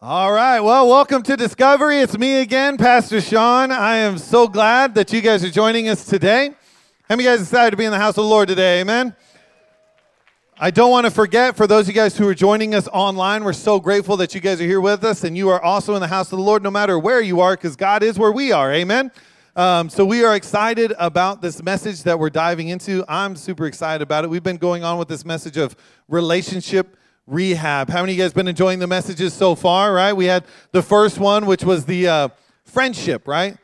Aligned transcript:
All 0.00 0.30
right. 0.30 0.60
Well, 0.60 0.86
welcome 0.86 1.24
to 1.24 1.36
Discovery. 1.36 1.98
It's 1.98 2.16
me 2.16 2.36
again, 2.40 2.76
Pastor 2.76 3.20
Shaun. 3.20 3.72
I 3.72 3.96
am 3.96 4.16
so 4.16 4.46
glad 4.46 4.94
that 4.94 5.12
you 5.12 5.20
guys 5.20 5.42
are 5.42 5.50
joining 5.50 5.88
us 5.88 6.04
today. 6.04 6.54
How 7.08 7.16
many 7.16 7.24
guys 7.24 7.40
decided 7.40 7.72
to 7.72 7.76
be 7.76 7.84
in 7.84 7.90
the 7.90 7.98
house 7.98 8.10
of 8.10 8.22
the 8.22 8.30
Lord 8.30 8.46
today? 8.46 8.80
Amen. 8.80 9.16
I 10.56 10.70
don't 10.70 10.92
want 10.92 11.06
to 11.06 11.10
forget 11.10 11.56
for 11.56 11.66
those 11.66 11.86
of 11.86 11.88
you 11.88 11.94
guys 11.94 12.16
who 12.16 12.28
are 12.28 12.34
joining 12.34 12.76
us 12.76 12.86
online, 12.92 13.42
we're 13.42 13.52
so 13.52 13.80
grateful 13.80 14.16
that 14.18 14.36
you 14.36 14.40
guys 14.40 14.60
are 14.60 14.66
here 14.66 14.80
with 14.80 15.02
us 15.02 15.24
and 15.24 15.36
you 15.36 15.48
are 15.48 15.60
also 15.60 15.96
in 15.96 16.00
the 16.00 16.06
house 16.06 16.30
of 16.30 16.38
the 16.38 16.44
Lord 16.44 16.62
no 16.62 16.70
matter 16.70 16.96
where 16.96 17.20
you 17.20 17.40
are 17.40 17.56
because 17.56 17.74
God 17.74 18.04
is 18.04 18.20
where 18.20 18.30
we 18.30 18.52
are. 18.52 18.72
Amen. 18.72 19.10
Um, 19.56 19.90
so 19.90 20.04
we 20.04 20.22
are 20.22 20.36
excited 20.36 20.94
about 21.00 21.42
this 21.42 21.60
message 21.60 22.04
that 22.04 22.20
we're 22.20 22.30
diving 22.30 22.68
into. 22.68 23.04
I'm 23.08 23.34
super 23.34 23.66
excited 23.66 24.00
about 24.00 24.22
it. 24.22 24.30
We've 24.30 24.44
been 24.44 24.58
going 24.58 24.84
on 24.84 24.96
with 24.96 25.08
this 25.08 25.24
message 25.24 25.56
of 25.56 25.74
relationship 26.06 26.97
rehab. 27.28 27.90
How 27.90 28.00
many 28.00 28.12
of 28.12 28.18
you 28.18 28.24
guys 28.24 28.32
been 28.32 28.48
enjoying 28.48 28.78
the 28.78 28.86
messages 28.86 29.34
so 29.34 29.54
far? 29.54 29.92
Right? 29.92 30.12
We 30.12 30.24
had 30.24 30.44
the 30.72 30.82
first 30.82 31.18
one, 31.18 31.46
which 31.46 31.64
was 31.64 31.84
the 31.84 32.08
uh, 32.08 32.28
friendship. 32.64 33.28
Right? 33.28 33.56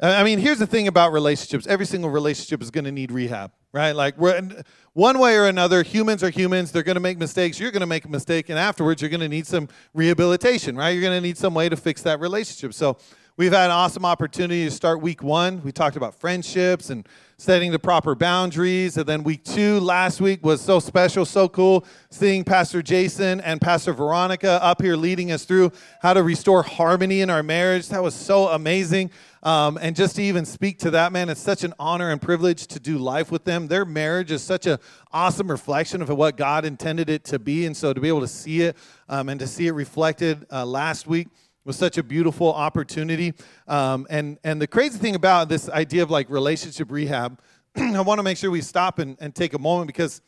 I 0.00 0.22
mean, 0.24 0.38
here's 0.38 0.58
the 0.58 0.66
thing 0.66 0.88
about 0.88 1.12
relationships. 1.12 1.66
Every 1.66 1.86
single 1.86 2.10
relationship 2.10 2.62
is 2.62 2.70
going 2.70 2.84
to 2.84 2.92
need 2.92 3.10
rehab. 3.10 3.52
Right? 3.72 3.92
Like 3.92 4.16
one 4.18 5.18
way 5.18 5.36
or 5.36 5.46
another. 5.46 5.82
Humans 5.82 6.22
are 6.22 6.30
humans. 6.30 6.72
They're 6.72 6.82
going 6.82 6.96
to 6.96 7.00
make 7.00 7.18
mistakes. 7.18 7.58
You're 7.58 7.72
going 7.72 7.80
to 7.80 7.86
make 7.86 8.04
a 8.04 8.10
mistake, 8.10 8.48
and 8.48 8.58
afterwards, 8.58 9.02
you're 9.02 9.10
going 9.10 9.20
to 9.20 9.28
need 9.28 9.46
some 9.46 9.68
rehabilitation. 9.94 10.76
Right? 10.76 10.90
You're 10.90 11.02
going 11.02 11.16
to 11.16 11.26
need 11.26 11.38
some 11.38 11.54
way 11.54 11.68
to 11.68 11.76
fix 11.76 12.02
that 12.02 12.20
relationship. 12.20 12.74
So 12.74 12.98
We've 13.38 13.52
had 13.52 13.66
an 13.66 13.72
awesome 13.72 14.06
opportunity 14.06 14.64
to 14.64 14.70
start 14.70 15.02
week 15.02 15.22
one. 15.22 15.60
We 15.62 15.70
talked 15.70 15.96
about 15.96 16.14
friendships 16.14 16.88
and 16.88 17.06
setting 17.38 17.70
the 17.70 17.78
proper 17.78 18.14
boundaries. 18.14 18.96
And 18.96 19.06
then 19.06 19.22
week 19.22 19.44
two 19.44 19.78
last 19.80 20.20
week 20.20 20.44
was 20.44 20.60
so 20.60 20.80
special, 20.80 21.26
so 21.26 21.48
cool 21.48 21.84
seeing 22.08 22.44
Pastor 22.44 22.82
Jason 22.82 23.40
and 23.42 23.60
Pastor 23.60 23.92
Veronica 23.92 24.62
up 24.62 24.80
here 24.80 24.96
leading 24.96 25.32
us 25.32 25.44
through 25.44 25.72
how 26.00 26.14
to 26.14 26.22
restore 26.22 26.62
harmony 26.62 27.20
in 27.20 27.28
our 27.28 27.42
marriage. 27.42 27.88
That 27.88 28.02
was 28.02 28.14
so 28.14 28.48
amazing. 28.48 29.10
Um, 29.42 29.78
and 29.80 29.94
just 29.94 30.16
to 30.16 30.22
even 30.22 30.46
speak 30.46 30.78
to 30.80 30.90
that, 30.92 31.12
man, 31.12 31.28
it's 31.28 31.40
such 31.40 31.62
an 31.62 31.74
honor 31.78 32.10
and 32.10 32.20
privilege 32.20 32.66
to 32.68 32.80
do 32.80 32.96
life 32.96 33.30
with 33.30 33.44
them. 33.44 33.68
Their 33.68 33.84
marriage 33.84 34.32
is 34.32 34.42
such 34.42 34.66
an 34.66 34.78
awesome 35.12 35.50
reflection 35.50 36.00
of 36.00 36.08
what 36.08 36.36
God 36.36 36.64
intended 36.64 37.10
it 37.10 37.22
to 37.24 37.38
be. 37.38 37.66
And 37.66 37.76
so 37.76 37.92
to 37.92 38.00
be 38.00 38.08
able 38.08 38.22
to 38.22 38.28
see 38.28 38.62
it 38.62 38.76
um, 39.08 39.28
and 39.28 39.38
to 39.40 39.46
see 39.46 39.66
it 39.66 39.72
reflected 39.72 40.46
uh, 40.50 40.64
last 40.64 41.06
week 41.06 41.28
was 41.66 41.76
such 41.76 41.98
a 41.98 42.02
beautiful 42.02 42.54
opportunity. 42.54 43.34
Um, 43.66 44.06
and, 44.08 44.38
and 44.44 44.62
the 44.62 44.68
crazy 44.68 44.98
thing 44.98 45.16
about 45.16 45.48
this 45.48 45.68
idea 45.68 46.04
of 46.04 46.10
like 46.12 46.30
relationship 46.30 46.92
rehab, 46.92 47.40
I 47.76 48.00
want 48.02 48.20
to 48.20 48.22
make 48.22 48.36
sure 48.36 48.52
we 48.52 48.60
stop 48.60 49.00
and, 49.00 49.16
and 49.20 49.34
take 49.34 49.52
a 49.52 49.58
moment 49.58 49.88
because 49.88 50.20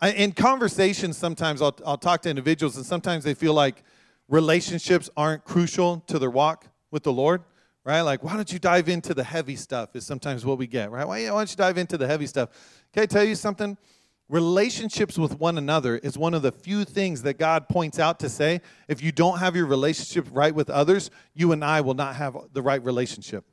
I, 0.00 0.12
in 0.12 0.32
conversations, 0.32 1.18
sometimes 1.18 1.60
I'll, 1.60 1.76
I'll 1.84 1.98
talk 1.98 2.22
to 2.22 2.30
individuals 2.30 2.78
and 2.78 2.86
sometimes 2.86 3.22
they 3.22 3.34
feel 3.34 3.52
like 3.52 3.84
relationships 4.28 5.10
aren't 5.14 5.44
crucial 5.44 6.02
to 6.06 6.18
their 6.18 6.30
walk 6.30 6.66
with 6.90 7.02
the 7.02 7.12
Lord, 7.12 7.42
right? 7.84 8.00
Like, 8.00 8.24
why 8.24 8.34
don't 8.34 8.50
you 8.50 8.58
dive 8.58 8.88
into 8.88 9.12
the 9.12 9.24
heavy 9.24 9.56
stuff 9.56 9.94
is 9.94 10.06
sometimes 10.06 10.46
what 10.46 10.56
we 10.56 10.66
get, 10.66 10.90
right? 10.90 11.06
Why, 11.06 11.22
why 11.24 11.40
don't 11.40 11.50
you 11.50 11.56
dive 11.56 11.76
into 11.76 11.98
the 11.98 12.06
heavy 12.06 12.26
stuff? 12.26 12.48
Can 12.94 13.02
I 13.02 13.06
tell 13.06 13.24
you 13.24 13.34
something? 13.34 13.76
Relationships 14.32 15.18
with 15.18 15.38
one 15.38 15.58
another 15.58 15.98
is 15.98 16.16
one 16.16 16.32
of 16.32 16.40
the 16.40 16.50
few 16.50 16.86
things 16.86 17.20
that 17.20 17.38
God 17.38 17.68
points 17.68 17.98
out 17.98 18.18
to 18.20 18.30
say 18.30 18.62
if 18.88 19.02
you 19.02 19.12
don't 19.12 19.38
have 19.38 19.54
your 19.54 19.66
relationship 19.66 20.26
right 20.32 20.54
with 20.54 20.70
others, 20.70 21.10
you 21.34 21.52
and 21.52 21.62
I 21.62 21.82
will 21.82 21.92
not 21.92 22.16
have 22.16 22.34
the 22.54 22.62
right 22.62 22.82
relationship. 22.82 23.44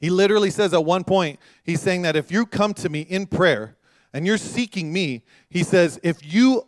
He 0.00 0.10
literally 0.10 0.50
says 0.50 0.74
at 0.74 0.84
one 0.84 1.04
point, 1.04 1.38
he's 1.62 1.80
saying 1.80 2.02
that 2.02 2.16
if 2.16 2.32
you 2.32 2.46
come 2.46 2.74
to 2.74 2.88
me 2.88 3.02
in 3.02 3.26
prayer 3.26 3.76
and 4.12 4.26
you're 4.26 4.38
seeking 4.38 4.92
me, 4.92 5.22
he 5.48 5.62
says, 5.62 6.00
if 6.02 6.18
you 6.20 6.64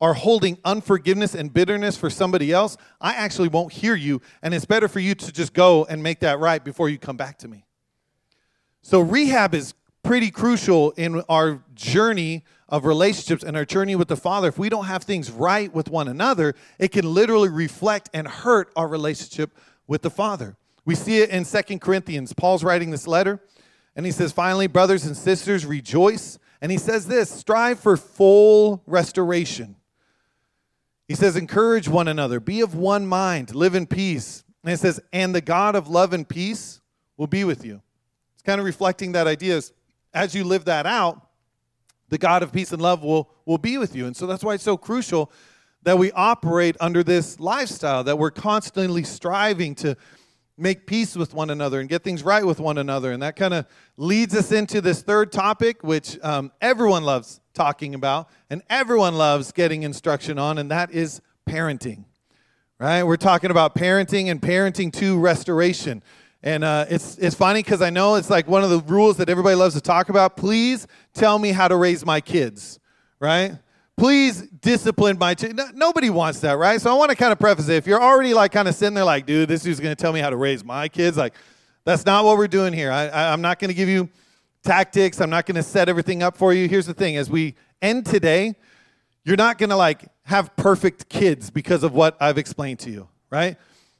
are 0.00 0.14
holding 0.14 0.56
unforgiveness 0.64 1.34
and 1.34 1.52
bitterness 1.52 1.98
for 1.98 2.08
somebody 2.08 2.50
else, 2.50 2.78
I 2.98 3.12
actually 3.12 3.48
won't 3.48 3.72
hear 3.74 3.94
you, 3.94 4.22
and 4.42 4.54
it's 4.54 4.66
better 4.66 4.88
for 4.88 5.00
you 5.00 5.14
to 5.14 5.32
just 5.32 5.52
go 5.52 5.84
and 5.84 6.02
make 6.02 6.20
that 6.20 6.38
right 6.38 6.64
before 6.64 6.88
you 6.88 6.98
come 6.98 7.18
back 7.18 7.38
to 7.38 7.48
me. 7.48 7.66
So, 8.82 9.00
rehab 9.00 9.54
is 9.54 9.74
pretty 10.06 10.30
crucial 10.30 10.92
in 10.92 11.20
our 11.28 11.62
journey 11.74 12.44
of 12.68 12.84
relationships 12.84 13.42
and 13.42 13.56
our 13.56 13.64
journey 13.64 13.96
with 13.96 14.08
the 14.08 14.16
Father. 14.16 14.48
If 14.48 14.58
we 14.58 14.68
don't 14.68 14.86
have 14.86 15.02
things 15.02 15.30
right 15.30 15.72
with 15.74 15.88
one 15.88 16.08
another, 16.08 16.54
it 16.78 16.92
can 16.92 17.12
literally 17.12 17.48
reflect 17.48 18.08
and 18.14 18.26
hurt 18.26 18.70
our 18.76 18.86
relationship 18.86 19.56
with 19.86 20.02
the 20.02 20.10
Father. 20.10 20.56
We 20.84 20.94
see 20.94 21.18
it 21.18 21.30
in 21.30 21.44
Second 21.44 21.80
Corinthians. 21.80 22.32
Paul's 22.32 22.62
writing 22.62 22.90
this 22.90 23.06
letter, 23.06 23.40
and 23.96 24.06
he 24.06 24.12
says, 24.12 24.32
Finally, 24.32 24.68
brothers 24.68 25.04
and 25.04 25.16
sisters, 25.16 25.66
rejoice. 25.66 26.38
And 26.60 26.72
he 26.72 26.78
says 26.78 27.06
this 27.06 27.30
strive 27.30 27.78
for 27.80 27.96
full 27.96 28.82
restoration. 28.86 29.76
He 31.08 31.14
says, 31.14 31.36
encourage 31.36 31.88
one 31.88 32.08
another, 32.08 32.40
be 32.40 32.60
of 32.60 32.74
one 32.74 33.06
mind, 33.06 33.54
live 33.54 33.74
in 33.74 33.86
peace. 33.86 34.42
And 34.64 34.72
it 34.72 34.78
says, 34.78 35.00
and 35.12 35.34
the 35.34 35.40
God 35.40 35.76
of 35.76 35.88
love 35.88 36.12
and 36.12 36.28
peace 36.28 36.80
will 37.16 37.28
be 37.28 37.44
with 37.44 37.64
you. 37.64 37.80
It's 38.34 38.42
kind 38.42 38.58
of 38.58 38.64
reflecting 38.64 39.12
that 39.12 39.28
idea 39.28 39.56
as 40.16 40.34
you 40.34 40.44
live 40.44 40.64
that 40.64 40.86
out, 40.86 41.28
the 42.08 42.18
God 42.18 42.42
of 42.42 42.52
peace 42.52 42.72
and 42.72 42.80
love 42.80 43.02
will, 43.02 43.30
will 43.44 43.58
be 43.58 43.76
with 43.76 43.94
you. 43.94 44.06
And 44.06 44.16
so 44.16 44.26
that's 44.26 44.42
why 44.42 44.54
it's 44.54 44.64
so 44.64 44.76
crucial 44.76 45.30
that 45.82 45.98
we 45.98 46.10
operate 46.12 46.76
under 46.80 47.04
this 47.04 47.38
lifestyle, 47.38 48.02
that 48.04 48.18
we're 48.18 48.30
constantly 48.30 49.04
striving 49.04 49.74
to 49.76 49.94
make 50.56 50.86
peace 50.86 51.16
with 51.16 51.34
one 51.34 51.50
another 51.50 51.80
and 51.80 51.88
get 51.88 52.02
things 52.02 52.22
right 52.22 52.46
with 52.46 52.58
one 52.58 52.78
another. 52.78 53.12
And 53.12 53.22
that 53.22 53.36
kind 53.36 53.52
of 53.52 53.66
leads 53.98 54.34
us 54.34 54.52
into 54.52 54.80
this 54.80 55.02
third 55.02 55.30
topic, 55.30 55.84
which 55.84 56.18
um, 56.22 56.50
everyone 56.62 57.04
loves 57.04 57.40
talking 57.52 57.94
about 57.94 58.30
and 58.48 58.62
everyone 58.70 59.16
loves 59.16 59.52
getting 59.52 59.82
instruction 59.82 60.38
on, 60.38 60.56
and 60.56 60.70
that 60.70 60.90
is 60.92 61.20
parenting. 61.46 62.04
Right? 62.78 63.02
We're 63.02 63.16
talking 63.16 63.50
about 63.50 63.74
parenting 63.74 64.30
and 64.30 64.40
parenting 64.40 64.92
to 64.94 65.18
restoration. 65.18 66.02
And 66.46 66.62
uh, 66.62 66.86
it's, 66.88 67.18
it's 67.18 67.34
funny 67.34 67.60
because 67.60 67.82
I 67.82 67.90
know 67.90 68.14
it's 68.14 68.30
like 68.30 68.46
one 68.46 68.62
of 68.62 68.70
the 68.70 68.78
rules 68.78 69.16
that 69.16 69.28
everybody 69.28 69.56
loves 69.56 69.74
to 69.74 69.80
talk 69.80 70.10
about. 70.10 70.36
Please 70.36 70.86
tell 71.12 71.40
me 71.40 71.50
how 71.50 71.66
to 71.66 71.74
raise 71.74 72.06
my 72.06 72.20
kids, 72.20 72.78
right? 73.18 73.58
Please 73.96 74.42
discipline 74.60 75.18
my 75.18 75.34
kids. 75.34 75.54
No, 75.54 75.66
nobody 75.74 76.08
wants 76.08 76.38
that, 76.40 76.52
right? 76.52 76.80
So 76.80 76.88
I 76.88 76.94
want 76.96 77.10
to 77.10 77.16
kind 77.16 77.32
of 77.32 77.40
preface 77.40 77.68
it. 77.68 77.74
If 77.74 77.88
you're 77.88 78.00
already 78.00 78.32
like 78.32 78.52
kind 78.52 78.68
of 78.68 78.76
sitting 78.76 78.94
there 78.94 79.02
like, 79.02 79.26
dude, 79.26 79.48
this 79.48 79.66
is 79.66 79.80
going 79.80 79.90
to 79.90 80.00
tell 80.00 80.12
me 80.12 80.20
how 80.20 80.30
to 80.30 80.36
raise 80.36 80.64
my 80.64 80.86
kids, 80.86 81.16
like, 81.16 81.34
that's 81.84 82.06
not 82.06 82.24
what 82.24 82.38
we're 82.38 82.46
doing 82.46 82.72
here. 82.72 82.92
I, 82.92 83.08
I, 83.08 83.32
I'm 83.32 83.40
not 83.40 83.58
going 83.58 83.70
to 83.70 83.74
give 83.74 83.88
you 83.88 84.08
tactics. 84.62 85.20
I'm 85.20 85.30
not 85.30 85.46
going 85.46 85.56
to 85.56 85.64
set 85.64 85.88
everything 85.88 86.22
up 86.22 86.36
for 86.36 86.54
you. 86.54 86.68
Here's 86.68 86.86
the 86.86 86.94
thing 86.94 87.16
as 87.16 87.28
we 87.28 87.56
end 87.82 88.06
today, 88.06 88.54
you're 89.24 89.36
not 89.36 89.58
going 89.58 89.70
to 89.70 89.76
like 89.76 90.06
have 90.22 90.54
perfect 90.54 91.08
kids 91.08 91.50
because 91.50 91.82
of 91.82 91.92
what 91.92 92.16
I've 92.20 92.38
explained 92.38 92.78
to 92.80 92.90
you, 92.92 93.08
right? 93.30 93.56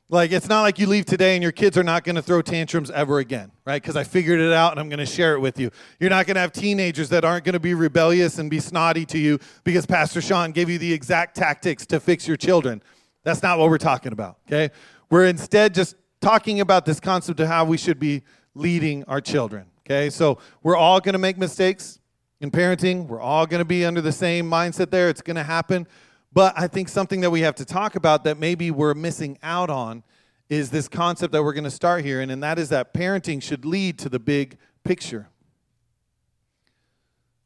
Like, 0.09 0.31
it's 0.31 0.49
not 0.49 0.63
like 0.63 0.79
you 0.79 0.87
leave 0.87 1.05
today 1.05 1.35
and 1.35 1.43
your 1.43 1.51
kids 1.51 1.77
are 1.77 1.83
not 1.83 2.05
going 2.05 2.15
to 2.15 2.23
throw 2.23 2.41
tantrums 2.41 2.93
ever 2.93 3.19
again, 3.19 3.51
right? 3.65 3.83
Because 3.83 3.97
I 3.97 4.05
figured 4.05 4.39
it 4.39 4.53
out 4.53 4.71
and 4.71 4.79
I'm 4.79 4.89
going 4.89 5.01
to 5.01 5.07
share 5.07 5.35
it 5.35 5.41
with 5.41 5.59
you. 5.59 5.71
You're 5.99 6.11
not 6.11 6.27
going 6.27 6.37
to 6.37 6.41
have 6.41 6.53
teenagers 6.53 7.09
that 7.09 7.25
aren't 7.25 7.45
going 7.45 7.55
to 7.55 7.61
be 7.61 7.75
rebellious 7.75 8.39
and 8.39 8.49
be 8.49 8.61
snotty 8.61 9.05
to 9.07 9.19
you 9.19 9.41
because 9.65 9.85
Pastor 9.85 10.21
Shaun 10.21 10.53
gave 10.53 10.71
you 10.71 10.79
the 10.79 10.93
exact 10.93 11.35
tactics 11.35 11.85
to 11.87 11.99
fix 11.99 12.29
your 12.29 12.37
children. 12.37 12.85
That's 13.25 13.43
not 13.43 13.59
what 13.59 13.69
we're 13.69 13.79
talking 13.79 14.13
about, 14.13 14.39
okay? 14.47 14.73
We're 15.11 15.27
instead 15.27 15.75
just 15.75 15.97
talking 16.21 16.61
about 16.61 16.87
this 16.87 17.01
concept 17.01 17.41
of 17.41 17.49
how 17.49 17.65
we 17.65 17.77
should 17.77 17.99
be 17.99 18.23
leading 18.55 19.03
our 19.05 19.21
children, 19.21 19.67
okay? 19.85 20.09
So 20.11 20.39
we're 20.63 20.77
all 20.77 21.01
going 21.01 21.15
to 21.15 21.19
make 21.19 21.37
mistakes 21.37 21.99
in 22.41 22.53
parenting. 22.53 23.09
We're 23.09 23.21
all 23.21 23.45
going 23.45 23.59
to 23.59 23.65
be 23.65 23.85
under 23.85 24.01
the 24.01 24.13
same 24.13 24.49
mindset 24.49 24.91
there. 24.91 25.09
It's 25.09 25.23
going 25.23 25.37
to 25.37 25.43
happen. 25.43 25.89
But 26.37 26.53
I 26.55 26.67
think 26.67 26.91
something 26.91 27.23
that 27.23 27.31
we 27.31 27.41
have 27.41 27.55
to 27.55 27.65
talk 27.65 27.97
about 27.97 28.25
that 28.25 28.37
maybe 28.37 28.71
we're 28.71 28.93
missing 28.93 29.39
out 29.43 29.71
on 29.71 30.03
is 30.51 30.69
this 30.69 30.87
concept 30.87 31.33
that 31.33 31.43
we're 31.43 31.55
going 31.55 31.65
to 31.65 31.71
start 31.71 32.05
here, 32.05 32.21
and, 32.21 32.31
and 32.31 32.43
that 32.43 32.59
is 32.59 32.69
that 32.69 32.93
parenting 32.93 33.43
should 33.43 33.65
lead 33.65 33.99
to 34.01 34.11
the 34.11 34.19
big 34.19 34.59
picture. 34.85 35.31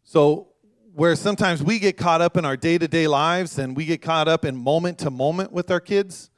So, 0.03 0.49
where 0.93 1.15
sometimes 1.15 1.63
we 1.63 1.79
get 1.79 1.99
caught 1.99 2.21
up 2.21 2.37
in 2.37 2.45
our 2.45 2.57
day 2.57 2.79
to 2.79 2.89
day 2.89 3.07
lives 3.07 3.61
and 3.61 3.77
we 3.77 3.85
get 3.85 4.03
caught 4.03 4.27
up 4.27 4.45
in 4.45 4.57
moment 4.57 4.99
to 4.99 5.11
moment 5.11 5.53
with 5.53 5.71
our 5.71 5.79
kids. 5.79 6.29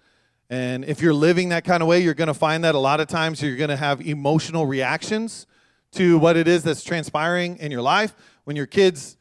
And 0.51 0.85
if 0.85 1.01
you're 1.01 1.15
living 1.15 1.49
that 1.49 1.65
kind 1.65 1.83
of 1.83 1.89
way, 1.89 2.01
you're 2.01 2.13
going 2.13 2.29
to 2.29 2.35
find 2.35 2.65
that 2.65 2.75
a 2.75 2.79
lot 2.79 3.01
of 3.01 3.07
times 3.07 3.41
you're 3.41 3.57
going 3.57 3.71
to 3.71 3.79
have 3.79 4.07
emotional 4.07 4.67
reactions 4.67 5.47
to 5.93 6.19
what 6.19 6.37
it 6.37 6.47
is 6.47 6.65
that's 6.65 6.85
transpiring 6.85 7.57
in 7.57 7.73
your 7.73 7.81
life. 7.81 8.15
When 8.45 8.57
your 8.57 8.67
kids 8.67 9.17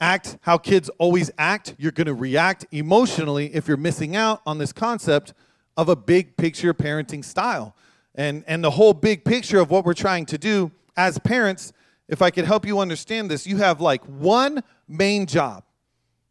act 0.00 0.38
how 0.42 0.58
kids 0.58 0.88
always 0.98 1.30
act, 1.38 1.74
you're 1.78 1.92
going 1.92 2.06
to 2.06 2.14
react 2.14 2.66
emotionally 2.72 3.54
if 3.54 3.68
you're 3.68 3.76
missing 3.76 4.16
out 4.16 4.42
on 4.46 4.58
this 4.58 4.72
concept 4.72 5.34
of 5.76 5.88
a 5.88 5.96
big 5.96 6.36
picture 6.36 6.74
parenting 6.74 7.24
style. 7.24 7.74
And, 8.14 8.44
and 8.46 8.62
the 8.62 8.70
whole 8.70 8.94
big 8.94 9.24
picture 9.24 9.58
of 9.58 9.70
what 9.70 9.84
we're 9.84 9.94
trying 9.94 10.26
to 10.26 10.38
do 10.38 10.70
as 10.96 11.18
parents, 11.18 11.72
if 12.08 12.22
I 12.22 12.30
could 12.30 12.44
help 12.44 12.66
you 12.66 12.78
understand 12.78 13.30
this, 13.30 13.46
you 13.46 13.56
have 13.58 13.80
like 13.80 14.04
one 14.04 14.62
main 14.86 15.26
job. 15.26 15.64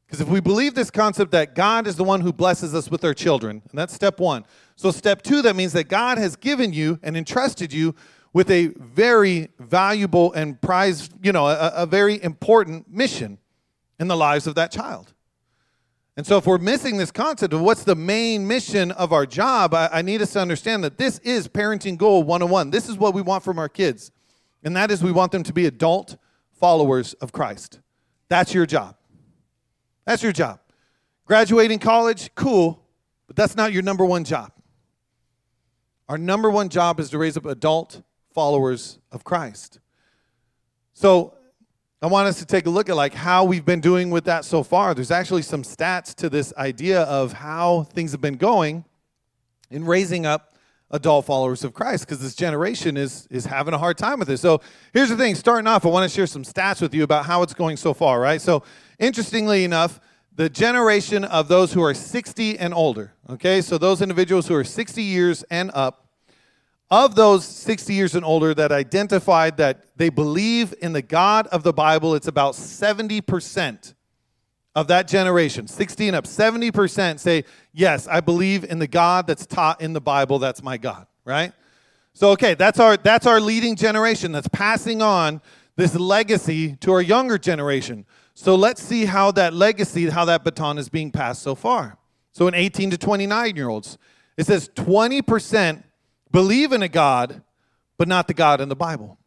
Because 0.06 0.22
if 0.22 0.28
we 0.28 0.40
believe 0.40 0.76
this 0.76 0.92
concept 0.92 1.32
that 1.32 1.56
God 1.56 1.88
is 1.88 1.96
the 1.96 2.04
one 2.04 2.22
who 2.22 2.32
blesses 2.32 2.76
us 2.76 2.92
with 2.92 3.04
our 3.04 3.16
children, 3.16 3.64
and 3.70 3.80
that's 3.80 3.94
step 3.94 4.20
one. 4.20 4.46
So, 4.76 4.92
step 4.92 5.24
two, 5.24 5.42
that 5.42 5.56
means 5.56 5.74
that 5.74 5.86
God 5.86 6.20
has 6.20 6.36
given 6.36 6.72
you 6.72 7.00
and 7.02 7.18
entrusted 7.18 7.74
you 7.74 7.96
with 8.32 8.52
a 8.52 8.68
very 8.78 9.50
valuable 9.58 10.32
and 10.34 10.62
prized, 10.62 11.14
you 11.24 11.32
know, 11.32 11.48
a, 11.48 11.72
a 11.76 11.86
very 11.88 12.22
important 12.22 12.88
mission 12.92 13.40
in 14.00 14.08
the 14.08 14.18
lives 14.18 14.48
of 14.48 14.56
that 14.56 14.72
child. 14.72 15.14
And 16.16 16.28
so, 16.28 16.38
if 16.38 16.46
we're 16.46 16.60
missing 16.60 16.98
this 16.98 17.12
concept 17.12 17.54
of 17.54 17.62
what's 17.62 17.84
the 17.84 17.96
main 17.96 18.48
mission 18.48 18.92
of 18.92 19.12
our 19.12 19.26
job, 19.26 19.74
I, 19.74 19.90
I 19.92 20.02
need 20.04 20.22
us 20.22 20.34
to 20.34 20.40
understand 20.40 20.84
that 20.84 20.98
this 20.98 21.18
is 21.20 21.48
parenting 21.48 21.98
goal 21.98 22.24
101. 22.24 22.70
This 22.70 22.88
is 22.88 22.98
what 22.98 23.16
we 23.16 23.22
want 23.24 23.44
from 23.44 23.58
our 23.58 23.70
kids. 23.70 24.12
And 24.64 24.76
that 24.76 24.92
is 24.92 25.04
we 25.04 25.12
want 25.12 25.32
them 25.32 25.44
to 25.44 25.54
be 25.54 25.66
adult 25.66 26.18
followers 26.60 27.14
of 27.16 27.32
Christ. 27.32 27.80
That's 28.30 28.54
your 28.54 28.66
job. 28.66 28.96
That's 30.06 30.22
your 30.22 30.32
job. 30.32 30.60
Graduating 31.26 31.80
college, 31.80 32.30
cool, 32.36 32.86
but 33.28 33.36
that's 33.36 33.56
not 33.56 33.74
your 33.74 33.82
number 33.82 34.06
one 34.06 34.24
job. 34.24 34.52
Our 36.08 36.18
number 36.18 36.50
one 36.50 36.70
job 36.70 37.00
is 37.00 37.10
to 37.10 37.18
raise 37.18 37.38
up 37.38 37.46
adult 37.46 38.04
followers 38.34 39.00
of 39.12 39.24
Christ. 39.24 39.80
So, 40.94 41.36
I 42.04 42.08
want 42.08 42.28
us 42.28 42.38
to 42.40 42.46
take 42.46 42.66
a 42.66 42.70
look 42.70 42.90
at 42.90 42.98
like 42.98 43.14
how 43.14 43.46
we've 43.46 43.64
been 43.64 43.80
doing 43.80 44.10
with 44.10 44.26
that 44.26 44.44
so 44.44 44.62
far. 44.62 44.94
There's 44.94 45.10
actually 45.10 45.42
some 45.42 45.64
stats 45.64 46.14
to 46.16 46.30
this 46.30 46.54
idea 46.58 47.04
of 47.04 47.32
how 47.32 47.84
things 47.94 48.12
have 48.12 48.20
been 48.20 48.36
going 48.36 48.84
in 49.72 49.86
raising 49.86 50.26
up 50.26 50.54
adult 50.92 51.26
followers 51.26 51.64
of 51.64 51.74
Christ 51.74 52.06
because 52.06 52.20
this 52.20 52.36
generation 52.36 52.98
is 52.98 53.26
is 53.32 53.46
having 53.46 53.74
a 53.74 53.78
hard 53.78 53.98
time 53.98 54.20
with 54.20 54.28
this. 54.28 54.42
So 54.42 54.60
here's 54.92 55.08
the 55.08 55.16
thing, 55.16 55.34
starting 55.34 55.66
off, 55.66 55.86
I 55.86 55.88
want 55.88 56.12
to 56.12 56.14
share 56.14 56.28
some 56.28 56.44
stats 56.44 56.82
with 56.82 56.94
you 56.94 57.04
about 57.04 57.26
how 57.26 57.42
it's 57.42 57.54
going 57.54 57.78
so 57.78 57.94
far, 57.94 58.20
right? 58.20 58.42
So 58.42 58.64
interestingly 59.00 59.64
enough, 59.64 60.02
the 60.36 60.50
generation 60.50 61.24
of 61.24 61.48
those 61.48 61.72
who 61.72 61.82
are 61.82 61.94
60 61.94 62.60
and 62.60 62.74
older, 62.74 63.14
okay? 63.30 63.62
So 63.62 63.78
those 63.78 64.02
individuals 64.02 64.46
who 64.46 64.56
are 64.56 64.66
60 64.66 65.02
years 65.02 65.44
and 65.44 65.72
up 65.74 66.03
of 66.92 67.16
those 67.16 67.46
60 67.46 67.94
years 67.94 68.16
and 68.16 68.24
older 68.24 68.54
that 68.54 68.72
identified 68.72 69.58
that 69.58 69.86
they 69.96 70.10
believe 70.10 70.74
in 70.82 70.94
the 70.94 71.02
God 71.02 71.48
of 71.48 71.64
the 71.64 71.74
Bible, 71.74 72.16
it's 72.16 72.28
about 72.28 72.54
70% 72.54 73.94
of 74.76 74.88
that 74.88 75.08
generation, 75.08 75.68
60 75.68 76.08
and 76.08 76.16
up, 76.16 76.26
70% 76.26 77.20
say, 77.20 77.46
Yes, 77.74 78.08
I 78.08 78.22
believe 78.22 78.64
in 78.64 78.80
the 78.80 78.88
God 78.88 79.28
that's 79.28 79.46
taught 79.46 79.82
in 79.82 79.94
the 79.94 80.02
Bible, 80.02 80.40
that's 80.40 80.64
my 80.64 80.78
God, 80.78 81.06
right? 81.26 81.54
So, 82.14 82.32
okay, 82.32 82.54
that's 82.54 82.80
our, 82.80 82.98
that's 82.98 83.26
our 83.26 83.40
leading 83.40 83.76
generation 83.76 84.32
that's 84.32 84.48
passing 84.48 85.02
on 85.02 85.42
this 85.76 85.96
legacy 85.96 86.76
to 86.78 86.92
our 86.92 87.02
younger 87.02 87.38
generation. 87.38 88.06
So, 88.36 88.56
let's 88.56 88.82
see 88.82 89.06
how 89.06 89.32
that 89.32 89.54
legacy, 89.54 90.10
how 90.10 90.26
that 90.26 90.44
baton 90.44 90.78
is 90.78 90.90
being 90.90 91.12
passed 91.12 91.42
so 91.42 91.56
far. 91.56 91.98
So, 92.32 92.48
in 92.48 92.56
18 92.56 92.92
to 92.92 92.98
29 92.98 93.56
year 93.56 93.70
olds, 93.70 93.98
it 94.38 94.46
says 94.46 94.70
20% 94.70 95.84
believe 96.34 96.74
in 96.74 96.84
a 96.84 96.90
God, 96.90 97.42
but 97.98 98.10
not 98.10 98.28
the 98.28 98.34
God 98.34 98.60
in 98.60 98.68
the 98.68 98.76
Bible. 98.76 99.18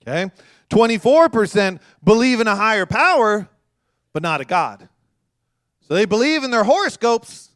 Okay? 0.00 0.30
24% 0.70 1.80
believe 2.02 2.40
in 2.40 2.46
a 2.46 2.56
higher 2.56 2.86
power, 2.86 3.48
but 4.14 4.22
not 4.22 4.40
a 4.40 4.46
God. 4.46 4.88
So 5.82 5.94
they 5.94 6.06
believe 6.06 6.44
in 6.44 6.50
their 6.50 6.64
horoscopes. 6.64 7.50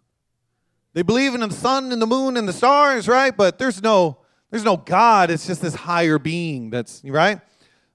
They 0.92 1.02
believe 1.02 1.34
in 1.34 1.40
the 1.40 1.50
sun 1.50 1.92
and 1.92 2.02
the 2.02 2.06
moon 2.06 2.36
and 2.36 2.46
the 2.46 2.52
stars, 2.52 3.08
right? 3.08 3.34
But 3.34 3.58
there's 3.58 3.82
no 3.82 4.18
there's 4.50 4.64
no 4.64 4.76
God. 4.76 5.30
It's 5.30 5.46
just 5.46 5.60
this 5.60 5.74
higher 5.74 6.18
being 6.18 6.70
that's 6.70 7.02
right. 7.04 7.40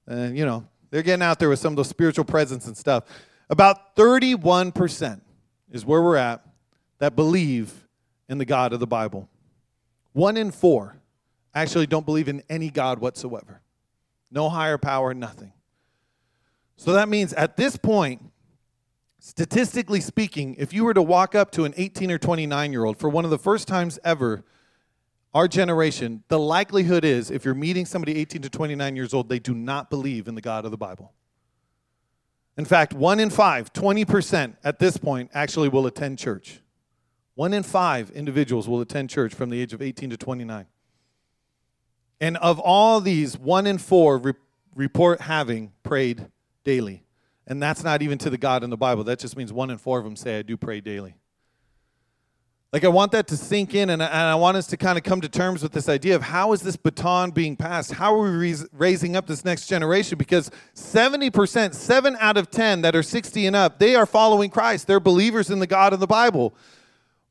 And 0.08 0.38
you 0.38 0.46
know 0.46 0.68
they're 0.90 1.02
getting 1.02 1.24
out 1.24 1.40
there 1.40 1.50
with 1.50 1.60
some 1.60 1.74
of 1.74 1.78
those 1.78 1.88
spiritual 1.88 2.26
presence 2.26 2.68
and 2.68 2.78
stuff. 2.78 3.06
About 3.50 3.96
31% 3.96 5.22
is 5.72 5.86
where 5.86 6.02
we're 6.02 6.18
at 6.18 6.46
that 7.00 7.16
believe 7.16 7.88
in 8.30 8.38
the 8.38 8.46
God 8.46 8.74
of 8.74 8.80
the 8.80 8.88
Bible. 8.88 9.28
One 10.14 10.38
in 10.38 10.52
four 10.52 10.98
actually 11.54 11.88
don't 11.88 12.06
believe 12.06 12.28
in 12.28 12.44
any 12.50 12.70
God 12.70 13.00
whatsoever. 13.00 13.62
No 14.30 14.50
higher 14.50 14.78
power, 14.78 15.14
nothing. 15.14 15.54
So 16.78 16.94
that 16.94 17.10
means 17.10 17.34
at 17.34 17.58
this 17.58 17.78
point, 17.78 18.32
statistically 19.20 20.02
speaking, 20.02 20.56
if 20.58 20.74
you 20.74 20.84
were 20.84 20.94
to 20.94 21.02
walk 21.02 21.36
up 21.36 21.52
to 21.52 21.66
an 21.66 21.74
18 21.78 22.12
or 22.12 22.18
29 22.18 22.72
year 22.72 22.86
old 22.86 22.98
for 22.98 23.10
one 23.10 23.26
of 23.26 23.32
the 23.32 23.38
first 23.38 23.68
times 23.68 24.00
ever, 24.04 24.44
our 25.34 25.48
generation, 25.48 26.24
the 26.28 26.40
likelihood 26.40 27.06
is 27.06 27.30
if 27.30 27.46
you're 27.46 27.54
meeting 27.54 27.86
somebody 27.86 28.18
18 28.18 28.42
to 28.42 28.50
29 28.50 28.96
years 28.96 29.14
old, 29.14 29.30
they 29.30 29.40
do 29.40 29.54
not 29.54 29.90
believe 29.90 30.28
in 30.28 30.36
the 30.36 30.42
God 30.42 30.66
of 30.66 30.72
the 30.72 30.78
Bible. 30.78 31.14
In 32.58 32.66
fact, 32.66 32.94
one 32.94 33.20
in 33.20 33.30
five, 33.30 33.72
20% 33.74 34.56
at 34.64 34.80
this 34.80 34.98
point, 34.98 35.30
actually 35.34 35.70
will 35.70 35.88
attend 35.88 36.20
church. 36.20 36.61
One 37.42 37.56
in 37.56 37.64
five 37.64 38.12
individuals 38.12 38.68
will 38.68 38.82
attend 38.82 39.10
church 39.10 39.34
from 39.34 39.50
the 39.50 39.60
age 39.60 39.74
of 39.74 39.82
18 39.82 40.12
to 40.12 40.18
29. 40.18 40.68
And 42.20 42.38
of 42.38 42.60
all 42.60 43.02
these, 43.02 43.36
one 43.36 43.66
in 43.66 43.80
four 43.80 44.20
re- 44.20 44.34
report 44.76 45.22
having 45.22 45.72
prayed 45.82 46.28
daily. 46.64 47.04
And 47.48 47.60
that's 47.60 47.84
not 47.84 48.04
even 48.04 48.20
to 48.20 48.30
the 48.30 48.38
God 48.38 48.64
in 48.64 48.70
the 48.70 48.78
Bible. 48.78 49.04
That 49.06 49.18
just 49.18 49.36
means 49.36 49.52
one 49.52 49.72
in 49.72 49.80
four 49.80 49.98
of 49.98 50.04
them 50.04 50.16
say, 50.16 50.38
I 50.38 50.44
do 50.44 50.56
pray 50.56 50.82
daily. 50.82 51.16
Like, 52.72 52.84
I 52.84 52.90
want 52.90 53.12
that 53.14 53.26
to 53.30 53.38
sink 53.38 53.74
in, 53.74 53.90
and, 53.90 54.04
and 54.04 54.14
I 54.14 54.36
want 54.36 54.56
us 54.58 54.68
to 54.68 54.78
kind 54.78 55.00
of 55.00 55.04
come 55.04 55.20
to 55.22 55.28
terms 55.28 55.64
with 55.64 55.72
this 55.72 55.90
idea 55.90 56.16
of 56.16 56.22
how 56.22 56.54
is 56.54 56.62
this 56.62 56.76
baton 56.76 57.32
being 57.32 57.56
passed? 57.56 57.94
How 57.94 58.14
are 58.14 58.32
we 58.32 58.56
raising 58.72 59.16
up 59.16 59.26
this 59.26 59.44
next 59.44 59.66
generation? 59.66 60.20
Because 60.20 60.52
70%, 60.76 61.74
seven 61.74 62.16
out 62.20 62.38
of 62.38 62.52
10 62.52 62.84
that 62.84 62.96
are 62.96 63.02
60 63.02 63.48
and 63.48 63.56
up, 63.56 63.80
they 63.80 63.96
are 63.96 64.06
following 64.06 64.52
Christ. 64.52 64.86
They're 64.86 65.00
believers 65.00 65.50
in 65.50 65.58
the 65.58 65.66
God 65.66 65.92
of 65.92 66.00
the 66.00 66.06
Bible. 66.06 66.54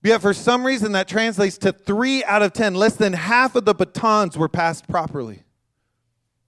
Yet 0.03 0.23
for 0.23 0.33
some 0.33 0.65
reason, 0.65 0.93
that 0.93 1.09
translates 1.09 1.59
to 1.59 1.73
three 1.73 2.25
out 2.25 2.43
of 2.43 2.53
10. 2.53 2.75
Less 2.75 2.97
than 2.97 3.13
half 3.13 3.55
of 3.55 3.65
the 3.65 3.75
batons 3.75 4.39
were 4.39 4.49
passed 4.49 4.89
properly. 4.89 5.43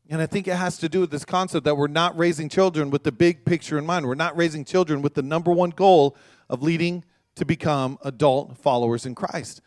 And 0.09 0.21
I 0.21 0.27
think 0.27 0.49
it 0.49 0.57
has 0.57 0.79
to 0.79 0.89
do 0.89 1.01
with 1.01 1.11
this 1.11 1.25
concept 1.25 1.65
that 1.65 1.77
we're 1.77 1.87
not 1.87 2.17
raising 2.19 2.49
children 2.49 2.91
with 2.91 3.03
the 3.03 3.13
big 3.13 3.45
picture 3.45 3.79
in 3.79 3.87
mind. 3.87 4.07
We're 4.07 4.15
not 4.15 4.37
raising 4.37 4.65
children 4.65 5.03
with 5.03 5.15
the 5.15 5.23
number 5.23 5.53
one 5.53 5.71
goal 5.71 6.17
of 6.49 6.63
leading 6.63 7.05
to 7.37 7.45
become 7.45 7.99
adult 8.05 8.59
followers 8.59 9.07
in 9.07 9.15
Christ. 9.15 9.63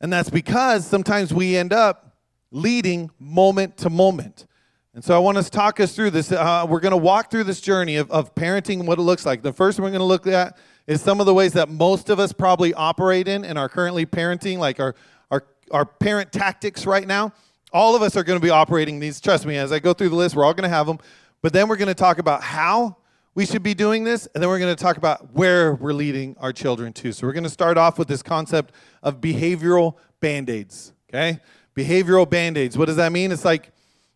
And 0.00 0.12
that's 0.12 0.30
because 0.30 0.86
sometimes 0.86 1.32
we 1.32 1.56
end 1.56 1.72
up 1.72 2.16
leading 2.50 3.10
moment 3.18 3.76
to 3.78 3.90
moment. 3.90 4.46
And 4.94 5.02
so 5.02 5.14
I 5.14 5.18
want 5.18 5.38
to 5.38 5.50
talk 5.50 5.80
us 5.80 5.94
through 5.94 6.10
this. 6.10 6.32
Uh, 6.32 6.66
we're 6.68 6.80
going 6.80 6.92
to 6.92 6.96
walk 6.98 7.30
through 7.30 7.44
this 7.44 7.60
journey 7.60 7.96
of, 7.96 8.10
of 8.10 8.34
parenting 8.34 8.80
and 8.80 8.88
what 8.88 8.98
it 8.98 9.02
looks 9.02 9.24
like. 9.24 9.42
The 9.42 9.52
first 9.52 9.80
we're 9.80 9.88
going 9.88 10.00
to 10.00 10.04
look 10.04 10.26
at 10.26 10.58
is 10.86 11.00
some 11.00 11.20
of 11.20 11.26
the 11.26 11.34
ways 11.34 11.52
that 11.52 11.68
most 11.68 12.10
of 12.10 12.18
us 12.18 12.32
probably 12.32 12.74
operate 12.74 13.28
in 13.28 13.44
and 13.44 13.58
are 13.58 13.68
currently 13.68 14.06
parenting, 14.06 14.58
like 14.58 14.80
our, 14.80 14.94
our, 15.30 15.44
our 15.70 15.84
parent 15.84 16.32
tactics 16.32 16.86
right 16.86 17.06
now. 17.06 17.32
All 17.72 17.96
of 17.96 18.02
us 18.02 18.16
are 18.16 18.24
going 18.24 18.38
to 18.38 18.42
be 18.44 18.50
operating 18.50 18.98
these. 18.98 19.20
Trust 19.20 19.46
me, 19.46 19.56
as 19.56 19.72
I 19.72 19.78
go 19.78 19.94
through 19.94 20.10
the 20.10 20.16
list, 20.16 20.34
we're 20.34 20.44
all 20.44 20.54
going 20.54 20.68
to 20.68 20.74
have 20.74 20.86
them. 20.86 20.98
But 21.40 21.52
then 21.52 21.68
we're 21.68 21.76
going 21.76 21.88
to 21.88 21.94
talk 21.94 22.18
about 22.18 22.42
how 22.42 22.96
we 23.34 23.46
should 23.46 23.62
be 23.62 23.72
doing 23.72 24.04
this, 24.04 24.28
and 24.34 24.42
then 24.42 24.50
we're 24.50 24.58
going 24.58 24.74
to 24.74 24.82
talk 24.82 24.98
about 24.98 25.32
where 25.32 25.74
we're 25.74 25.94
leading 25.94 26.36
our 26.38 26.52
children 26.52 26.92
to. 26.94 27.12
So 27.12 27.26
we're 27.26 27.32
going 27.32 27.44
to 27.44 27.50
start 27.50 27.78
off 27.78 27.98
with 27.98 28.08
this 28.08 28.22
concept 28.22 28.74
of 29.02 29.20
behavioral 29.20 29.96
band 30.20 30.50
aids. 30.50 30.92
Okay? 31.08 31.40
Behavioral 31.74 32.28
band 32.28 32.58
aids. 32.58 32.76
What 32.76 32.86
does 32.86 32.96
that 32.96 33.10
mean? 33.10 33.32
It's 33.32 33.44
like 33.44 33.72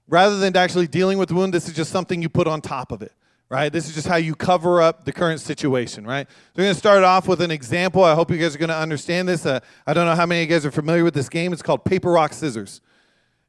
rather 0.06 0.38
than 0.38 0.54
actually 0.56 0.86
dealing 0.86 1.16
with 1.16 1.30
the 1.30 1.34
wound, 1.34 1.54
this 1.54 1.66
is 1.66 1.74
just 1.74 1.90
something 1.90 2.20
you 2.20 2.28
put 2.28 2.46
on 2.46 2.60
top 2.60 2.92
of 2.92 3.00
it 3.00 3.12
right? 3.48 3.72
This 3.72 3.88
is 3.88 3.94
just 3.94 4.06
how 4.06 4.16
you 4.16 4.34
cover 4.34 4.82
up 4.82 5.04
the 5.04 5.12
current 5.12 5.40
situation, 5.40 6.06
right? 6.06 6.28
So 6.28 6.36
we're 6.56 6.64
going 6.64 6.74
to 6.74 6.78
start 6.78 7.04
off 7.04 7.28
with 7.28 7.40
an 7.40 7.50
example. 7.50 8.02
I 8.02 8.14
hope 8.14 8.30
you 8.30 8.38
guys 8.38 8.54
are 8.54 8.58
going 8.58 8.70
to 8.70 8.76
understand 8.76 9.28
this. 9.28 9.46
Uh, 9.46 9.60
I 9.86 9.94
don't 9.94 10.06
know 10.06 10.14
how 10.14 10.26
many 10.26 10.42
of 10.42 10.50
you 10.50 10.54
guys 10.54 10.66
are 10.66 10.70
familiar 10.70 11.04
with 11.04 11.14
this 11.14 11.28
game. 11.28 11.52
It's 11.52 11.62
called 11.62 11.84
Paper, 11.84 12.10
Rock, 12.10 12.32
Scissors. 12.32 12.80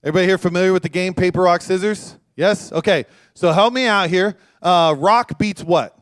Everybody 0.03 0.27
here 0.27 0.37
familiar 0.37 0.73
with 0.73 0.83
the 0.83 0.89
game 0.89 1.13
Paper, 1.13 1.41
Rock, 1.41 1.61
Scissors? 1.61 2.17
Yes? 2.35 2.71
Okay. 2.71 3.05
So 3.33 3.51
help 3.51 3.73
me 3.73 3.87
out 3.87 4.09
here. 4.09 4.37
Uh, 4.61 4.95
rock 4.97 5.39
beats 5.39 5.63
what? 5.63 5.97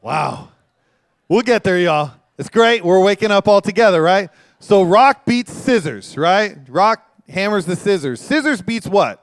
Wow. 0.00 0.48
We'll 1.28 1.42
get 1.42 1.64
there, 1.64 1.78
y'all. 1.78 2.12
It's 2.38 2.48
great. 2.48 2.84
We're 2.84 3.02
waking 3.02 3.30
up 3.30 3.48
all 3.48 3.60
together, 3.60 4.02
right? 4.02 4.30
So 4.58 4.82
rock 4.82 5.24
beats 5.24 5.52
scissors, 5.52 6.16
right? 6.16 6.56
Rock 6.68 7.04
hammers 7.28 7.66
the 7.66 7.76
scissors. 7.76 8.20
Scissors 8.20 8.62
beats 8.62 8.86
what? 8.86 9.21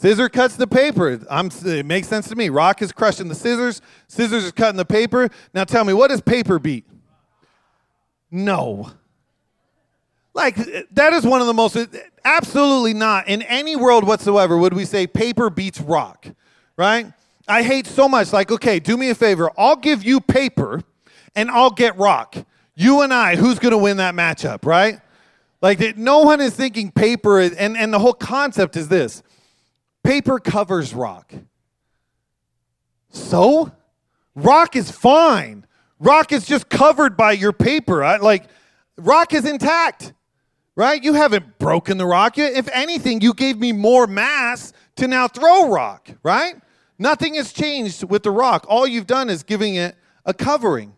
Scissor 0.00 0.30
cuts 0.30 0.56
the 0.56 0.66
paper. 0.66 1.20
I'm, 1.28 1.50
it 1.66 1.84
makes 1.84 2.08
sense 2.08 2.26
to 2.30 2.34
me. 2.34 2.48
Rock 2.48 2.80
is 2.80 2.90
crushing 2.90 3.28
the 3.28 3.34
scissors. 3.34 3.82
Scissors 4.08 4.44
is 4.44 4.52
cutting 4.52 4.78
the 4.78 4.84
paper. 4.86 5.28
Now 5.52 5.64
tell 5.64 5.84
me, 5.84 5.92
what 5.92 6.08
does 6.08 6.22
paper 6.22 6.58
beat? 6.58 6.86
No. 8.30 8.92
Like, 10.32 10.58
eh, 10.58 10.84
that 10.92 11.12
is 11.12 11.26
one 11.26 11.42
of 11.42 11.46
the 11.46 11.52
most, 11.52 11.76
eh, 11.76 11.84
absolutely 12.24 12.94
not. 12.94 13.28
In 13.28 13.42
any 13.42 13.76
world 13.76 14.04
whatsoever 14.06 14.56
would 14.56 14.72
we 14.72 14.86
say 14.86 15.06
paper 15.06 15.50
beats 15.50 15.82
rock, 15.82 16.26
right? 16.78 17.12
I 17.46 17.62
hate 17.62 17.86
so 17.86 18.08
much. 18.08 18.32
Like, 18.32 18.50
okay, 18.50 18.80
do 18.80 18.96
me 18.96 19.10
a 19.10 19.14
favor. 19.14 19.50
I'll 19.58 19.76
give 19.76 20.02
you 20.02 20.18
paper 20.18 20.80
and 21.36 21.50
I'll 21.50 21.72
get 21.72 21.94
rock. 21.98 22.36
You 22.74 23.02
and 23.02 23.12
I, 23.12 23.36
who's 23.36 23.58
going 23.58 23.72
to 23.72 23.78
win 23.78 23.98
that 23.98 24.14
matchup, 24.14 24.64
right? 24.64 24.98
Like, 25.60 25.78
eh, 25.82 25.92
no 25.94 26.20
one 26.20 26.40
is 26.40 26.56
thinking 26.56 26.90
paper, 26.90 27.38
and, 27.38 27.76
and 27.76 27.92
the 27.92 27.98
whole 27.98 28.14
concept 28.14 28.78
is 28.78 28.88
this 28.88 29.22
Paper 30.02 30.38
covers 30.38 30.94
rock. 30.94 31.32
So? 33.10 33.72
Rock 34.34 34.76
is 34.76 34.90
fine. 34.90 35.66
Rock 35.98 36.32
is 36.32 36.46
just 36.46 36.68
covered 36.68 37.16
by 37.16 37.32
your 37.32 37.52
paper. 37.52 38.02
I, 38.02 38.16
like, 38.16 38.44
rock 38.96 39.34
is 39.34 39.44
intact, 39.44 40.14
right? 40.76 41.02
You 41.02 41.14
haven't 41.14 41.58
broken 41.58 41.98
the 41.98 42.06
rock. 42.06 42.36
Yet. 42.36 42.54
If 42.54 42.68
anything, 42.68 43.20
you 43.20 43.34
gave 43.34 43.58
me 43.58 43.72
more 43.72 44.06
mass 44.06 44.72
to 44.96 45.08
now 45.08 45.28
throw 45.28 45.68
rock, 45.68 46.08
right? 46.22 46.54
Nothing 46.98 47.34
has 47.34 47.52
changed 47.52 48.04
with 48.04 48.22
the 48.22 48.30
rock. 48.30 48.64
All 48.68 48.86
you've 48.86 49.06
done 49.06 49.28
is 49.28 49.42
giving 49.42 49.74
it 49.74 49.96
a 50.24 50.32
covering. 50.32 50.94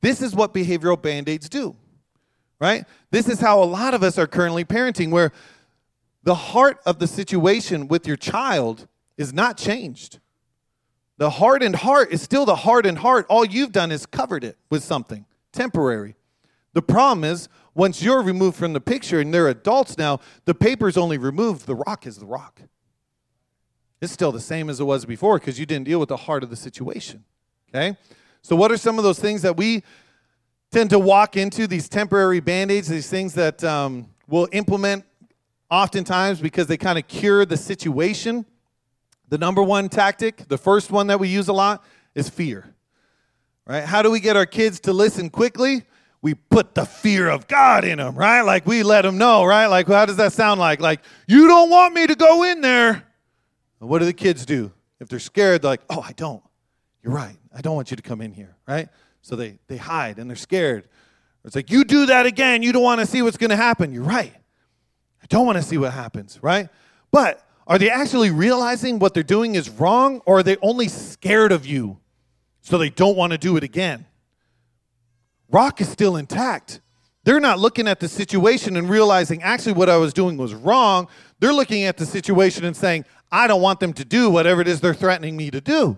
This 0.00 0.22
is 0.22 0.34
what 0.34 0.54
behavioral 0.54 1.00
band 1.00 1.28
aids 1.28 1.48
do, 1.48 1.76
right? 2.60 2.84
This 3.10 3.28
is 3.28 3.40
how 3.40 3.62
a 3.62 3.64
lot 3.64 3.94
of 3.94 4.02
us 4.02 4.18
are 4.18 4.26
currently 4.26 4.64
parenting, 4.64 5.10
where 5.10 5.32
the 6.24 6.34
heart 6.34 6.80
of 6.86 6.98
the 6.98 7.06
situation 7.06 7.86
with 7.86 8.06
your 8.06 8.16
child 8.16 8.88
is 9.16 9.32
not 9.32 9.56
changed. 9.56 10.18
The 11.18 11.30
hardened 11.30 11.76
heart 11.76 12.10
is 12.10 12.22
still 12.22 12.44
the 12.44 12.56
hardened 12.56 12.98
heart. 12.98 13.26
All 13.28 13.44
you've 13.44 13.72
done 13.72 13.92
is 13.92 14.06
covered 14.06 14.42
it 14.42 14.56
with 14.70 14.82
something 14.82 15.26
temporary. 15.52 16.16
The 16.72 16.82
problem 16.82 17.22
is, 17.22 17.48
once 17.74 18.02
you're 18.02 18.22
removed 18.22 18.56
from 18.56 18.72
the 18.72 18.80
picture 18.80 19.20
and 19.20 19.32
they're 19.32 19.48
adults 19.48 19.96
now, 19.96 20.20
the 20.44 20.54
paper's 20.54 20.96
only 20.96 21.18
removed, 21.18 21.66
the 21.66 21.76
rock 21.76 22.06
is 22.06 22.16
the 22.16 22.26
rock. 22.26 22.60
It's 24.00 24.12
still 24.12 24.32
the 24.32 24.40
same 24.40 24.68
as 24.68 24.80
it 24.80 24.84
was 24.84 25.04
before 25.04 25.38
because 25.38 25.58
you 25.58 25.66
didn't 25.66 25.86
deal 25.86 26.00
with 26.00 26.08
the 26.08 26.16
heart 26.16 26.42
of 26.42 26.50
the 26.50 26.56
situation. 26.56 27.24
Okay? 27.70 27.96
So, 28.42 28.56
what 28.56 28.72
are 28.72 28.76
some 28.76 28.98
of 28.98 29.04
those 29.04 29.18
things 29.18 29.42
that 29.42 29.56
we 29.56 29.82
tend 30.70 30.90
to 30.90 30.98
walk 30.98 31.36
into, 31.36 31.66
these 31.66 31.88
temporary 31.88 32.40
band 32.40 32.70
aids, 32.70 32.88
these 32.88 33.08
things 33.08 33.34
that 33.34 33.62
um, 33.62 34.08
we'll 34.26 34.48
implement 34.52 35.04
oftentimes 35.74 36.40
because 36.40 36.66
they 36.66 36.76
kind 36.76 36.98
of 36.98 37.08
cure 37.08 37.44
the 37.44 37.56
situation? 37.56 38.46
The 39.28 39.38
number 39.38 39.62
one 39.62 39.88
tactic, 39.88 40.48
the 40.48 40.58
first 40.58 40.90
one 40.90 41.08
that 41.08 41.18
we 41.18 41.28
use 41.28 41.48
a 41.48 41.52
lot, 41.52 41.84
is 42.14 42.28
fear. 42.28 42.74
Right? 43.66 43.84
How 43.84 44.02
do 44.02 44.10
we 44.10 44.20
get 44.20 44.36
our 44.36 44.46
kids 44.46 44.80
to 44.80 44.92
listen 44.92 45.30
quickly? 45.30 45.84
We 46.22 46.34
put 46.34 46.74
the 46.74 46.84
fear 46.84 47.28
of 47.28 47.48
God 47.48 47.84
in 47.84 47.98
them, 47.98 48.14
right? 48.14 48.42
Like 48.42 48.66
we 48.66 48.82
let 48.82 49.02
them 49.02 49.18
know, 49.18 49.44
right? 49.44 49.66
Like, 49.66 49.88
how 49.88 50.06
does 50.06 50.16
that 50.16 50.32
sound 50.32 50.60
like? 50.60 50.80
Like, 50.80 51.00
you 51.26 51.48
don't 51.48 51.70
want 51.70 51.94
me 51.94 52.06
to 52.06 52.14
go 52.14 52.44
in 52.44 52.60
there. 52.60 53.02
what 53.78 53.98
do 53.98 54.04
the 54.04 54.12
kids 54.12 54.46
do? 54.46 54.72
If 55.00 55.08
they're 55.08 55.18
scared, 55.18 55.62
they're 55.62 55.72
like, 55.72 55.82
oh, 55.90 56.00
I 56.00 56.12
don't. 56.12 56.42
You're 57.02 57.12
right. 57.12 57.36
I 57.54 57.60
don't 57.60 57.74
want 57.74 57.90
you 57.90 57.96
to 57.96 58.02
come 58.02 58.20
in 58.20 58.32
here, 58.32 58.56
right? 58.66 58.88
So 59.20 59.36
they, 59.36 59.58
they 59.66 59.76
hide 59.76 60.18
and 60.18 60.30
they're 60.30 60.36
scared. 60.36 60.88
It's 61.44 61.54
like, 61.54 61.70
you 61.70 61.84
do 61.84 62.06
that 62.06 62.24
again, 62.24 62.62
you 62.62 62.72
don't 62.72 62.82
want 62.82 63.00
to 63.00 63.06
see 63.06 63.20
what's 63.20 63.36
going 63.36 63.50
to 63.50 63.56
happen. 63.56 63.92
You're 63.92 64.02
right. 64.02 64.34
I 65.24 65.26
don't 65.28 65.46
want 65.46 65.56
to 65.56 65.62
see 65.62 65.78
what 65.78 65.92
happens, 65.92 66.38
right? 66.42 66.68
But 67.10 67.42
are 67.66 67.78
they 67.78 67.90
actually 67.90 68.30
realizing 68.30 68.98
what 68.98 69.14
they're 69.14 69.22
doing 69.22 69.54
is 69.54 69.70
wrong, 69.70 70.20
or 70.26 70.38
are 70.38 70.42
they 70.42 70.58
only 70.60 70.86
scared 70.86 71.50
of 71.50 71.64
you 71.64 71.98
so 72.60 72.76
they 72.76 72.90
don't 72.90 73.16
want 73.16 73.32
to 73.32 73.38
do 73.38 73.56
it 73.56 73.64
again? 73.64 74.04
Rock 75.50 75.80
is 75.80 75.88
still 75.88 76.16
intact. 76.16 76.80
They're 77.24 77.40
not 77.40 77.58
looking 77.58 77.88
at 77.88 78.00
the 78.00 78.08
situation 78.08 78.76
and 78.76 78.90
realizing 78.90 79.42
actually 79.42 79.72
what 79.72 79.88
I 79.88 79.96
was 79.96 80.12
doing 80.12 80.36
was 80.36 80.52
wrong. 80.52 81.08
They're 81.40 81.54
looking 81.54 81.84
at 81.84 81.96
the 81.96 82.04
situation 82.04 82.66
and 82.66 82.76
saying, 82.76 83.06
I 83.32 83.46
don't 83.46 83.62
want 83.62 83.80
them 83.80 83.94
to 83.94 84.04
do 84.04 84.28
whatever 84.28 84.60
it 84.60 84.68
is 84.68 84.82
they're 84.82 84.92
threatening 84.92 85.34
me 85.34 85.50
to 85.50 85.60
do. 85.62 85.96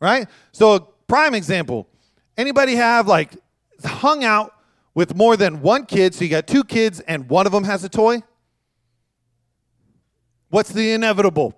Right? 0.00 0.28
So, 0.52 0.74
a 0.74 0.80
prime 1.08 1.34
example 1.34 1.88
anybody 2.36 2.74
have 2.74 3.08
like 3.08 3.34
hung 3.82 4.22
out 4.22 4.52
with 4.94 5.14
more 5.14 5.38
than 5.38 5.62
one 5.62 5.86
kid? 5.86 6.14
So, 6.14 6.24
you 6.24 6.30
got 6.30 6.46
two 6.46 6.64
kids 6.64 7.00
and 7.00 7.26
one 7.30 7.46
of 7.46 7.52
them 7.52 7.64
has 7.64 7.82
a 7.82 7.88
toy? 7.88 8.22
What's 10.48 10.70
the 10.70 10.92
inevitable? 10.92 11.54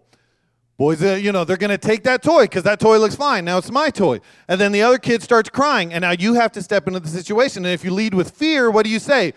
Boys, 0.78 1.02
uh, 1.02 1.14
you 1.14 1.32
know, 1.32 1.44
they're 1.44 1.56
going 1.56 1.70
to 1.70 1.78
take 1.78 2.04
that 2.04 2.22
toy 2.22 2.44
because 2.44 2.62
that 2.62 2.78
toy 2.78 2.98
looks 2.98 3.16
fine. 3.16 3.44
Now 3.44 3.58
it's 3.58 3.70
my 3.70 3.90
toy. 3.90 4.20
And 4.46 4.60
then 4.60 4.70
the 4.70 4.82
other 4.82 4.98
kid 4.98 5.24
starts 5.24 5.50
crying, 5.50 5.92
and 5.92 6.02
now 6.02 6.12
you 6.12 6.34
have 6.34 6.52
to 6.52 6.62
step 6.62 6.86
into 6.86 7.00
the 7.00 7.08
situation. 7.08 7.64
And 7.64 7.74
if 7.74 7.84
you 7.84 7.90
lead 7.90 8.14
with 8.14 8.30
fear, 8.30 8.70
what 8.70 8.84
do 8.84 8.90
you 8.90 9.00
say? 9.00 9.34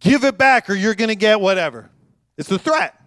Give 0.00 0.24
it 0.24 0.36
back 0.36 0.68
or 0.68 0.74
you're 0.74 0.96
going 0.96 1.08
to 1.08 1.16
get 1.16 1.40
whatever. 1.40 1.90
It's 2.36 2.50
a 2.50 2.58
threat, 2.58 3.00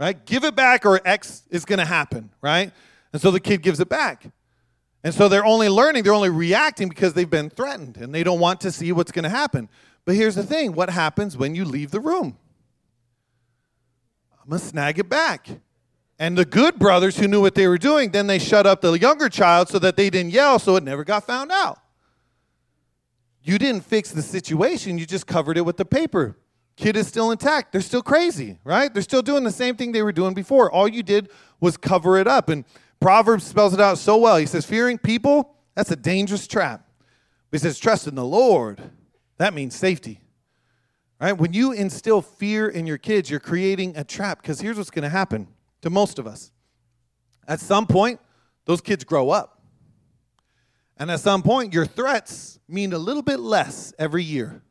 right? 0.00 0.26
Give 0.26 0.42
it 0.42 0.56
back 0.56 0.84
or 0.84 1.00
X 1.06 1.44
is 1.50 1.64
going 1.64 1.78
to 1.78 1.84
happen, 1.84 2.30
right? 2.42 2.72
And 3.12 3.22
so 3.22 3.30
the 3.30 3.40
kid 3.40 3.62
gives 3.62 3.78
it 3.78 3.88
back. 3.88 4.26
And 5.04 5.14
so 5.14 5.28
they're 5.28 5.44
only 5.44 5.68
learning, 5.68 6.02
they're 6.02 6.14
only 6.14 6.30
reacting 6.30 6.88
because 6.88 7.14
they've 7.14 7.30
been 7.30 7.48
threatened 7.48 7.96
and 7.98 8.12
they 8.12 8.24
don't 8.24 8.40
want 8.40 8.60
to 8.62 8.72
see 8.72 8.90
what's 8.90 9.12
going 9.12 9.22
to 9.22 9.28
happen. 9.28 9.68
But 10.04 10.16
here's 10.16 10.34
the 10.34 10.42
thing 10.42 10.72
what 10.72 10.90
happens 10.90 11.36
when 11.36 11.54
you 11.54 11.64
leave 11.64 11.92
the 11.92 12.00
room? 12.00 12.38
I'm 14.44 14.50
going 14.50 14.60
to 14.60 14.66
snag 14.66 14.98
it 14.98 15.08
back. 15.08 15.48
And 16.18 16.36
the 16.36 16.44
good 16.44 16.78
brothers 16.78 17.16
who 17.16 17.26
knew 17.26 17.40
what 17.40 17.54
they 17.54 17.66
were 17.66 17.78
doing, 17.78 18.10
then 18.10 18.26
they 18.26 18.38
shut 18.38 18.66
up 18.66 18.82
the 18.82 18.92
younger 18.92 19.28
child 19.28 19.68
so 19.68 19.78
that 19.78 19.96
they 19.96 20.10
didn't 20.10 20.32
yell 20.32 20.58
so 20.58 20.76
it 20.76 20.84
never 20.84 21.02
got 21.02 21.24
found 21.24 21.50
out. 21.50 21.80
You 23.42 23.58
didn't 23.58 23.82
fix 23.82 24.10
the 24.10 24.22
situation, 24.22 24.98
you 24.98 25.06
just 25.06 25.26
covered 25.26 25.56
it 25.56 25.62
with 25.62 25.76
the 25.76 25.84
paper. 25.84 26.36
Kid 26.76 26.96
is 26.96 27.06
still 27.06 27.30
intact. 27.30 27.72
They're 27.72 27.80
still 27.80 28.02
crazy, 28.02 28.58
right? 28.64 28.92
They're 28.92 29.02
still 29.02 29.22
doing 29.22 29.44
the 29.44 29.52
same 29.52 29.76
thing 29.76 29.92
they 29.92 30.02
were 30.02 30.12
doing 30.12 30.34
before. 30.34 30.70
All 30.70 30.88
you 30.88 31.02
did 31.02 31.30
was 31.60 31.76
cover 31.76 32.18
it 32.18 32.26
up. 32.26 32.48
And 32.48 32.64
Proverbs 33.00 33.44
spells 33.44 33.74
it 33.74 33.80
out 33.80 33.98
so 33.98 34.16
well. 34.16 34.36
He 34.36 34.46
says, 34.46 34.66
Fearing 34.66 34.98
people, 34.98 35.54
that's 35.74 35.90
a 35.90 35.96
dangerous 35.96 36.46
trap. 36.46 36.88
But 37.50 37.60
he 37.60 37.62
says, 37.62 37.78
Trust 37.78 38.08
in 38.08 38.16
the 38.16 38.24
Lord, 38.24 38.82
that 39.38 39.54
means 39.54 39.76
safety. 39.76 40.20
Right? 41.20 41.32
When 41.32 41.52
you 41.52 41.72
instill 41.72 42.22
fear 42.22 42.68
in 42.68 42.86
your 42.86 42.98
kids, 42.98 43.30
you're 43.30 43.40
creating 43.40 43.96
a 43.96 44.04
trap 44.04 44.42
because 44.42 44.60
here's 44.60 44.76
what's 44.76 44.90
going 44.90 45.04
to 45.04 45.08
happen 45.08 45.48
to 45.82 45.90
most 45.90 46.18
of 46.18 46.26
us. 46.26 46.50
At 47.46 47.60
some 47.60 47.86
point, 47.86 48.20
those 48.64 48.80
kids 48.80 49.04
grow 49.04 49.30
up. 49.30 49.62
And 50.96 51.10
at 51.10 51.20
some 51.20 51.42
point, 51.42 51.72
your 51.72 51.86
threats 51.86 52.58
mean 52.68 52.92
a 52.92 52.98
little 52.98 53.22
bit 53.22 53.40
less 53.40 53.92
every 53.98 54.22
year. 54.22 54.62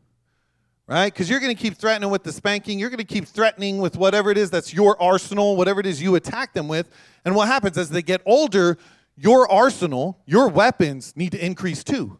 Right? 0.86 1.14
Because 1.14 1.30
you're 1.30 1.40
going 1.40 1.56
to 1.56 1.62
keep 1.62 1.78
threatening 1.78 2.10
with 2.10 2.24
the 2.24 2.32
spanking. 2.34 2.78
You're 2.78 2.90
going 2.90 2.98
to 2.98 3.06
keep 3.06 3.26
threatening 3.26 3.80
with 3.80 3.96
whatever 3.96 4.32
it 4.32 4.38
is 4.38 4.50
that's 4.50 4.74
your 4.74 5.02
arsenal, 5.02 5.56
whatever 5.56 5.80
it 5.80 5.86
is 5.86 6.02
you 6.02 6.16
attack 6.16 6.54
them 6.54 6.68
with. 6.68 6.90
And 7.24 7.36
what 7.36 7.48
happens 7.48 7.78
as 7.78 7.90
they 7.90 8.02
get 8.02 8.22
older, 8.26 8.78
your 9.16 9.50
arsenal, 9.50 10.20
your 10.26 10.50
weapons 10.50 11.14
need 11.16 11.32
to 11.32 11.44
increase 11.44 11.84
too. 11.84 12.20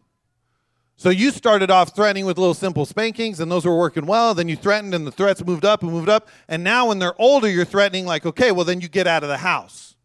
So 0.96 1.10
you 1.10 1.30
started 1.30 1.70
off 1.70 1.94
threatening 1.94 2.24
with 2.24 2.38
little 2.38 2.54
simple 2.54 2.86
spankings, 2.86 3.40
and 3.40 3.50
those 3.50 3.64
were 3.64 3.76
working 3.76 4.06
well. 4.06 4.32
Then 4.32 4.48
you 4.48 4.56
threatened, 4.56 4.94
and 4.94 5.06
the 5.06 5.10
threats 5.10 5.44
moved 5.44 5.64
up 5.64 5.82
and 5.82 5.90
moved 5.90 6.08
up. 6.08 6.28
And 6.48 6.62
now, 6.62 6.88
when 6.88 7.00
they're 7.00 7.20
older, 7.20 7.48
you're 7.48 7.64
threatening, 7.64 8.06
like, 8.06 8.24
okay, 8.24 8.52
well, 8.52 8.64
then 8.64 8.80
you 8.80 8.88
get 8.88 9.06
out 9.06 9.22
of 9.22 9.28
the 9.28 9.38
house. 9.38 9.96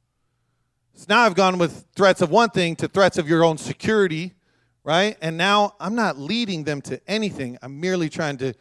So 0.95 1.05
now 1.07 1.21
I've 1.21 1.35
gone 1.35 1.57
with 1.57 1.85
threats 1.95 2.21
of 2.21 2.29
one 2.29 2.49
thing 2.49 2.75
to 2.77 2.87
threats 2.87 3.17
of 3.17 3.29
your 3.29 3.43
own 3.43 3.57
security, 3.57 4.33
right? 4.83 5.15
And 5.21 5.37
now 5.37 5.75
I'm 5.79 5.95
not 5.95 6.17
leading 6.17 6.65
them 6.65 6.81
to 6.83 6.99
anything. 7.07 7.57
I'm 7.61 7.79
merely 7.79 8.09
trying 8.09 8.37
to 8.39 8.53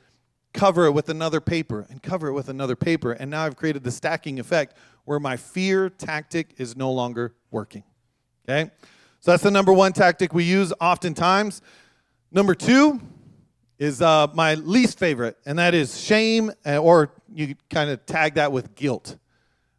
cover 0.53 0.87
it 0.87 0.93
with 0.93 1.09
another 1.09 1.41
paper 1.41 1.87
and 1.91 2.03
cover 2.03 2.29
it 2.29 2.35
with 2.35 2.49
another 2.49 2.77
paper. 2.77 3.13
And 3.13 3.31
now 3.31 3.45
I've 3.45 3.57
created 3.57 3.83
the 3.83 3.91
stacking 3.91 4.39
effect 4.39 4.77
where 5.05 5.19
my 5.19 5.37
fear 5.37 5.91
tactic 5.91 6.55
is 6.59 6.77
no 6.77 6.93
longer 6.93 7.35
working. 7.51 7.83
Okay? 8.49 8.71
So 9.21 9.33
that's 9.33 9.43
the 9.43 9.51
number 9.51 9.73
one 9.73 9.93
tactic 9.93 10.33
we 10.33 10.45
use 10.45 10.73
oftentimes. 10.81 11.61
Number 12.31 12.55
two 12.55 13.01
is 13.79 14.03
uh, 14.03 14.27
my 14.35 14.55
least 14.55 14.99
favorite, 14.99 15.39
and 15.47 15.59
that 15.59 15.73
is 15.73 15.99
shame, 15.99 16.53
uh, 16.67 16.77
or 16.77 17.13
you 17.33 17.55
kind 17.71 17.89
of 17.89 18.05
tag 18.05 18.35
that 18.35 18.53
with 18.53 18.75
guilt. 18.75 19.17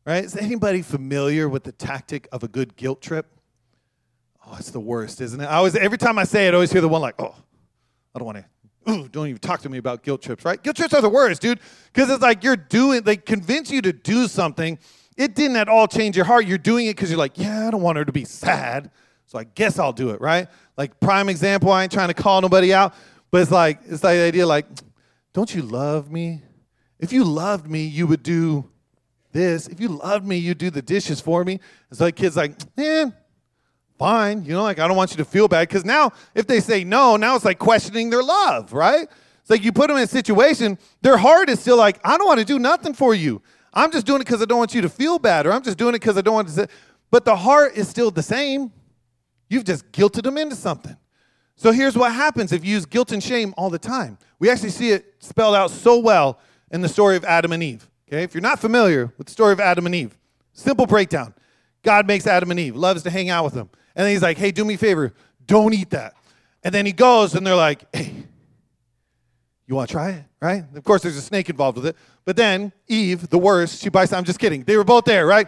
Right? 0.06 0.24
Is 0.24 0.36
anybody 0.36 0.82
familiar 0.82 1.48
with 1.48 1.63
the 1.63 1.72
tactic 1.72 2.27
of 2.32 2.44
a 2.44 2.48
good 2.48 2.75
guilt 2.75 3.01
trip? 3.01 3.27
Oh, 4.46 4.56
it's 4.58 4.72
the 4.72 4.79
worst, 4.79 5.22
isn't 5.22 5.39
it? 5.39 5.46
I 5.46 5.58
always, 5.58 5.75
every 5.75 6.00
time 6.00 6.18
I 6.18 6.24
say 6.24 6.48
it, 6.48 6.51
I 6.51 6.53
always 6.56 6.72
hear 6.72 6.82
the 6.82 6.89
one 6.89 7.01
like, 7.01 7.22
"Oh, 7.22 7.36
I 8.15 8.20
don't 8.20 8.25
want 8.25 8.39
to." 8.39 8.91
Ooh, 8.91 9.08
don't 9.08 9.27
even 9.27 9.39
talk 9.39 9.62
to 9.62 9.70
me 9.70 9.77
about 9.77 10.01
guilt 10.01 10.24
trips, 10.24 10.44
right? 10.44 10.62
Guilt 10.63 10.75
trips 10.75 10.94
are 10.96 11.01
the 11.01 11.10
worst, 11.10 11.41
dude, 11.41 11.60
because 11.94 12.10
it's 12.10 12.24
like 12.24 12.44
you're 12.44 12.56
doing. 12.56 13.03
They 13.03 13.18
convince 13.18 13.70
you 13.70 13.84
to 13.84 13.94
do 13.94 14.27
something. 14.27 14.79
It 15.15 15.36
didn't 15.36 15.58
at 15.58 15.70
all 15.70 15.86
change 15.88 16.15
your 16.15 16.25
heart. 16.25 16.48
You're 16.48 16.58
doing 16.58 16.88
it 16.88 16.96
because 16.96 17.12
you're 17.12 17.20
like, 17.20 17.38
"Yeah, 17.38 17.68
I 17.68 17.72
don't 17.72 17.84
want 17.84 18.00
her 18.00 18.06
to 18.06 18.12
be 18.12 18.25
sad." 18.25 18.89
So 19.29 19.38
I 19.38 19.43
guess 19.43 19.77
I'll 19.77 19.93
do 19.93 20.09
it, 20.09 20.19
right? 20.21 20.48
Like 20.75 21.00
prime 21.00 21.29
example, 21.29 21.71
I 21.71 21.83
ain't 21.83 21.91
trying 21.91 22.07
to 22.07 22.15
call 22.15 22.41
nobody 22.41 22.74
out, 22.74 22.95
but 23.29 23.43
it's 23.43 23.51
like 23.51 23.79
it's 23.86 24.03
like 24.03 24.15
the 24.15 24.24
idea 24.24 24.48
like, 24.48 24.65
don't 25.33 25.53
you 25.53 25.62
love 25.62 26.12
me? 26.12 26.41
If 26.98 27.13
you 27.13 27.24
loved 27.24 27.69
me, 27.69 27.86
you 27.86 28.07
would 28.07 28.24
do 28.24 28.67
this. 29.31 29.67
If 29.67 29.79
you 29.79 29.89
loved 29.89 30.25
me, 30.25 30.38
you'd 30.38 30.57
do 30.57 30.71
the 30.71 30.81
dishes 30.81 31.21
for 31.21 31.43
me. 31.43 31.59
It's 31.91 32.00
like 32.00 32.15
kids 32.15 32.36
like, 32.36 32.53
man, 32.75 33.13
fine. 34.00 34.45
You 34.45 34.53
know, 34.53 34.63
like 34.63 34.79
I 34.79 34.88
don't 34.88 34.98
want 34.98 35.12
you 35.12 35.17
to 35.17 35.25
feel 35.25 35.48
bad. 35.48 35.67
Because 35.67 35.86
now 35.86 36.12
if 36.33 36.48
they 36.48 36.59
say 36.59 36.83
no, 36.83 37.15
now 37.15 37.36
it's 37.36 37.45
like 37.45 37.59
questioning 37.59 38.09
their 38.09 38.24
love, 38.24 38.74
right? 38.74 39.07
It's 39.41 39.50
like 39.51 39.63
you 39.63 39.71
put 39.71 39.89
them 39.89 39.98
in 39.98 40.03
a 40.05 40.07
situation, 40.07 40.79
their 41.03 41.17
heart 41.17 41.51
is 41.51 41.59
still 41.59 41.77
like, 41.77 42.00
I 42.03 42.17
don't 42.17 42.25
want 42.25 42.39
to 42.39 42.45
do 42.48 42.57
nothing 42.57 42.95
for 42.95 43.13
you. 43.13 43.43
I'm 43.75 43.91
just 43.91 44.07
doing 44.07 44.21
it 44.21 44.25
because 44.25 44.41
I 44.41 44.45
don't 44.45 44.57
want 44.57 44.74
you 44.74 44.81
to 44.81 44.89
feel 44.89 45.19
bad, 45.19 45.45
or 45.45 45.53
I'm 45.53 45.62
just 45.62 45.77
doing 45.77 45.93
it 45.93 46.00
because 46.00 46.17
I 46.17 46.21
don't 46.21 46.33
want 46.33 46.48
to. 46.48 46.67
But 47.12 47.25
the 47.25 47.36
heart 47.36 47.75
is 47.75 47.88
still 47.88 48.09
the 48.09 48.24
same. 48.24 48.71
You've 49.50 49.65
just 49.65 49.91
guilted 49.91 50.24
them 50.24 50.38
into 50.38 50.56
something. 50.56 50.96
So 51.56 51.72
here's 51.72 51.98
what 51.98 52.13
happens 52.13 52.53
if 52.53 52.63
you 52.63 52.72
use 52.72 52.86
guilt 52.86 53.12
and 53.12 53.22
shame 53.22 53.53
all 53.58 53.70
the 53.70 53.79
time. 53.79 54.18
We 54.39 54.50
actually 54.50 54.70
see 54.70 54.91
it 54.91 55.15
spelled 55.20 55.56
out 55.56 55.72
so 55.72 56.00
well 56.00 56.39
in 56.72 56.82
the 56.82 56.88
story 56.88 57.18
of 57.18 57.25
Adam 57.25 57.51
and 57.51 57.62
Eve. 57.62 57.89
Okay, 58.08 58.24
if 58.24 58.34
you're 58.34 58.41
not 58.41 58.60
familiar 58.60 59.13
with 59.18 59.27
the 59.27 59.34
story 59.34 59.51
of 59.51 59.60
Adam 59.60 59.86
and 59.86 59.94
Eve, 59.94 60.18
simple 60.53 60.86
breakdown. 60.86 61.34
God 61.84 62.08
makes 62.08 62.27
Adam 62.27 62.51
and 62.51 62.60
Eve, 62.60 62.75
loves 62.75 63.03
to 63.03 63.10
hang 63.10 63.29
out 63.29 63.44
with 63.44 63.53
them. 63.53 63.70
And 63.96 64.06
then 64.06 64.13
he's 64.13 64.22
like, 64.22 64.38
hey, 64.38 64.51
do 64.51 64.63
me 64.63 64.75
a 64.75 64.77
favor, 64.77 65.13
don't 65.46 65.74
eat 65.74 65.89
that. 65.89 66.13
And 66.63 66.74
then 66.74 66.86
he 66.86 66.91
goes 66.91 67.36
and 67.36 67.46
they're 67.46 67.56
like, 67.56 67.84
hey, 67.94 68.13
you 69.68 69.75
want 69.75 69.89
to 69.89 69.94
try 69.94 70.12
it? 70.12 70.24
Right? 70.41 70.63
Of 70.75 70.84
course, 70.84 71.01
there's 71.03 71.18
a 71.18 71.22
snake 71.22 71.50
involved 71.50 71.77
with 71.77 71.88
it. 71.88 71.96
But 72.25 72.36
then 72.36 72.72
Eve, 72.88 73.29
the 73.29 73.38
worst, 73.38 73.82
she 73.82 73.89
bites. 73.89 74.13
I'm 74.13 74.24
just 74.24 74.39
kidding. 74.39 74.63
They 74.63 74.77
were 74.77 74.84
both 74.84 75.06
there, 75.06 75.25
right? 75.25 75.48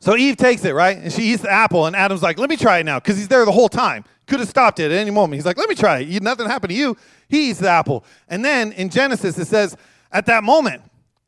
So 0.00 0.16
Eve 0.16 0.36
takes 0.36 0.64
it, 0.64 0.74
right? 0.74 0.96
And 0.96 1.12
she 1.12 1.22
eats 1.22 1.42
the 1.42 1.50
apple, 1.50 1.86
and 1.86 1.96
Adam's 1.96 2.22
like, 2.22 2.38
let 2.38 2.48
me 2.48 2.56
try 2.56 2.78
it 2.78 2.84
now, 2.84 3.00
because 3.00 3.16
he's 3.16 3.28
there 3.28 3.44
the 3.44 3.52
whole 3.52 3.68
time. 3.68 4.04
Could 4.26 4.40
have 4.40 4.48
stopped 4.48 4.78
it 4.78 4.92
at 4.92 4.92
any 4.92 5.10
moment. 5.10 5.34
He's 5.34 5.46
like, 5.46 5.56
let 5.56 5.68
me 5.68 5.74
try 5.74 6.00
it. 6.00 6.22
Nothing 6.22 6.46
happened 6.46 6.70
to 6.70 6.76
you. 6.76 6.96
He 7.28 7.50
eats 7.50 7.58
the 7.58 7.68
apple. 7.68 8.04
And 8.28 8.44
then 8.44 8.72
in 8.72 8.90
Genesis, 8.90 9.38
it 9.38 9.46
says, 9.46 9.76
at 10.12 10.26
that 10.26 10.44
moment, 10.44 10.82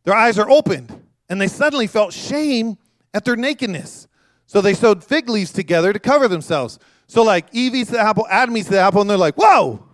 their 0.05 0.15
eyes 0.15 0.39
are 0.39 0.49
opened, 0.49 1.03
and 1.29 1.41
they 1.41 1.49
suddenly 1.49 1.87
felt 1.87 2.13
shame 2.13 2.79
at 3.13 3.25
their 3.25 3.37
nakedness. 3.37 4.07
So 4.47 4.61
they 4.61 4.75
sewed 4.75 5.03
fig 5.03 5.29
leaves 5.29 5.53
together 5.53 5.93
to 5.93 5.99
cover 5.99 6.29
themselves. 6.29 6.79
So, 7.07 7.23
like, 7.23 7.47
Eve 7.53 7.75
eats 7.75 7.91
the 7.91 7.99
apple, 7.99 8.27
Adam 8.31 8.57
eats 8.57 8.69
the 8.69 8.79
apple, 8.79 9.01
and 9.01 9.11
they're 9.11 9.17
like, 9.17 9.35
whoa, 9.37 9.85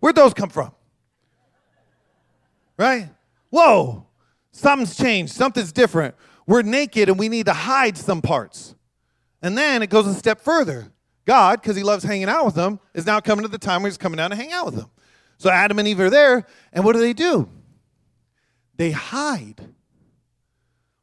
where'd 0.00 0.16
those 0.16 0.34
come 0.34 0.50
from? 0.50 0.72
Right? 2.76 3.10
Whoa, 3.50 4.06
something's 4.52 4.96
changed, 4.96 5.32
something's 5.32 5.72
different. 5.72 6.14
We're 6.48 6.62
naked 6.62 7.10
and 7.10 7.18
we 7.18 7.28
need 7.28 7.44
to 7.46 7.52
hide 7.52 7.98
some 7.98 8.22
parts. 8.22 8.74
And 9.42 9.56
then 9.56 9.82
it 9.82 9.90
goes 9.90 10.06
a 10.06 10.14
step 10.14 10.40
further. 10.40 10.90
God, 11.26 11.60
because 11.60 11.76
he 11.76 11.82
loves 11.82 12.02
hanging 12.02 12.30
out 12.30 12.46
with 12.46 12.54
them, 12.54 12.80
is 12.94 13.04
now 13.04 13.20
coming 13.20 13.44
to 13.44 13.50
the 13.50 13.58
time 13.58 13.82
where 13.82 13.90
he's 13.90 13.98
coming 13.98 14.16
down 14.16 14.30
to 14.30 14.36
hang 14.36 14.50
out 14.50 14.64
with 14.64 14.76
them. 14.76 14.90
So 15.36 15.50
Adam 15.50 15.78
and 15.78 15.86
Eve 15.86 16.00
are 16.00 16.08
there, 16.08 16.46
and 16.72 16.86
what 16.86 16.94
do 16.94 17.00
they 17.00 17.12
do? 17.12 17.50
They 18.76 18.92
hide. 18.92 19.60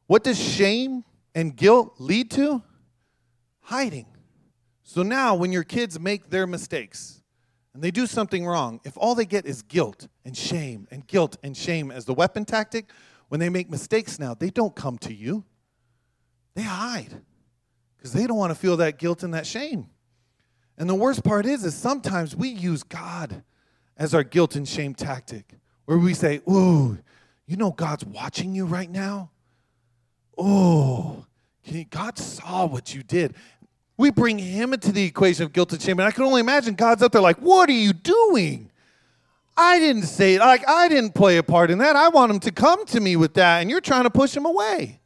What 0.08 0.24
does 0.24 0.40
shame 0.40 1.04
and 1.36 1.56
guilt 1.56 1.94
lead 2.00 2.32
to? 2.32 2.64
Hiding. 3.62 4.08
So 4.82 5.04
now, 5.04 5.36
when 5.36 5.52
your 5.52 5.64
kids 5.64 6.00
make 6.00 6.32
their 6.32 6.48
mistakes 6.48 7.22
and 7.75 7.84
they 7.84 7.92
do 7.92 8.08
something 8.08 8.48
wrong, 8.48 8.82
if 8.84 8.98
all 8.98 9.14
they 9.14 9.25
get 9.25 9.46
is 9.46 9.62
guilt 9.62 10.08
and 10.25 10.36
shame 10.36 10.88
and 10.90 11.06
guilt 11.06 11.38
and 11.44 11.56
shame 11.56 11.92
as 11.92 12.06
the 12.06 12.16
weapon 12.16 12.46
tactic, 12.46 12.90
when 13.29 13.39
they 13.39 13.50
make 13.50 13.70
mistakes 13.70 14.20
now, 14.20 14.34
they 14.34 14.50
don't 14.50 14.75
come 14.75 14.98
to 15.00 15.13
you. 15.13 15.44
They 16.55 16.63
hide 16.63 17.22
because 17.98 18.13
they 18.13 18.27
don't 18.27 18.38
want 18.38 18.51
to 18.51 18.55
feel 18.55 18.77
that 18.77 18.98
guilt 18.98 19.24
and 19.24 19.34
that 19.34 19.46
shame. 19.46 19.88
And 20.77 20.89
the 20.89 20.96
worst 20.96 21.24
part 21.24 21.46
is, 21.46 21.63
is 21.63 21.74
sometimes 21.74 22.36
we 22.36 22.50
use 22.50 22.84
God 22.84 23.44
as 23.98 24.13
our 24.13 24.24
guilt 24.24 24.55
and 24.55 24.67
shame 24.67 24.94
tactic, 24.94 25.53
where 25.86 25.98
we 25.98 26.13
say, 26.13 26.41
"Ooh, 26.50 26.98
you 27.46 27.58
know 27.58 27.72
God's 27.72 28.05
watching 28.05 28.53
you 28.53 28.65
right 28.65 28.89
now. 28.89 29.32
Oh, 30.38 31.25
God 31.89 32.17
saw 32.17 32.65
what 32.65 32.94
you 32.94 33.03
did." 33.03 33.36
We 33.98 34.12
bring 34.12 34.38
Him 34.38 34.74
into 34.74 34.91
the 34.91 35.05
equation 35.05 35.46
of 35.46 35.53
guilt 35.53 35.72
and 35.72 35.82
shame, 35.82 36.00
and 36.00 36.08
I 36.08 36.12
can 36.12 36.25
only 36.25 36.41
imagine 36.41 36.75
God's 36.75 37.01
up 37.01 37.13
there 37.13 37.22
like, 37.22 37.38
"What 37.38 37.70
are 37.70 37.74
you 37.74 37.94
doing?" 37.94 38.70
I 39.57 39.79
didn't 39.79 40.03
say 40.03 40.35
it. 40.35 40.39
Like, 40.39 40.67
I 40.67 40.88
didn't 40.89 41.13
play 41.13 41.38
a 41.38 41.43
part 41.43 41.71
in 41.71 41.77
that. 41.77 41.95
I 41.95 42.09
want 42.09 42.31
him 42.31 42.39
to 42.41 42.51
come 42.51 42.85
to 42.88 43.00
me 43.00 43.15
with 43.15 43.35
that, 43.35 43.62
and 43.62 43.69
you're 43.69 43.81
trying 43.81 44.03
to 44.03 44.09
push 44.09 44.35
him 44.35 44.45
away. 44.45 45.00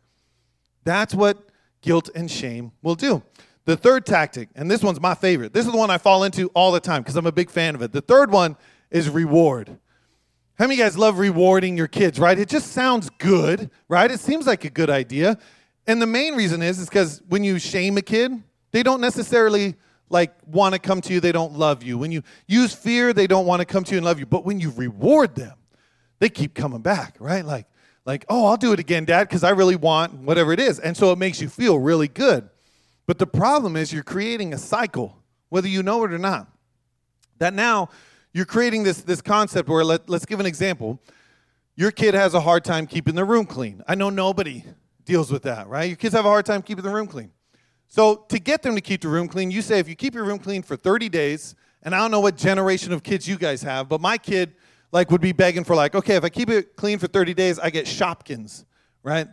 That's 0.83 1.13
what 1.13 1.49
guilt 1.81 2.09
and 2.15 2.29
shame 2.29 2.71
will 2.81 2.95
do. 2.95 3.21
The 3.65 3.77
third 3.77 4.05
tactic, 4.05 4.49
and 4.55 4.69
this 4.69 4.81
one's 4.81 4.99
my 4.99 5.13
favorite, 5.13 5.53
this 5.53 5.65
is 5.65 5.71
the 5.71 5.77
one 5.77 5.91
I 5.91 5.99
fall 5.99 6.23
into 6.23 6.47
all 6.55 6.71
the 6.71 6.79
time 6.79 7.03
because 7.03 7.15
I'm 7.15 7.27
a 7.27 7.31
big 7.31 7.51
fan 7.51 7.75
of 7.75 7.81
it. 7.83 7.91
The 7.91 8.01
third 8.01 8.31
one 8.31 8.57
is 8.89 9.09
reward. 9.09 9.77
How 10.57 10.65
many 10.65 10.73
of 10.73 10.79
you 10.79 10.83
guys 10.85 10.97
love 10.97 11.19
rewarding 11.19 11.77
your 11.77 11.87
kids, 11.87 12.19
right? 12.19 12.37
It 12.37 12.49
just 12.49 12.71
sounds 12.71 13.09
good, 13.19 13.69
right? 13.87 14.09
It 14.09 14.19
seems 14.19 14.47
like 14.47 14.65
a 14.65 14.69
good 14.69 14.89
idea. 14.89 15.37
And 15.87 16.01
the 16.01 16.07
main 16.07 16.35
reason 16.35 16.61
is, 16.61 16.79
is 16.79 16.89
because 16.89 17.21
when 17.29 17.43
you 17.43 17.59
shame 17.59 17.97
a 17.97 18.01
kid, 18.01 18.31
they 18.71 18.83
don't 18.83 19.01
necessarily 19.01 19.75
like 20.09 20.33
want 20.45 20.73
to 20.73 20.79
come 20.79 21.01
to 21.01 21.13
you, 21.13 21.19
they 21.19 21.31
don't 21.31 21.53
love 21.53 21.83
you. 21.83 21.97
When 21.97 22.11
you 22.11 22.23
use 22.47 22.73
fear, 22.73 23.13
they 23.13 23.27
don't 23.27 23.45
want 23.45 23.59
to 23.61 23.65
come 23.65 23.83
to 23.83 23.91
you 23.91 23.97
and 23.97 24.05
love 24.05 24.19
you. 24.19 24.25
But 24.25 24.45
when 24.45 24.59
you 24.59 24.71
reward 24.71 25.35
them, 25.35 25.55
they 26.19 26.29
keep 26.29 26.53
coming 26.53 26.81
back, 26.81 27.15
right? 27.19 27.45
Like, 27.45 27.67
like, 28.05 28.25
oh, 28.27 28.47
I'll 28.47 28.57
do 28.57 28.73
it 28.73 28.79
again, 28.79 29.05
Dad, 29.05 29.27
because 29.27 29.43
I 29.43 29.51
really 29.51 29.75
want 29.75 30.13
whatever 30.13 30.51
it 30.51 30.59
is. 30.59 30.79
And 30.79 30.97
so 30.97 31.11
it 31.11 31.17
makes 31.17 31.41
you 31.41 31.47
feel 31.49 31.77
really 31.77 32.07
good. 32.07 32.49
But 33.05 33.19
the 33.19 33.27
problem 33.27 33.75
is 33.75 33.93
you're 33.93 34.03
creating 34.03 34.53
a 34.53 34.57
cycle, 34.57 35.21
whether 35.49 35.67
you 35.67 35.83
know 35.83 36.03
it 36.03 36.11
or 36.11 36.17
not. 36.17 36.47
That 37.37 37.53
now 37.53 37.89
you're 38.33 38.45
creating 38.45 38.83
this, 38.83 39.01
this 39.01 39.21
concept 39.21 39.69
where 39.69 39.83
let, 39.83 40.09
let's 40.09 40.25
give 40.25 40.39
an 40.39 40.45
example. 40.45 40.99
Your 41.75 41.91
kid 41.91 42.13
has 42.13 42.33
a 42.33 42.41
hard 42.41 42.63
time 42.63 42.87
keeping 42.87 43.15
the 43.15 43.25
room 43.25 43.45
clean. 43.45 43.83
I 43.87 43.95
know 43.95 44.09
nobody 44.09 44.63
deals 45.05 45.31
with 45.31 45.43
that, 45.43 45.67
right? 45.67 45.85
Your 45.85 45.95
kids 45.95 46.13
have 46.13 46.25
a 46.25 46.29
hard 46.29 46.45
time 46.45 46.61
keeping 46.61 46.83
the 46.83 46.89
room 46.89 47.07
clean. 47.07 47.31
So 47.89 48.23
to 48.29 48.39
get 48.39 48.61
them 48.61 48.75
to 48.75 48.81
keep 48.81 49.01
the 49.01 49.07
room 49.07 49.27
clean, 49.27 49.49
you 49.49 49.63
say 49.63 49.79
if 49.79 49.89
you 49.89 49.95
keep 49.95 50.13
your 50.13 50.23
room 50.23 50.37
clean 50.37 50.61
for 50.61 50.75
30 50.75 51.09
days, 51.09 51.55
and 51.81 51.95
I 51.95 51.97
don't 51.97 52.11
know 52.11 52.19
what 52.19 52.37
generation 52.37 52.93
of 52.93 53.01
kids 53.01 53.27
you 53.27 53.35
guys 53.35 53.63
have, 53.63 53.89
but 53.89 53.99
my 53.99 54.17
kid 54.17 54.53
like 54.91 55.09
would 55.11 55.21
be 55.21 55.31
begging 55.31 55.63
for 55.63 55.75
like, 55.75 55.95
okay, 55.95 56.15
if 56.15 56.23
I 56.23 56.29
keep 56.29 56.49
it 56.49 56.75
clean 56.75 56.99
for 56.99 57.07
30 57.07 57.33
days, 57.33 57.57
I 57.57 57.71
get 57.71 57.85
Shopkins, 57.85 58.65
right? 59.01 59.27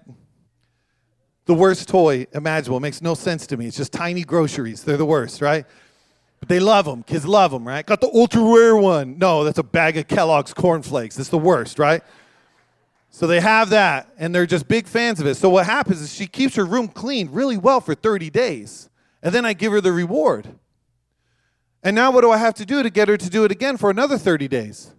The 1.44 1.54
worst 1.54 1.88
toy 1.88 2.26
imaginable. 2.32 2.78
It 2.78 2.80
makes 2.80 3.02
no 3.02 3.14
sense 3.14 3.46
to 3.48 3.56
me. 3.56 3.66
It's 3.66 3.76
just 3.76 3.92
tiny 3.92 4.24
groceries. 4.24 4.82
They're 4.82 4.96
the 4.96 5.06
worst, 5.06 5.42
right? 5.42 5.66
But 6.40 6.48
they 6.48 6.60
love 6.60 6.86
them. 6.86 7.02
Kids 7.02 7.26
love 7.26 7.50
them, 7.50 7.66
right? 7.66 7.84
Got 7.84 8.00
the 8.00 8.10
ultra 8.12 8.42
rare 8.42 8.76
one. 8.76 9.18
No, 9.18 9.44
that's 9.44 9.58
a 9.58 9.62
bag 9.62 9.96
of 9.96 10.08
Kellogg's 10.08 10.54
cornflakes. 10.54 11.16
That's 11.16 11.28
the 11.28 11.38
worst, 11.38 11.78
right? 11.78 12.02
So 13.10 13.26
they 13.26 13.40
have 13.40 13.70
that, 13.70 14.08
and 14.18 14.34
they're 14.34 14.46
just 14.46 14.68
big 14.68 14.86
fans 14.86 15.20
of 15.20 15.26
it. 15.26 15.36
So 15.36 15.48
what 15.48 15.64
happens 15.66 16.02
is 16.02 16.12
she 16.12 16.26
keeps 16.26 16.54
her 16.56 16.66
room 16.66 16.88
clean 16.88 17.30
really 17.30 17.56
well 17.56 17.80
for 17.80 17.94
30 17.94 18.28
days, 18.30 18.90
and 19.22 19.34
then 19.34 19.46
I 19.46 19.54
give 19.54 19.72
her 19.72 19.80
the 19.80 19.92
reward. 19.92 20.48
And 21.82 21.94
now 21.96 22.10
what 22.10 22.22
do 22.22 22.30
I 22.30 22.36
have 22.36 22.54
to 22.54 22.66
do 22.66 22.82
to 22.82 22.90
get 22.90 23.08
her 23.08 23.16
to 23.16 23.30
do 23.30 23.44
it 23.44 23.52
again 23.52 23.76
for 23.76 23.90
another 23.90 24.18
30 24.18 24.48
days? 24.48 24.92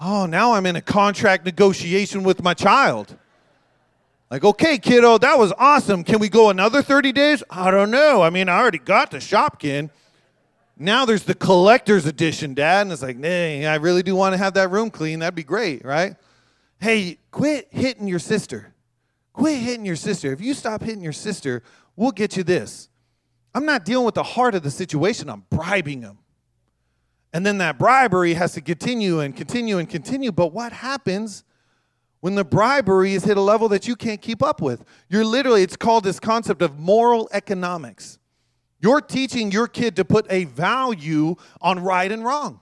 Oh, 0.00 0.26
now 0.26 0.54
I'm 0.54 0.66
in 0.66 0.74
a 0.74 0.80
contract 0.80 1.44
negotiation 1.44 2.24
with 2.24 2.42
my 2.42 2.54
child. 2.54 3.16
Like, 4.30 4.42
okay, 4.42 4.78
kiddo, 4.78 5.18
that 5.18 5.38
was 5.38 5.52
awesome. 5.58 6.02
Can 6.02 6.18
we 6.18 6.28
go 6.28 6.50
another 6.50 6.82
30 6.82 7.12
days? 7.12 7.42
I 7.50 7.70
don't 7.70 7.90
know. 7.90 8.22
I 8.22 8.30
mean, 8.30 8.48
I 8.48 8.58
already 8.58 8.78
got 8.78 9.10
the 9.10 9.18
Shopkin. 9.18 9.90
Now 10.76 11.04
there's 11.04 11.22
the 11.22 11.34
collector's 11.34 12.04
edition, 12.04 12.54
Dad. 12.54 12.82
And 12.82 12.92
it's 12.92 13.02
like, 13.02 13.16
nah, 13.16 13.28
I 13.28 13.76
really 13.76 14.02
do 14.02 14.16
want 14.16 14.32
to 14.32 14.38
have 14.38 14.54
that 14.54 14.70
room 14.70 14.90
clean. 14.90 15.20
That'd 15.20 15.36
be 15.36 15.44
great, 15.44 15.84
right? 15.84 16.16
Hey, 16.84 17.16
quit 17.30 17.66
hitting 17.70 18.06
your 18.06 18.18
sister. 18.18 18.74
Quit 19.32 19.58
hitting 19.58 19.86
your 19.86 19.96
sister. 19.96 20.34
If 20.34 20.42
you 20.42 20.52
stop 20.52 20.82
hitting 20.82 21.02
your 21.02 21.14
sister, 21.14 21.62
we'll 21.96 22.10
get 22.10 22.36
you 22.36 22.44
this. 22.44 22.90
I'm 23.54 23.64
not 23.64 23.86
dealing 23.86 24.04
with 24.04 24.16
the 24.16 24.22
heart 24.22 24.54
of 24.54 24.62
the 24.62 24.70
situation, 24.70 25.30
I'm 25.30 25.44
bribing 25.48 26.02
them. 26.02 26.18
And 27.32 27.46
then 27.46 27.56
that 27.58 27.78
bribery 27.78 28.34
has 28.34 28.52
to 28.52 28.60
continue 28.60 29.20
and 29.20 29.34
continue 29.34 29.78
and 29.78 29.88
continue. 29.88 30.30
But 30.30 30.52
what 30.52 30.72
happens 30.72 31.42
when 32.20 32.34
the 32.34 32.44
bribery 32.44 33.14
is 33.14 33.24
hit 33.24 33.38
a 33.38 33.40
level 33.40 33.70
that 33.70 33.88
you 33.88 33.96
can't 33.96 34.20
keep 34.20 34.42
up 34.42 34.60
with? 34.60 34.84
You're 35.08 35.24
literally, 35.24 35.62
it's 35.62 35.76
called 35.76 36.04
this 36.04 36.20
concept 36.20 36.60
of 36.60 36.78
moral 36.78 37.30
economics. 37.32 38.18
You're 38.78 39.00
teaching 39.00 39.50
your 39.50 39.68
kid 39.68 39.96
to 39.96 40.04
put 40.04 40.26
a 40.28 40.44
value 40.44 41.36
on 41.62 41.80
right 41.80 42.12
and 42.12 42.22
wrong. 42.22 42.60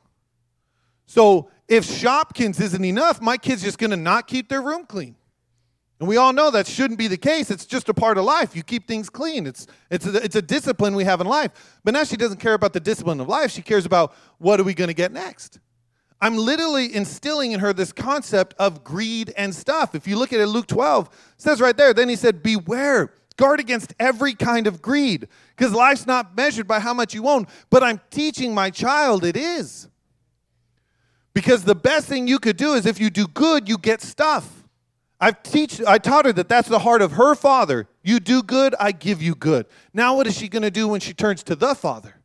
So 1.07 1.51
if 1.69 1.85
Shopkins 1.85 2.61
isn't 2.61 2.85
enough, 2.85 3.21
my 3.21 3.37
kid's 3.37 3.63
just 3.63 3.79
going 3.79 3.91
to 3.91 3.97
not 3.97 4.27
keep 4.27 4.49
their 4.49 4.63
room 4.63 4.85
clean. 4.85 5.17
And 6.01 6.09
we 6.09 6.17
all 6.17 6.33
know 6.33 6.51
that 6.51 6.67
shouldn't 6.67 6.99
be 6.99 7.07
the 7.07 7.17
case. 7.17 7.49
It's 7.49 7.65
just 7.65 7.89
a 7.89 7.95
part 7.95 8.19
of 8.19 8.25
life. 8.25 8.57
You 8.57 8.65
keep 8.65 8.89
things 8.89 9.09
clean. 9.09 9.47
It's, 9.47 9.69
it's, 9.89 10.05
a, 10.05 10.17
it's 10.17 10.35
a 10.35 10.43
discipline 10.43 10.97
we 10.97 11.05
have 11.05 11.21
in 11.21 11.29
life. 11.29 11.79
But 11.85 11.95
now 11.95 12.03
she 12.03 12.17
doesn't 12.17 12.41
care 12.41 12.55
about 12.55 12.73
the 12.73 12.81
discipline 12.81 13.21
of 13.21 13.29
life. 13.29 13.53
She 13.53 13.63
cares 13.63 13.87
about 13.87 14.13
what 14.39 14.59
are 14.59 14.65
we 14.65 14.75
going 14.75 14.89
to 14.89 14.95
get 14.95 15.13
next. 15.13 15.61
I'm 16.21 16.37
literally 16.37 16.93
instilling 16.93 17.53
in 17.53 17.61
her 17.61 17.73
this 17.73 17.93
concept 17.93 18.55
of 18.59 18.83
greed 18.83 19.33
and 19.37 19.55
stuff. 19.55 19.95
If 19.95 20.09
you 20.09 20.17
look 20.17 20.33
at 20.33 20.41
it, 20.41 20.47
Luke 20.49 20.67
12 20.67 21.09
says 21.37 21.61
right 21.61 21.77
there, 21.77 21.95
then 21.95 22.09
he 22.09 22.17
said, 22.17 22.43
Beware, 22.43 23.13
guard 23.37 23.61
against 23.61 23.95
every 24.01 24.35
kind 24.35 24.67
of 24.67 24.83
greed, 24.83 25.29
because 25.57 25.73
life's 25.73 26.07
not 26.07 26.37
measured 26.37 26.67
by 26.67 26.81
how 26.81 26.95
much 26.95 27.15
you 27.15 27.29
own, 27.29 27.47
but 27.71 27.83
I'm 27.83 28.01
teaching 28.11 28.55
my 28.55 28.71
child 28.71 29.25
it 29.25 29.37
is. 29.37 29.89
Because 31.35 31.65
the 31.65 31.75
best 31.75 32.09
thing 32.09 32.29
you 32.29 32.39
could 32.39 32.57
do 32.57 32.75
is 32.75 32.87
if 32.87 33.01
you 33.01 33.11
do 33.11 33.27
good, 33.27 33.69
you 33.69 33.79
get 33.79 34.03
stuff. 34.03 34.65
I've 35.21 35.43
teach, 35.43 35.81
I 35.87 35.99
taught 35.99 36.25
her 36.25 36.33
that 36.33 36.49
that's 36.49 36.69
the 36.69 36.81
heart 36.81 37.01
of 37.01 37.13
her 37.13 37.35
father. 37.35 37.89
You 38.03 38.19
do 38.19 38.43
good, 38.43 38.75
I 38.81 38.93
give 38.93 39.23
you 39.23 39.35
good. 39.35 39.67
Now, 39.95 40.17
what 40.17 40.27
is 40.27 40.37
she 40.37 40.49
going 40.49 40.63
to 40.63 40.71
do 40.71 40.89
when 40.89 41.01
she 41.01 41.15
turns 41.15 41.43
to 41.45 41.55
the 41.55 41.75
father? 41.75 42.17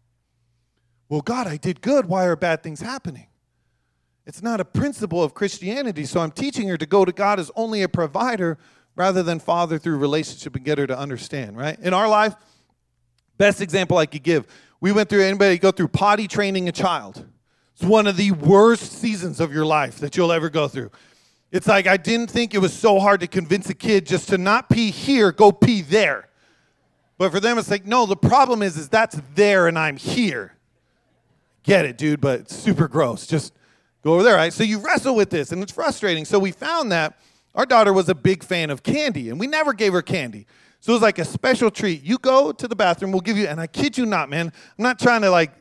Well, 1.08 1.22
God, 1.22 1.48
I 1.48 1.58
did 1.58 1.82
good. 1.82 2.08
Why 2.08 2.26
are 2.26 2.36
bad 2.36 2.64
things 2.64 2.82
happening? 2.82 3.28
It's 4.26 4.42
not 4.42 4.60
a 4.60 4.66
principle 4.66 5.24
of 5.24 5.34
Christianity. 5.34 6.06
So 6.06 6.20
I'm 6.20 6.32
teaching 6.32 6.68
her 6.68 6.78
to 6.78 6.86
go 6.86 7.06
to 7.06 7.12
God 7.12 7.40
as 7.40 7.50
only 7.56 7.82
a 7.84 7.88
provider 7.88 8.58
rather 8.96 9.24
than 9.24 9.40
father 9.40 9.78
through 9.78 9.98
relationship 9.98 10.56
and 10.56 10.66
get 10.66 10.80
her 10.80 10.88
to 10.88 10.98
understand, 10.98 11.56
right? 11.56 11.80
In 11.80 11.94
our 11.94 12.10
life, 12.10 12.36
best 13.38 13.62
example 13.62 13.98
I 13.98 14.08
could 14.08 14.24
give, 14.24 14.48
we 14.82 14.92
went 14.92 15.08
through 15.08 15.24
anybody 15.24 15.58
go 15.60 15.72
through 15.72 15.90
potty 15.90 16.28
training 16.28 16.68
a 16.68 16.72
child. 16.72 17.26
It's 17.78 17.86
one 17.88 18.08
of 18.08 18.18
the 18.18 18.32
worst 18.32 18.92
seasons 18.92 19.40
of 19.40 19.54
your 19.54 19.64
life 19.64 20.00
that 20.00 20.18
you'll 20.18 20.32
ever 20.32 20.50
go 20.50 20.68
through. 20.68 20.90
It's 21.52 21.68
like 21.68 21.86
I 21.86 21.96
didn't 21.96 22.32
think 22.32 22.56
it 22.56 22.58
was 22.58 22.74
so 22.74 23.00
hard 23.00 23.20
to 23.20 23.28
convince 23.28 23.70
a 23.70 23.76
kid 23.76 24.08
just 24.08 24.30
to 24.30 24.40
not 24.40 24.68
pee 24.68 24.90
here, 24.90 25.32
go 25.32 25.52
pee 25.52 25.84
there. 25.84 26.28
But 27.20 27.32
for 27.32 27.40
them, 27.40 27.60
it's 27.60 27.70
like, 27.70 27.86
no, 27.86 28.08
the 28.08 28.16
problem 28.16 28.64
is, 28.64 28.78
is 28.78 28.90
that's 28.90 29.22
there 29.36 29.68
and 29.68 29.78
I'm 29.78 29.96
here. 29.96 30.56
Get 31.62 31.86
it, 31.86 32.00
dude, 32.00 32.20
but 32.20 32.40
it's 32.42 32.56
super 32.56 32.88
gross. 32.88 33.28
Just 33.28 33.54
go 34.04 34.16
over 34.16 34.24
there, 34.24 34.38
right? 34.38 34.52
So 34.52 34.64
you 34.64 34.80
wrestle 34.80 35.16
with 35.16 35.30
this, 35.30 35.52
and 35.52 35.62
it's 35.62 35.72
frustrating. 35.72 36.26
So 36.26 36.40
we 36.40 36.52
found 36.52 36.92
that 36.92 37.20
our 37.54 37.68
daughter 37.68 37.94
was 37.94 38.10
a 38.10 38.16
big 38.16 38.44
fan 38.44 38.72
of 38.72 38.82
candy, 38.82 39.30
and 39.30 39.40
we 39.40 39.46
never 39.46 39.74
gave 39.74 39.94
her 39.94 40.02
candy. 40.02 40.48
So 40.80 40.94
it 40.94 40.96
was 40.96 41.02
like 41.04 41.20
a 41.20 41.26
special 41.26 41.70
treat. 41.70 42.02
You 42.04 42.18
go 42.18 42.52
to 42.52 42.68
the 42.68 42.76
bathroom, 42.76 43.12
we'll 43.12 43.22
give 43.22 43.38
you, 43.38 43.48
and 43.48 43.60
I 43.60 43.68
kid 43.68 44.00
you 44.00 44.08
not, 44.08 44.30
man, 44.30 44.52
I'm 44.78 44.84
not 44.84 44.98
trying 44.98 45.22
to 45.22 45.30
like 45.30 45.52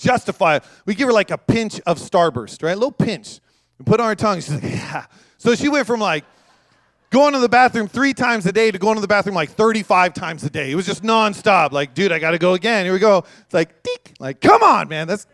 justify 0.00 0.56
it. 0.56 0.64
We 0.86 0.94
give 0.94 1.06
her 1.06 1.12
like 1.12 1.30
a 1.30 1.38
pinch 1.38 1.80
of 1.86 1.98
Starburst, 1.98 2.62
right? 2.62 2.72
A 2.72 2.76
little 2.76 2.90
pinch. 2.90 3.40
We 3.78 3.84
put 3.84 4.00
on 4.00 4.08
her 4.08 4.14
tongue. 4.14 4.40
She's 4.40 4.54
like, 4.54 4.62
yeah. 4.62 5.06
So 5.38 5.54
she 5.54 5.68
went 5.68 5.86
from 5.86 6.00
like 6.00 6.24
going 7.10 7.34
to 7.34 7.38
the 7.38 7.48
bathroom 7.48 7.88
three 7.88 8.14
times 8.14 8.46
a 8.46 8.52
day 8.52 8.70
to 8.70 8.78
going 8.78 8.94
to 8.96 9.00
the 9.00 9.08
bathroom 9.08 9.34
like 9.34 9.50
35 9.50 10.14
times 10.14 10.44
a 10.44 10.50
day. 10.50 10.70
It 10.70 10.74
was 10.74 10.86
just 10.86 11.02
nonstop. 11.02 11.72
Like, 11.72 11.94
dude, 11.94 12.12
I 12.12 12.18
got 12.18 12.32
to 12.32 12.38
go 12.38 12.54
again. 12.54 12.84
Here 12.84 12.92
we 12.92 12.98
go. 12.98 13.24
It's 13.44 13.54
like, 13.54 13.82
deek. 13.82 14.14
Like, 14.18 14.40
come 14.40 14.62
on, 14.62 14.88
man. 14.88 15.06
That's, 15.06 15.26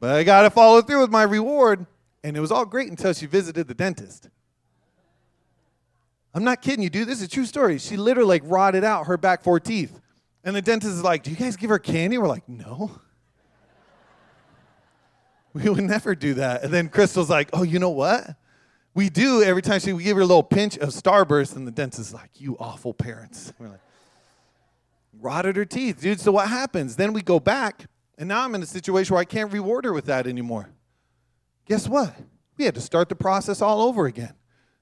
but 0.00 0.10
I 0.14 0.24
got 0.24 0.42
to 0.42 0.50
follow 0.50 0.80
through 0.82 1.00
with 1.00 1.10
my 1.10 1.22
reward. 1.22 1.86
And 2.24 2.36
it 2.36 2.40
was 2.40 2.50
all 2.50 2.66
great 2.66 2.90
until 2.90 3.12
she 3.12 3.26
visited 3.26 3.68
the 3.68 3.74
dentist. 3.74 4.28
I'm 6.34 6.44
not 6.44 6.60
kidding 6.62 6.82
you, 6.82 6.90
dude. 6.90 7.08
This 7.08 7.18
is 7.18 7.26
a 7.26 7.30
true 7.30 7.46
story. 7.46 7.78
She 7.78 7.96
literally 7.96 8.28
like 8.28 8.42
rotted 8.44 8.84
out 8.84 9.06
her 9.06 9.16
back 9.16 9.42
four 9.42 9.60
teeth. 9.60 10.00
And 10.44 10.54
the 10.54 10.62
dentist 10.62 10.92
is 10.92 11.02
like, 11.02 11.22
Do 11.22 11.30
you 11.30 11.36
guys 11.36 11.56
give 11.56 11.70
her 11.70 11.78
candy? 11.78 12.18
We're 12.18 12.28
like, 12.28 12.48
No. 12.48 13.00
We 15.64 15.70
would 15.70 15.84
never 15.84 16.14
do 16.14 16.34
that. 16.34 16.62
And 16.62 16.72
then 16.72 16.88
Crystal's 16.88 17.30
like, 17.30 17.50
Oh, 17.52 17.62
you 17.62 17.78
know 17.78 17.90
what? 17.90 18.36
We 18.94 19.10
do 19.10 19.42
every 19.42 19.62
time 19.62 19.80
she 19.80 19.92
we 19.92 20.04
give 20.04 20.16
her 20.16 20.22
a 20.22 20.26
little 20.26 20.42
pinch 20.42 20.76
of 20.78 20.90
Starburst, 20.90 21.56
and 21.56 21.66
the 21.66 21.70
dentist 21.70 22.00
is 22.00 22.14
like, 22.14 22.30
You 22.40 22.56
awful 22.58 22.94
parents. 22.94 23.52
We're 23.58 23.68
like, 23.68 23.80
rotted 25.20 25.56
her 25.56 25.64
teeth, 25.64 26.00
dude. 26.00 26.20
So 26.20 26.32
what 26.32 26.48
happens? 26.48 26.96
Then 26.96 27.12
we 27.12 27.22
go 27.22 27.40
back, 27.40 27.86
and 28.16 28.28
now 28.28 28.44
I'm 28.44 28.54
in 28.54 28.62
a 28.62 28.66
situation 28.66 29.14
where 29.14 29.20
I 29.20 29.24
can't 29.24 29.52
reward 29.52 29.84
her 29.84 29.92
with 29.92 30.06
that 30.06 30.26
anymore. 30.26 30.70
Guess 31.66 31.88
what? 31.88 32.14
We 32.56 32.64
had 32.64 32.74
to 32.74 32.80
start 32.80 33.08
the 33.08 33.14
process 33.14 33.60
all 33.60 33.82
over 33.82 34.06
again. 34.06 34.34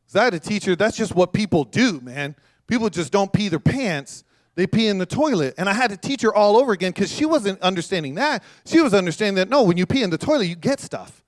Because 0.05 0.17
I 0.21 0.25
had 0.25 0.35
a 0.35 0.41
teacher, 0.41 0.77
that's 0.77 0.97
just 0.97 1.15
what 1.15 1.33
people 1.33 1.65
do, 1.65 2.01
man. 2.01 2.37
People 2.67 2.91
just 2.91 3.13
don't 3.13 3.33
pee 3.33 3.49
their 3.49 3.61
pants, 3.61 4.25
they 4.57 4.67
pee 4.67 4.89
in 4.89 4.99
the 4.99 5.07
toilet. 5.07 5.55
And 5.57 5.69
I 5.69 5.73
had 5.73 5.91
to 5.91 5.97
teach 5.97 6.23
her 6.23 6.35
all 6.35 6.57
over 6.57 6.73
again 6.73 6.91
because 6.93 7.13
she 7.13 7.25
wasn't 7.25 7.61
understanding 7.61 8.17
that. 8.17 8.43
She 8.65 8.81
was 8.81 8.93
understanding 8.93 9.37
that 9.37 9.49
no, 9.49 9.63
when 9.63 9.77
you 9.77 9.87
pee 9.87 10.03
in 10.03 10.11
the 10.11 10.19
toilet, 10.19 10.47
you 10.47 10.57
get 10.57 10.81
stuff. 10.81 11.23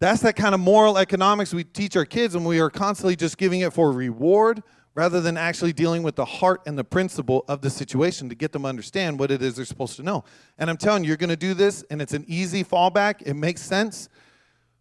That's 0.00 0.22
that 0.22 0.36
kind 0.36 0.54
of 0.54 0.60
moral 0.60 0.96
economics 0.96 1.52
we 1.52 1.64
teach 1.64 1.96
our 1.96 2.04
kids, 2.04 2.34
and 2.34 2.46
we 2.46 2.60
are 2.60 2.70
constantly 2.70 3.16
just 3.16 3.36
giving 3.36 3.60
it 3.60 3.72
for 3.72 3.92
reward 3.92 4.62
rather 4.94 5.20
than 5.20 5.36
actually 5.36 5.72
dealing 5.72 6.02
with 6.02 6.16
the 6.16 6.24
heart 6.24 6.60
and 6.66 6.76
the 6.76 6.84
principle 6.84 7.44
of 7.46 7.60
the 7.60 7.70
situation 7.70 8.28
to 8.28 8.34
get 8.34 8.52
them 8.52 8.62
to 8.62 8.68
understand 8.68 9.18
what 9.18 9.30
it 9.30 9.42
is 9.42 9.54
they're 9.54 9.64
supposed 9.64 9.96
to 9.96 10.02
know. 10.02 10.24
And 10.56 10.68
I'm 10.68 10.76
telling 10.76 11.04
you, 11.04 11.08
you're 11.08 11.16
going 11.16 11.30
to 11.30 11.36
do 11.36 11.54
this, 11.54 11.84
and 11.90 12.02
it's 12.02 12.14
an 12.14 12.24
easy 12.26 12.64
fallback. 12.64 13.22
It 13.22 13.34
makes 13.34 13.60
sense, 13.60 14.08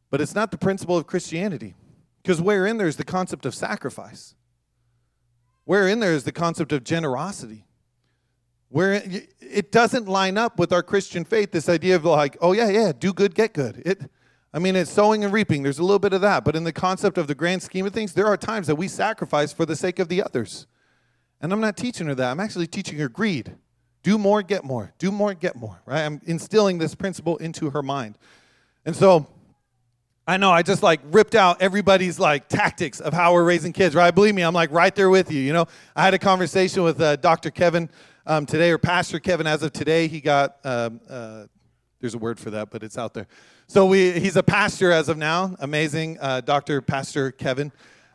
but 0.10 0.22
it's 0.22 0.34
not 0.34 0.50
the 0.52 0.58
principle 0.58 0.98
of 0.98 1.06
Christianity. 1.08 1.76
Because 2.24 2.42
wherein 2.42 2.78
there 2.78 2.88
is 2.88 2.96
the 2.96 3.04
concept 3.04 3.46
of 3.46 3.54
sacrifice, 3.54 4.36
wherein 5.68 6.00
there 6.00 6.14
is 6.14 6.24
the 6.24 6.32
concept 6.32 6.72
of 6.72 6.82
generosity, 6.86 7.66
where 8.70 9.04
it 9.42 9.70
doesn't 9.70 10.08
line 10.08 10.38
up 10.38 10.58
with 10.58 10.72
our 10.72 10.82
Christian 10.82 11.26
faith, 11.26 11.52
this 11.52 11.68
idea 11.68 11.98
of 11.98 12.06
like, 12.06 12.38
oh, 12.40 12.54
yeah, 12.54 12.70
yeah, 12.70 12.94
do 12.98 13.12
good, 13.12 13.36
get 13.36 13.54
good. 13.54 13.84
It, 13.86 14.10
I 14.54 14.60
mean, 14.60 14.78
it's 14.78 14.90
sowing 14.90 15.26
and 15.26 15.34
reaping. 15.34 15.64
There's 15.64 15.80
a 15.80 15.84
little 15.84 16.00
bit 16.00 16.14
of 16.14 16.22
that. 16.22 16.46
But 16.46 16.56
in 16.56 16.64
the 16.64 16.72
concept 16.72 17.18
of 17.18 17.28
the 17.28 17.36
grand 17.36 17.62
scheme 17.64 17.86
of 17.86 17.92
things, 17.92 18.14
there 18.14 18.28
are 18.28 18.38
times 18.38 18.68
that 18.68 18.76
we 18.76 18.88
sacrifice 18.88 19.52
for 19.52 19.66
the 19.66 19.76
sake 19.76 20.00
of 20.00 20.08
the 20.08 20.24
others. 20.24 20.68
And 21.42 21.52
I'm 21.52 21.60
not 21.60 21.76
teaching 21.76 22.08
her 22.08 22.16
that. 22.16 22.32
I'm 22.32 22.40
actually 22.40 22.68
teaching 22.68 22.98
her 23.00 23.10
greed. 23.10 23.58
Do 24.04 24.18
more, 24.18 24.42
get 24.42 24.64
more. 24.64 24.94
Do 25.00 25.12
more, 25.12 25.34
get 25.34 25.58
more, 25.58 25.82
right? 25.86 26.06
I'm 26.06 26.22
instilling 26.26 26.78
this 26.78 26.96
principle 26.96 27.36
into 27.38 27.72
her 27.72 27.84
mind. 27.84 28.18
And 28.86 28.96
so 28.96 29.28
I 30.30 30.36
know 30.36 30.52
I 30.52 30.62
just 30.62 30.84
like 30.84 31.00
ripped 31.12 31.36
out 31.36 31.62
everybody's 31.62 32.20
like 32.20 32.50
tactics 32.50 33.00
of 33.00 33.14
how 33.14 33.34
we're 33.34 33.46
raising 33.46 33.72
kids, 33.72 33.96
right? 33.96 34.14
Believe 34.14 34.36
me, 34.36 34.42
I'm 34.42 34.54
like 34.54 34.72
right 34.72 34.94
there 34.94 35.10
with 35.10 35.32
you. 35.32 35.40
You 35.40 35.54
know, 35.54 35.68
I 35.96 36.04
had 36.04 36.14
a 36.14 36.20
conversation 36.20 36.84
with 36.84 37.00
uh, 37.00 37.16
Dr. 37.16 37.50
Kevin 37.50 37.90
um, 38.26 38.46
today, 38.46 38.72
or 38.72 38.78
Pastor 38.78 39.22
Kevin. 39.22 39.48
As 39.48 39.64
of 39.64 39.72
today, 39.72 40.10
he 40.10 40.20
got 40.20 40.58
um, 40.66 41.00
uh, 41.10 41.46
there's 42.02 42.14
a 42.14 42.18
word 42.18 42.42
for 42.42 42.50
that, 42.50 42.72
but 42.72 42.84
it's 42.84 42.98
out 42.98 43.14
there. 43.14 43.26
So 43.68 43.86
we 43.86 44.20
he's 44.20 44.36
a 44.36 44.44
pastor 44.44 44.92
as 44.92 45.08
of 45.08 45.18
now. 45.18 45.56
Amazing, 45.60 46.18
uh, 46.20 46.42
Dr. 46.42 46.82
Pastor 46.82 47.32
Kevin. 47.32 47.72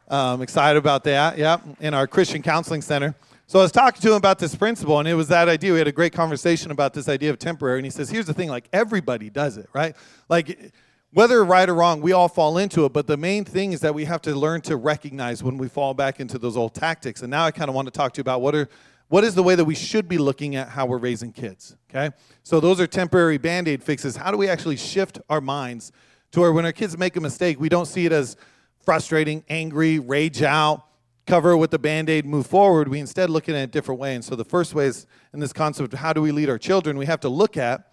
Um, 0.08 0.42
excited 0.42 0.76
about 0.76 1.04
that. 1.04 1.38
Yeah, 1.38 1.60
in 1.80 1.94
our 1.94 2.06
Christian 2.06 2.42
Counseling 2.42 2.82
Center. 2.82 3.14
So 3.46 3.58
I 3.58 3.62
was 3.62 3.72
talking 3.72 4.02
to 4.02 4.08
him 4.08 4.16
about 4.16 4.38
this 4.38 4.54
principle, 4.54 4.98
and 4.98 5.08
it 5.08 5.14
was 5.14 5.28
that 5.28 5.48
idea. 5.48 5.72
We 5.72 5.78
had 5.78 5.88
a 5.88 5.92
great 5.92 6.12
conversation 6.12 6.70
about 6.72 6.92
this 6.92 7.08
idea 7.08 7.30
of 7.30 7.38
temporary, 7.38 7.78
and 7.78 7.86
he 7.86 7.90
says, 7.90 8.10
"Here's 8.10 8.26
the 8.26 8.34
thing: 8.34 8.50
like 8.50 8.68
everybody 8.70 9.30
does 9.30 9.56
it, 9.56 9.70
right? 9.72 9.96
Like." 10.28 10.72
Whether 11.12 11.44
right 11.44 11.68
or 11.68 11.74
wrong, 11.74 12.00
we 12.00 12.12
all 12.12 12.28
fall 12.28 12.58
into 12.58 12.84
it. 12.84 12.92
But 12.92 13.06
the 13.06 13.16
main 13.16 13.44
thing 13.44 13.72
is 13.72 13.80
that 13.80 13.94
we 13.94 14.06
have 14.06 14.22
to 14.22 14.34
learn 14.34 14.62
to 14.62 14.76
recognize 14.76 15.42
when 15.42 15.58
we 15.58 15.68
fall 15.68 15.94
back 15.94 16.20
into 16.20 16.38
those 16.38 16.56
old 16.56 16.74
tactics. 16.74 17.22
And 17.22 17.30
now 17.30 17.44
I 17.44 17.50
kind 17.50 17.68
of 17.68 17.74
want 17.74 17.86
to 17.86 17.92
talk 17.92 18.12
to 18.14 18.18
you 18.18 18.22
about 18.22 18.40
what 18.40 18.54
are 18.54 18.68
what 19.08 19.24
is 19.24 19.34
the 19.34 19.42
way 19.42 19.54
that 19.54 19.66
we 19.66 19.74
should 19.74 20.08
be 20.08 20.16
looking 20.16 20.56
at 20.56 20.70
how 20.70 20.86
we're 20.86 20.96
raising 20.96 21.32
kids. 21.32 21.76
Okay, 21.90 22.14
so 22.42 22.60
those 22.60 22.80
are 22.80 22.86
temporary 22.86 23.36
band-aid 23.36 23.84
fixes. 23.84 24.16
How 24.16 24.30
do 24.30 24.38
we 24.38 24.48
actually 24.48 24.76
shift 24.76 25.20
our 25.28 25.42
minds 25.42 25.92
to 26.30 26.40
where 26.40 26.50
when 26.50 26.64
our 26.64 26.72
kids 26.72 26.96
make 26.96 27.14
a 27.16 27.20
mistake, 27.20 27.60
we 27.60 27.68
don't 27.68 27.84
see 27.84 28.06
it 28.06 28.12
as 28.12 28.38
frustrating, 28.80 29.44
angry, 29.50 29.98
rage 29.98 30.42
out, 30.42 30.86
cover 31.26 31.50
it 31.50 31.58
with 31.58 31.70
the 31.70 31.78
band-aid, 31.78 32.24
move 32.24 32.46
forward. 32.46 32.88
We 32.88 33.00
instead 33.00 33.28
look 33.28 33.50
at 33.50 33.54
it 33.54 33.58
a 33.58 33.66
different 33.66 34.00
way. 34.00 34.14
And 34.14 34.24
so 34.24 34.34
the 34.34 34.46
first 34.46 34.74
way 34.74 34.86
is 34.86 35.06
in 35.34 35.40
this 35.40 35.52
concept 35.52 35.92
of 35.92 35.98
how 35.98 36.14
do 36.14 36.22
we 36.22 36.32
lead 36.32 36.48
our 36.48 36.58
children, 36.58 36.96
we 36.96 37.04
have 37.04 37.20
to 37.20 37.28
look 37.28 37.58
at 37.58 37.91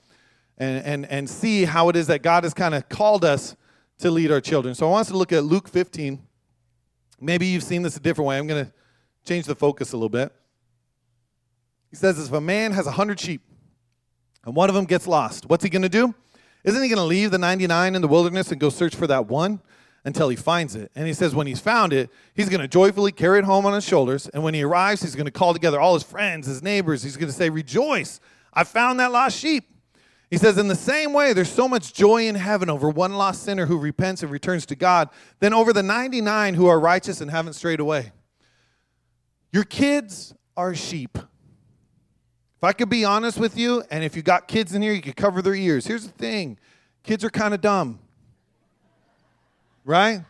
and, 0.59 0.85
and, 0.85 1.05
and 1.05 1.29
see 1.29 1.63
how 1.63 1.89
it 1.89 1.95
is 1.95 2.07
that 2.07 2.21
God 2.21 2.43
has 2.43 2.53
kind 2.53 2.75
of 2.75 2.87
called 2.89 3.23
us 3.23 3.55
to 3.99 4.11
lead 4.11 4.31
our 4.31 4.41
children. 4.41 4.75
So 4.75 4.87
I 4.87 4.91
want 4.91 5.01
us 5.01 5.07
to 5.07 5.17
look 5.17 5.31
at 5.31 5.43
Luke 5.43 5.67
15. 5.67 6.21
Maybe 7.21 7.47
you've 7.47 7.63
seen 7.63 7.81
this 7.81 7.97
a 7.97 7.99
different 7.99 8.27
way. 8.27 8.37
I'm 8.37 8.47
going 8.47 8.65
to 8.65 8.71
change 9.25 9.45
the 9.45 9.55
focus 9.55 9.93
a 9.93 9.97
little 9.97 10.09
bit. 10.09 10.33
He 11.89 11.95
says, 11.95 12.19
if 12.19 12.31
a 12.31 12.41
man 12.41 12.71
has 12.73 12.85
a 12.85 12.91
100 12.91 13.19
sheep 13.19 13.41
and 14.45 14.55
one 14.55 14.69
of 14.69 14.75
them 14.75 14.85
gets 14.85 15.07
lost, 15.07 15.49
what's 15.49 15.63
he 15.63 15.69
going 15.69 15.81
to 15.81 15.89
do? 15.89 16.13
Isn't 16.63 16.81
he 16.83 16.89
going 16.89 16.97
to 16.97 17.05
leave 17.05 17.31
the 17.31 17.37
99 17.37 17.95
in 17.95 18.01
the 18.01 18.07
wilderness 18.07 18.51
and 18.51 18.59
go 18.59 18.69
search 18.69 18.95
for 18.95 19.07
that 19.07 19.27
one 19.27 19.61
until 20.05 20.29
he 20.29 20.35
finds 20.35 20.75
it? 20.75 20.91
And 20.93 21.07
he 21.07 21.13
says, 21.13 21.33
when 21.33 21.47
he's 21.47 21.59
found 21.59 21.93
it, 21.93 22.09
he's 22.33 22.49
going 22.49 22.61
to 22.61 22.67
joyfully 22.67 23.11
carry 23.11 23.39
it 23.39 23.45
home 23.45 23.65
on 23.65 23.73
his 23.73 23.85
shoulders. 23.85 24.27
And 24.29 24.43
when 24.43 24.53
he 24.53 24.63
arrives, 24.63 25.01
he's 25.01 25.15
going 25.15 25.25
to 25.25 25.31
call 25.31 25.53
together 25.53 25.79
all 25.79 25.93
his 25.93 26.03
friends, 26.03 26.47
his 26.47 26.61
neighbors. 26.61 27.01
He's 27.01 27.17
going 27.17 27.31
to 27.31 27.35
say, 27.35 27.49
Rejoice, 27.49 28.19
I 28.53 28.65
found 28.65 28.99
that 28.99 29.11
lost 29.11 29.37
sheep. 29.37 29.65
He 30.29 30.37
says, 30.37 30.59
in 30.59 30.67
the 30.67 30.75
same 30.75 31.11
way, 31.11 31.33
there's 31.33 31.51
so 31.51 31.67
much 31.67 31.93
joy 31.93 32.27
in 32.27 32.35
heaven 32.35 32.69
over 32.69 32.89
one 32.89 33.13
lost 33.13 33.43
sinner 33.43 33.65
who 33.65 33.79
repents 33.79 34.21
and 34.21 34.31
returns 34.31 34.65
to 34.67 34.75
God 34.75 35.09
than 35.39 35.53
over 35.53 35.73
the 35.73 35.81
99 35.81 36.53
who 36.53 36.67
are 36.67 36.79
righteous 36.79 37.19
and 37.19 37.31
haven't 37.31 37.53
strayed 37.53 37.79
away. 37.79 38.11
Your 39.51 39.63
kids 39.63 40.35
are 40.55 40.75
sheep. 40.75 41.17
If 41.17 42.63
I 42.63 42.73
could 42.73 42.89
be 42.89 43.05
honest 43.05 43.39
with 43.39 43.57
you, 43.57 43.83
and 43.89 44.03
if 44.03 44.15
you 44.15 44.21
got 44.21 44.47
kids 44.47 44.75
in 44.75 44.81
here, 44.81 44.93
you 44.93 45.01
could 45.01 45.15
cover 45.15 45.41
their 45.41 45.55
ears. 45.55 45.87
Here's 45.87 46.03
the 46.05 46.11
thing 46.11 46.57
kids 47.01 47.23
are 47.23 47.29
kind 47.29 47.53
of 47.53 47.61
dumb, 47.61 47.99
right? 49.83 50.21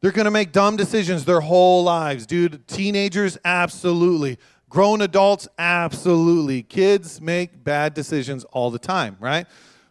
They're 0.00 0.12
going 0.12 0.26
to 0.26 0.30
make 0.30 0.52
dumb 0.52 0.76
decisions 0.76 1.24
their 1.24 1.40
whole 1.40 1.82
lives, 1.82 2.26
dude. 2.26 2.68
Teenagers, 2.68 3.38
absolutely. 3.42 4.38
Grown 4.74 5.02
adults, 5.02 5.46
absolutely. 5.56 6.64
Kids 6.64 7.20
make 7.20 7.62
bad 7.62 7.94
decisions 7.94 8.42
all 8.42 8.72
the 8.72 8.78
time, 8.80 9.16
right? 9.20 9.46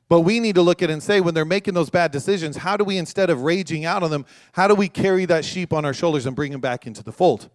But 0.09 0.19
we 0.21 0.41
need 0.41 0.55
to 0.55 0.61
look 0.61 0.81
at 0.81 0.89
it 0.89 0.93
and 0.93 1.01
say, 1.01 1.21
when 1.21 1.33
they're 1.33 1.45
making 1.45 1.73
those 1.73 1.89
bad 1.89 2.11
decisions, 2.11 2.57
how 2.57 2.75
do 2.75 2.83
we, 2.83 2.97
instead 2.97 3.29
of 3.29 3.43
raging 3.43 3.85
out 3.85 4.03
on 4.03 4.11
them, 4.11 4.25
how 4.51 4.67
do 4.67 4.75
we 4.75 4.89
carry 4.89 5.23
that 5.23 5.45
sheep 5.45 5.71
on 5.71 5.85
our 5.85 5.93
shoulders 5.93 6.25
and 6.25 6.35
bring 6.35 6.51
them 6.51 6.59
back 6.59 6.85
into 6.85 7.01
the 7.01 7.13
fold? 7.13 7.49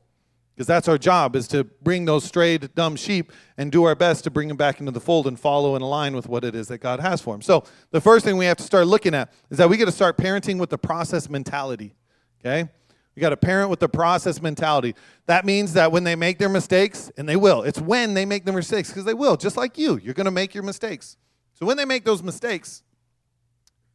Because 0.54 0.66
that's 0.66 0.88
our 0.88 0.96
job, 0.96 1.36
is 1.36 1.46
to 1.48 1.64
bring 1.64 2.06
those 2.06 2.24
strayed, 2.24 2.74
dumb 2.74 2.96
sheep 2.96 3.30
and 3.58 3.70
do 3.70 3.84
our 3.84 3.94
best 3.94 4.24
to 4.24 4.30
bring 4.30 4.48
them 4.48 4.56
back 4.56 4.80
into 4.80 4.90
the 4.90 4.98
fold 4.98 5.26
and 5.26 5.38
follow 5.38 5.74
and 5.74 5.84
align 5.84 6.16
with 6.16 6.30
what 6.30 6.44
it 6.44 6.54
is 6.54 6.68
that 6.68 6.78
God 6.78 6.98
has 6.98 7.20
for 7.20 7.34
them. 7.34 7.42
So 7.42 7.62
the 7.90 8.00
first 8.00 8.24
thing 8.24 8.38
we 8.38 8.46
have 8.46 8.56
to 8.56 8.62
start 8.62 8.86
looking 8.86 9.14
at 9.14 9.30
is 9.50 9.58
that 9.58 9.68
we 9.68 9.76
got 9.76 9.84
to 9.84 9.92
start 9.92 10.16
parenting 10.16 10.58
with 10.58 10.70
the 10.70 10.78
process 10.78 11.28
mentality. 11.28 11.94
Okay? 12.40 12.70
You 13.18 13.22
got 13.22 13.32
a 13.32 13.36
parent 13.36 13.68
with 13.68 13.80
the 13.80 13.88
process 13.88 14.40
mentality. 14.40 14.94
That 15.26 15.44
means 15.44 15.72
that 15.72 15.90
when 15.90 16.04
they 16.04 16.14
make 16.14 16.38
their 16.38 16.48
mistakes, 16.48 17.10
and 17.16 17.28
they 17.28 17.34
will, 17.34 17.62
it's 17.64 17.80
when 17.80 18.14
they 18.14 18.24
make 18.24 18.44
their 18.44 18.54
mistakes, 18.54 18.90
because 18.90 19.04
they 19.04 19.12
will, 19.12 19.36
just 19.36 19.56
like 19.56 19.76
you. 19.76 19.96
You're 19.96 20.14
going 20.14 20.26
to 20.26 20.30
make 20.30 20.54
your 20.54 20.62
mistakes. 20.62 21.16
So 21.54 21.66
when 21.66 21.76
they 21.76 21.84
make 21.84 22.04
those 22.04 22.22
mistakes, 22.22 22.84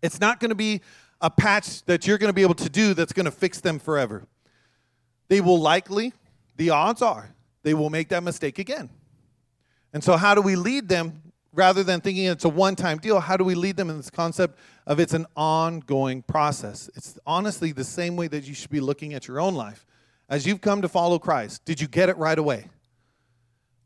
it's 0.01 0.19
not 0.19 0.41
going 0.41 0.49
to 0.49 0.55
be 0.55 0.81
a 1.21 1.29
patch 1.29 1.85
that 1.85 2.05
you're 2.05 2.17
going 2.17 2.31
to 2.31 2.33
be 2.33 2.41
able 2.41 2.55
to 2.55 2.69
do 2.69 2.93
that's 2.93 3.13
going 3.13 3.23
to 3.23 3.31
fix 3.31 3.61
them 3.61 3.79
forever. 3.79 4.27
They 5.29 5.39
will 5.39 5.57
likely, 5.57 6.11
the 6.57 6.71
odds 6.71 7.01
are, 7.01 7.33
they 7.63 7.73
will 7.73 7.89
make 7.89 8.09
that 8.09 8.23
mistake 8.23 8.59
again. 8.59 8.89
And 9.93 10.03
so, 10.03 10.17
how 10.17 10.35
do 10.35 10.41
we 10.41 10.57
lead 10.57 10.89
them 10.89 11.21
rather 11.53 11.83
than 11.83 12.01
thinking 12.01 12.25
it's 12.25 12.45
a 12.45 12.49
one 12.49 12.75
time 12.75 12.97
deal, 12.97 13.19
how 13.19 13.37
do 13.37 13.43
we 13.43 13.55
lead 13.55 13.77
them 13.77 13.89
in 13.89 13.97
this 13.97 14.09
concept 14.09 14.59
of 14.85 14.99
it's 14.99 15.13
an 15.13 15.25
ongoing 15.37 16.23
process? 16.23 16.89
It's 16.95 17.17
honestly 17.25 17.71
the 17.71 17.83
same 17.83 18.15
way 18.15 18.27
that 18.27 18.45
you 18.45 18.53
should 18.53 18.71
be 18.71 18.79
looking 18.79 19.13
at 19.13 19.27
your 19.27 19.39
own 19.39 19.55
life. 19.55 19.85
As 20.29 20.45
you've 20.47 20.61
come 20.61 20.81
to 20.81 20.89
follow 20.89 21.19
Christ, 21.19 21.63
did 21.63 21.79
you 21.79 21.87
get 21.87 22.09
it 22.09 22.17
right 22.17 22.37
away? 22.37 22.69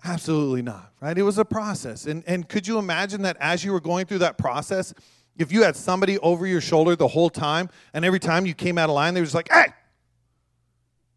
Absolutely 0.04 0.62
not, 0.62 0.94
right? 1.02 1.18
It 1.18 1.24
was 1.24 1.38
a 1.38 1.46
process. 1.46 2.06
And, 2.06 2.24
and 2.26 2.48
could 2.48 2.68
you 2.68 2.78
imagine 2.78 3.24
that 3.24 3.36
as 3.40 3.64
you 3.66 3.74
were 3.74 3.82
going 3.82 4.06
through 4.06 4.20
that 4.20 4.38
process, 4.38 4.94
if 5.38 5.52
you 5.52 5.64
had 5.64 5.76
somebody 5.76 6.18
over 6.20 6.48
your 6.48 6.62
shoulder 6.62 6.96
the 6.96 7.08
whole 7.08 7.30
time, 7.30 7.70
and 7.94 8.06
every 8.06 8.20
time 8.20 8.46
you 8.46 8.54
came 8.54 8.78
out 8.78 8.90
of 8.90 8.96
line, 8.96 9.14
they 9.14 9.20
were 9.20 9.26
just 9.26 9.36
like, 9.36 9.50
hey, 9.52 9.66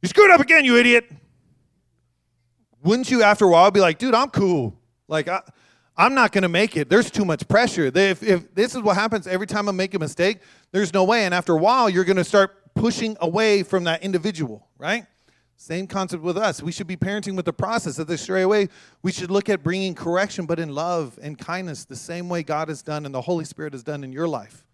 you 0.02 0.08
screwed 0.08 0.30
up 0.30 0.40
again, 0.40 0.64
you 0.64 0.76
idiot. 0.76 1.10
wouldn't 2.82 3.10
you 3.10 3.22
after 3.22 3.44
a 3.44 3.48
while 3.48 3.70
be 3.70 3.80
like, 3.80 3.98
dude, 3.98 4.14
I'm 4.14 4.30
cool. 4.30 4.76
Like, 5.08 5.28
I, 5.28 5.42
I'm 6.00 6.14
not 6.14 6.32
going 6.32 6.42
to 6.42 6.48
make 6.48 6.78
it. 6.78 6.88
There's 6.88 7.10
too 7.10 7.26
much 7.26 7.46
pressure. 7.46 7.92
If, 7.94 8.22
if 8.22 8.54
this 8.54 8.74
is 8.74 8.80
what 8.80 8.96
happens 8.96 9.26
every 9.26 9.46
time 9.46 9.68
I 9.68 9.72
make 9.72 9.92
a 9.92 9.98
mistake, 9.98 10.38
there's 10.72 10.94
no 10.94 11.04
way. 11.04 11.26
And 11.26 11.34
after 11.34 11.52
a 11.52 11.58
while, 11.58 11.90
you're 11.90 12.06
going 12.06 12.16
to 12.16 12.24
start 12.24 12.74
pushing 12.74 13.18
away 13.20 13.62
from 13.62 13.84
that 13.84 14.02
individual, 14.02 14.66
right? 14.78 15.04
Same 15.56 15.86
concept 15.86 16.22
with 16.22 16.38
us. 16.38 16.62
We 16.62 16.72
should 16.72 16.86
be 16.86 16.96
parenting 16.96 17.36
with 17.36 17.44
the 17.44 17.52
process. 17.52 17.98
If 17.98 18.08
they 18.08 18.16
stray 18.16 18.40
away, 18.40 18.70
we 19.02 19.12
should 19.12 19.30
look 19.30 19.50
at 19.50 19.62
bringing 19.62 19.94
correction, 19.94 20.46
but 20.46 20.58
in 20.58 20.74
love 20.74 21.18
and 21.20 21.36
kindness, 21.36 21.84
the 21.84 21.96
same 21.96 22.30
way 22.30 22.42
God 22.44 22.68
has 22.68 22.80
done 22.80 23.04
and 23.04 23.14
the 23.14 23.20
Holy 23.20 23.44
Spirit 23.44 23.74
has 23.74 23.82
done 23.82 24.02
in 24.02 24.10
your 24.10 24.26
life. 24.26 24.64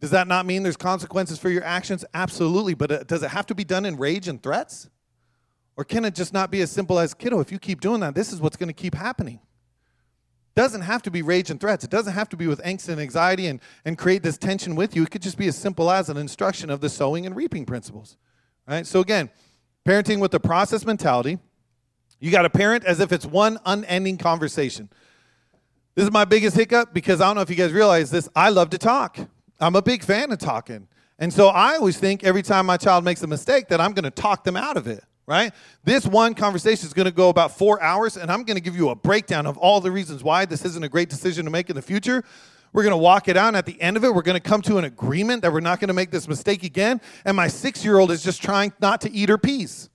Does 0.00 0.10
that 0.10 0.28
not 0.28 0.46
mean 0.46 0.62
there's 0.62 0.76
consequences 0.76 1.40
for 1.40 1.50
your 1.50 1.64
actions? 1.64 2.04
Absolutely. 2.14 2.74
But 2.74 2.92
uh, 2.92 3.02
does 3.02 3.24
it 3.24 3.30
have 3.30 3.46
to 3.46 3.56
be 3.56 3.64
done 3.64 3.84
in 3.84 3.96
rage 3.96 4.28
and 4.28 4.40
threats? 4.40 4.88
Or 5.76 5.82
can 5.82 6.04
it 6.04 6.14
just 6.14 6.32
not 6.32 6.52
be 6.52 6.60
as 6.60 6.70
simple 6.70 7.00
as, 7.00 7.12
kiddo, 7.12 7.40
if 7.40 7.50
you 7.50 7.58
keep 7.58 7.80
doing 7.80 7.98
that, 8.02 8.14
this 8.14 8.32
is 8.32 8.40
what's 8.40 8.56
going 8.56 8.68
to 8.68 8.72
keep 8.72 8.94
happening? 8.94 9.40
Doesn't 10.54 10.82
have 10.82 11.02
to 11.02 11.10
be 11.10 11.22
rage 11.22 11.50
and 11.50 11.60
threats. 11.60 11.84
It 11.84 11.90
doesn't 11.90 12.14
have 12.14 12.28
to 12.30 12.36
be 12.36 12.46
with 12.46 12.60
angst 12.62 12.88
and 12.88 13.00
anxiety 13.00 13.46
and, 13.46 13.60
and 13.84 13.96
create 13.96 14.22
this 14.22 14.36
tension 14.36 14.74
with 14.74 14.96
you. 14.96 15.04
It 15.04 15.10
could 15.10 15.22
just 15.22 15.38
be 15.38 15.46
as 15.46 15.56
simple 15.56 15.90
as 15.90 16.08
an 16.08 16.16
instruction 16.16 16.70
of 16.70 16.80
the 16.80 16.88
sowing 16.88 17.26
and 17.26 17.36
reaping 17.36 17.64
principles. 17.64 18.16
Right? 18.66 18.86
So 18.86 19.00
again, 19.00 19.30
parenting 19.86 20.18
with 20.18 20.32
the 20.32 20.40
process 20.40 20.84
mentality. 20.84 21.38
You 22.20 22.30
got 22.32 22.42
to 22.42 22.50
parent 22.50 22.84
as 22.84 23.00
if 23.00 23.12
it's 23.12 23.24
one 23.24 23.58
unending 23.64 24.18
conversation. 24.18 24.90
This 25.94 26.04
is 26.04 26.10
my 26.10 26.24
biggest 26.24 26.56
hiccup 26.56 26.92
because 26.92 27.20
I 27.20 27.26
don't 27.26 27.36
know 27.36 27.42
if 27.42 27.50
you 27.50 27.56
guys 27.56 27.72
realize 27.72 28.10
this. 28.10 28.28
I 28.34 28.50
love 28.50 28.70
to 28.70 28.78
talk. 28.78 29.18
I'm 29.60 29.76
a 29.76 29.82
big 29.82 30.02
fan 30.02 30.32
of 30.32 30.38
talking. 30.38 30.88
And 31.18 31.32
so 31.32 31.48
I 31.48 31.76
always 31.76 31.98
think 31.98 32.22
every 32.22 32.42
time 32.42 32.66
my 32.66 32.76
child 32.76 33.04
makes 33.04 33.22
a 33.22 33.26
mistake 33.26 33.68
that 33.68 33.80
I'm 33.80 33.92
going 33.92 34.04
to 34.04 34.10
talk 34.10 34.44
them 34.44 34.56
out 34.56 34.76
of 34.76 34.86
it 34.86 35.04
right? 35.28 35.52
This 35.84 36.06
one 36.06 36.32
conversation 36.32 36.86
is 36.86 36.94
going 36.94 37.04
to 37.04 37.12
go 37.12 37.28
about 37.28 37.56
four 37.56 37.82
hours, 37.82 38.16
and 38.16 38.32
I'm 38.32 38.44
going 38.44 38.56
to 38.56 38.62
give 38.62 38.74
you 38.74 38.88
a 38.88 38.94
breakdown 38.94 39.44
of 39.44 39.58
all 39.58 39.78
the 39.78 39.92
reasons 39.92 40.24
why 40.24 40.46
this 40.46 40.64
isn't 40.64 40.82
a 40.82 40.88
great 40.88 41.10
decision 41.10 41.44
to 41.44 41.50
make 41.50 41.68
in 41.68 41.76
the 41.76 41.82
future. 41.82 42.24
We're 42.72 42.82
going 42.82 42.94
to 42.94 42.96
walk 42.96 43.28
it 43.28 43.36
out, 43.36 43.48
and 43.48 43.56
at 43.56 43.66
the 43.66 43.78
end 43.78 43.98
of 43.98 44.04
it, 44.04 44.14
we're 44.14 44.22
going 44.22 44.40
to 44.40 44.48
come 44.48 44.62
to 44.62 44.78
an 44.78 44.84
agreement 44.84 45.42
that 45.42 45.52
we're 45.52 45.60
not 45.60 45.80
going 45.80 45.88
to 45.88 45.94
make 45.94 46.10
this 46.10 46.28
mistake 46.28 46.62
again. 46.62 47.02
And 47.26 47.36
my 47.36 47.46
six 47.46 47.84
year 47.84 47.98
old 47.98 48.10
is 48.10 48.22
just 48.22 48.42
trying 48.42 48.72
not 48.80 49.02
to 49.02 49.12
eat 49.12 49.28
her 49.28 49.36
peas, 49.36 49.90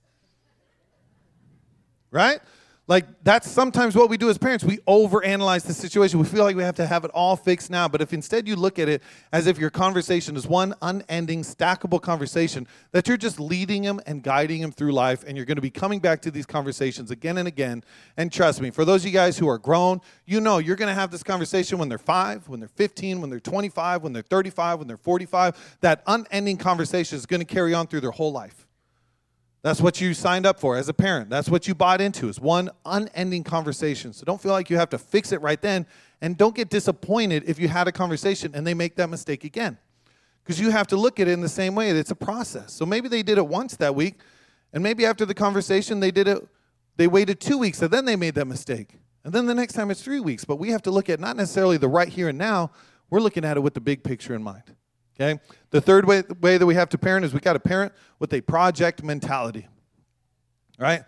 right? 2.12 2.38
Like 2.86 3.06
that's 3.24 3.50
sometimes 3.50 3.96
what 3.96 4.10
we 4.10 4.18
do 4.18 4.28
as 4.28 4.36
parents. 4.36 4.62
We 4.62 4.76
overanalyze 4.86 5.64
the 5.64 5.72
situation. 5.72 6.18
We 6.18 6.26
feel 6.26 6.44
like 6.44 6.54
we 6.54 6.62
have 6.62 6.74
to 6.76 6.86
have 6.86 7.06
it 7.06 7.10
all 7.12 7.34
fixed 7.34 7.70
now. 7.70 7.88
But 7.88 8.02
if 8.02 8.12
instead 8.12 8.46
you 8.46 8.56
look 8.56 8.78
at 8.78 8.90
it 8.90 9.02
as 9.32 9.46
if 9.46 9.56
your 9.56 9.70
conversation 9.70 10.36
is 10.36 10.46
one 10.46 10.74
unending, 10.82 11.42
stackable 11.42 12.00
conversation, 12.02 12.66
that 12.92 13.08
you're 13.08 13.16
just 13.16 13.40
leading 13.40 13.82
them 13.82 14.00
and 14.06 14.22
guiding 14.22 14.60
them 14.60 14.70
through 14.70 14.92
life, 14.92 15.24
and 15.26 15.34
you're 15.34 15.46
going 15.46 15.56
to 15.56 15.62
be 15.62 15.70
coming 15.70 15.98
back 15.98 16.20
to 16.22 16.30
these 16.30 16.44
conversations 16.44 17.10
again 17.10 17.38
and 17.38 17.48
again. 17.48 17.82
And 18.18 18.30
trust 18.30 18.60
me, 18.60 18.70
for 18.70 18.84
those 18.84 19.00
of 19.00 19.06
you 19.06 19.14
guys 19.14 19.38
who 19.38 19.48
are 19.48 19.58
grown, 19.58 20.02
you 20.26 20.42
know 20.42 20.58
you're 20.58 20.76
going 20.76 20.94
to 20.94 21.00
have 21.00 21.10
this 21.10 21.22
conversation 21.22 21.78
when 21.78 21.88
they're 21.88 21.96
five, 21.96 22.46
when 22.50 22.60
they're 22.60 22.68
15, 22.68 23.22
when 23.22 23.30
they're 23.30 23.40
25, 23.40 24.02
when 24.02 24.12
they're 24.12 24.22
35, 24.22 24.80
when 24.80 24.88
they're 24.88 24.98
45. 24.98 25.78
That 25.80 26.02
unending 26.06 26.58
conversation 26.58 27.16
is 27.16 27.24
going 27.24 27.40
to 27.40 27.46
carry 27.46 27.72
on 27.72 27.86
through 27.86 28.02
their 28.02 28.10
whole 28.10 28.32
life. 28.32 28.63
That's 29.64 29.80
what 29.80 29.98
you 29.98 30.12
signed 30.12 30.44
up 30.44 30.60
for 30.60 30.76
as 30.76 30.90
a 30.90 30.92
parent. 30.92 31.30
That's 31.30 31.48
what 31.48 31.66
you 31.66 31.74
bought 31.74 32.02
into 32.02 32.28
is 32.28 32.38
one 32.38 32.68
unending 32.84 33.44
conversation. 33.44 34.12
So 34.12 34.26
don't 34.26 34.38
feel 34.38 34.52
like 34.52 34.68
you 34.68 34.76
have 34.76 34.90
to 34.90 34.98
fix 34.98 35.32
it 35.32 35.40
right 35.40 35.58
then 35.58 35.86
and 36.20 36.36
don't 36.36 36.54
get 36.54 36.68
disappointed 36.68 37.44
if 37.46 37.58
you 37.58 37.68
had 37.68 37.88
a 37.88 37.92
conversation 37.92 38.52
and 38.54 38.66
they 38.66 38.74
make 38.74 38.94
that 38.96 39.08
mistake 39.08 39.42
again. 39.42 39.78
Because 40.42 40.60
you 40.60 40.68
have 40.68 40.86
to 40.88 40.96
look 40.96 41.18
at 41.18 41.28
it 41.28 41.30
in 41.30 41.40
the 41.40 41.48
same 41.48 41.74
way. 41.74 41.88
It's 41.88 42.10
a 42.10 42.14
process. 42.14 42.74
So 42.74 42.84
maybe 42.84 43.08
they 43.08 43.22
did 43.22 43.38
it 43.38 43.46
once 43.46 43.74
that 43.76 43.94
week 43.94 44.20
and 44.74 44.82
maybe 44.82 45.06
after 45.06 45.24
the 45.24 45.32
conversation 45.32 45.98
they 45.98 46.10
did 46.10 46.28
it 46.28 46.46
they 46.98 47.06
waited 47.06 47.40
2 47.40 47.56
weeks 47.56 47.80
and 47.80 47.90
then 47.90 48.04
they 48.04 48.16
made 48.16 48.34
that 48.34 48.44
mistake. 48.44 48.98
And 49.24 49.32
then 49.32 49.46
the 49.46 49.54
next 49.54 49.72
time 49.72 49.90
it's 49.90 50.02
3 50.02 50.20
weeks, 50.20 50.44
but 50.44 50.56
we 50.56 50.72
have 50.72 50.82
to 50.82 50.90
look 50.90 51.08
at 51.08 51.20
not 51.20 51.38
necessarily 51.38 51.78
the 51.78 51.88
right 51.88 52.10
here 52.10 52.28
and 52.28 52.36
now, 52.36 52.70
we're 53.08 53.20
looking 53.20 53.46
at 53.46 53.56
it 53.56 53.60
with 53.60 53.72
the 53.72 53.80
big 53.80 54.04
picture 54.04 54.34
in 54.34 54.42
mind. 54.42 54.74
Okay? 55.14 55.40
The 55.70 55.80
third 55.80 56.06
way, 56.06 56.22
way 56.40 56.58
that 56.58 56.66
we 56.66 56.74
have 56.74 56.88
to 56.90 56.98
parent 56.98 57.24
is 57.24 57.32
we 57.32 57.40
got 57.40 57.54
to 57.54 57.60
parent 57.60 57.92
with 58.18 58.32
a 58.32 58.40
project 58.40 59.02
mentality. 59.02 59.68
Right? 60.78 61.02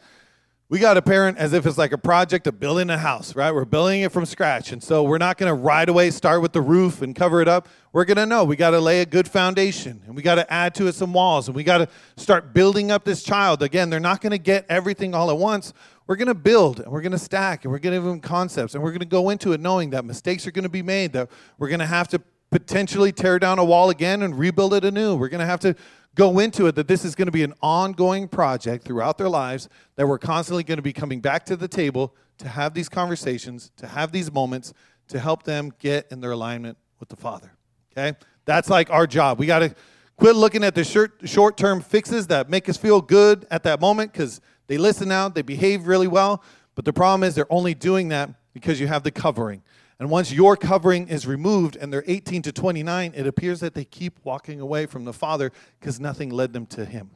We 0.68 0.80
got 0.80 0.94
to 0.94 1.02
parent 1.02 1.38
as 1.38 1.52
if 1.52 1.64
it's 1.64 1.78
like 1.78 1.92
a 1.92 1.98
project 1.98 2.48
of 2.48 2.58
building 2.58 2.90
a 2.90 2.98
house, 2.98 3.36
right? 3.36 3.52
We're 3.52 3.64
building 3.64 4.00
it 4.00 4.10
from 4.10 4.26
scratch. 4.26 4.72
And 4.72 4.82
so 4.82 5.04
we're 5.04 5.18
not 5.18 5.38
going 5.38 5.48
to 5.48 5.54
right 5.54 5.88
away 5.88 6.10
start 6.10 6.42
with 6.42 6.52
the 6.52 6.60
roof 6.60 7.02
and 7.02 7.14
cover 7.14 7.40
it 7.40 7.46
up. 7.46 7.68
We're 7.92 8.04
going 8.04 8.16
to 8.16 8.26
know 8.26 8.42
we 8.42 8.56
got 8.56 8.70
to 8.70 8.80
lay 8.80 9.00
a 9.00 9.06
good 9.06 9.28
foundation 9.28 10.02
and 10.06 10.16
we 10.16 10.22
got 10.22 10.34
to 10.36 10.52
add 10.52 10.74
to 10.76 10.88
it 10.88 10.96
some 10.96 11.12
walls 11.12 11.46
and 11.46 11.54
we 11.54 11.62
got 11.62 11.78
to 11.78 11.88
start 12.16 12.52
building 12.52 12.90
up 12.90 13.04
this 13.04 13.22
child. 13.22 13.62
Again, 13.62 13.90
they're 13.90 14.00
not 14.00 14.20
going 14.20 14.32
to 14.32 14.38
get 14.38 14.66
everything 14.68 15.14
all 15.14 15.30
at 15.30 15.38
once. 15.38 15.72
We're 16.08 16.16
going 16.16 16.26
to 16.26 16.34
build 16.34 16.80
and 16.80 16.90
we're 16.90 17.02
going 17.02 17.12
to 17.12 17.18
stack 17.18 17.64
and 17.64 17.70
we're 17.70 17.78
going 17.78 17.92
to 17.92 17.98
give 17.98 18.04
them 18.04 18.20
concepts 18.20 18.74
and 18.74 18.82
we're 18.82 18.90
going 18.90 19.00
to 19.00 19.06
go 19.06 19.30
into 19.30 19.52
it 19.52 19.60
knowing 19.60 19.90
that 19.90 20.04
mistakes 20.04 20.48
are 20.48 20.50
going 20.50 20.64
to 20.64 20.68
be 20.68 20.82
made, 20.82 21.12
that 21.12 21.30
we're 21.58 21.68
going 21.68 21.78
to 21.78 21.86
have 21.86 22.08
to 22.08 22.20
potentially 22.58 23.12
tear 23.12 23.38
down 23.38 23.58
a 23.58 23.64
wall 23.64 23.90
again 23.90 24.22
and 24.22 24.38
rebuild 24.38 24.72
it 24.72 24.82
anew. 24.82 25.14
We're 25.14 25.28
going 25.28 25.40
to 25.40 25.46
have 25.46 25.60
to 25.60 25.76
go 26.14 26.38
into 26.38 26.66
it 26.66 26.74
that 26.76 26.88
this 26.88 27.04
is 27.04 27.14
going 27.14 27.26
to 27.26 27.32
be 27.32 27.42
an 27.42 27.52
ongoing 27.60 28.28
project 28.28 28.84
throughout 28.84 29.18
their 29.18 29.28
lives, 29.28 29.68
that 29.96 30.08
we're 30.08 30.18
constantly 30.18 30.64
going 30.64 30.78
to 30.78 30.82
be 30.82 30.94
coming 30.94 31.20
back 31.20 31.44
to 31.44 31.56
the 31.56 31.68
table 31.68 32.14
to 32.38 32.48
have 32.48 32.72
these 32.72 32.88
conversations, 32.88 33.70
to 33.76 33.86
have 33.86 34.10
these 34.10 34.32
moments, 34.32 34.72
to 35.08 35.18
help 35.18 35.42
them 35.42 35.70
get 35.78 36.06
in 36.10 36.22
their 36.22 36.32
alignment 36.32 36.78
with 36.98 37.10
the 37.10 37.16
Father. 37.16 37.52
Okay? 37.92 38.16
That's 38.46 38.70
like 38.70 38.88
our 38.88 39.06
job. 39.06 39.38
We 39.38 39.44
got 39.44 39.58
to 39.58 39.74
quit 40.16 40.34
looking 40.34 40.64
at 40.64 40.74
the 40.74 40.82
short 40.82 41.56
term 41.58 41.82
fixes 41.82 42.26
that 42.28 42.48
make 42.48 42.70
us 42.70 42.78
feel 42.78 43.02
good 43.02 43.46
at 43.50 43.64
that 43.64 43.82
moment 43.82 44.12
because 44.12 44.40
they 44.66 44.78
listen 44.78 45.12
out, 45.12 45.34
they 45.34 45.42
behave 45.42 45.86
really 45.86 46.08
well. 46.08 46.42
But 46.74 46.86
the 46.86 46.92
problem 46.94 47.22
is 47.22 47.34
they're 47.34 47.52
only 47.52 47.74
doing 47.74 48.08
that 48.08 48.30
because 48.54 48.80
you 48.80 48.86
have 48.86 49.02
the 49.02 49.10
covering. 49.10 49.62
And 49.98 50.10
once 50.10 50.30
your 50.30 50.56
covering 50.56 51.08
is 51.08 51.26
removed 51.26 51.76
and 51.76 51.92
they're 51.92 52.04
18 52.06 52.42
to 52.42 52.52
29, 52.52 53.12
it 53.16 53.26
appears 53.26 53.60
that 53.60 53.74
they 53.74 53.84
keep 53.84 54.20
walking 54.24 54.60
away 54.60 54.86
from 54.86 55.04
the 55.04 55.12
Father 55.12 55.50
because 55.80 55.98
nothing 55.98 56.30
led 56.30 56.52
them 56.52 56.66
to 56.66 56.84
Him. 56.84 57.10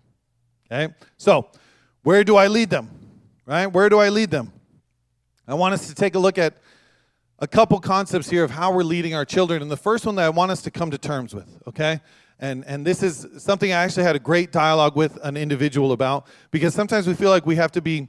Okay? 0.71 0.95
So, 1.19 1.49
where 2.03 2.25
do 2.25 2.37
I 2.37 2.47
lead 2.47 2.71
them? 2.71 2.88
Right? 3.45 3.66
Where 3.66 3.88
do 3.88 3.99
I 3.99 4.09
lead 4.09 4.31
them? 4.31 4.53
I 5.47 5.55
want 5.55 5.75
us 5.75 5.88
to 5.88 5.95
take 5.95 6.14
a 6.14 6.19
look 6.19 6.38
at 6.38 6.57
a 7.38 7.47
couple 7.47 7.79
concepts 7.81 8.31
here 8.31 8.45
of 8.45 8.51
how 8.51 8.73
we're 8.73 8.83
leading 8.83 9.14
our 9.14 9.25
children. 9.25 9.61
And 9.61 9.71
the 9.71 9.77
first 9.77 10.07
one 10.07 10.14
that 10.16 10.25
I 10.25 10.31
want 10.31 10.51
us 10.51 10.62
to 10.62 10.71
come 10.71 10.90
to 10.90 10.99
terms 10.99 11.35
with, 11.35 11.49
okay? 11.66 12.01
And, 12.38 12.64
and 12.66 12.87
this 12.87 13.03
is 13.03 13.27
something 13.38 13.73
I 13.73 13.83
actually 13.83 14.05
had 14.05 14.16
a 14.16 14.21
great 14.21 14.53
dialogue 14.53 14.97
with 14.97 15.19
an 15.23 15.37
individual 15.37 15.93
about 15.93 16.27
because 16.51 16.75
sometimes 16.75 17.07
we 17.07 17.14
feel 17.14 17.31
like 17.31 17.45
we 17.45 17.57
have 17.57 17.73
to 17.73 17.83
be, 17.83 18.09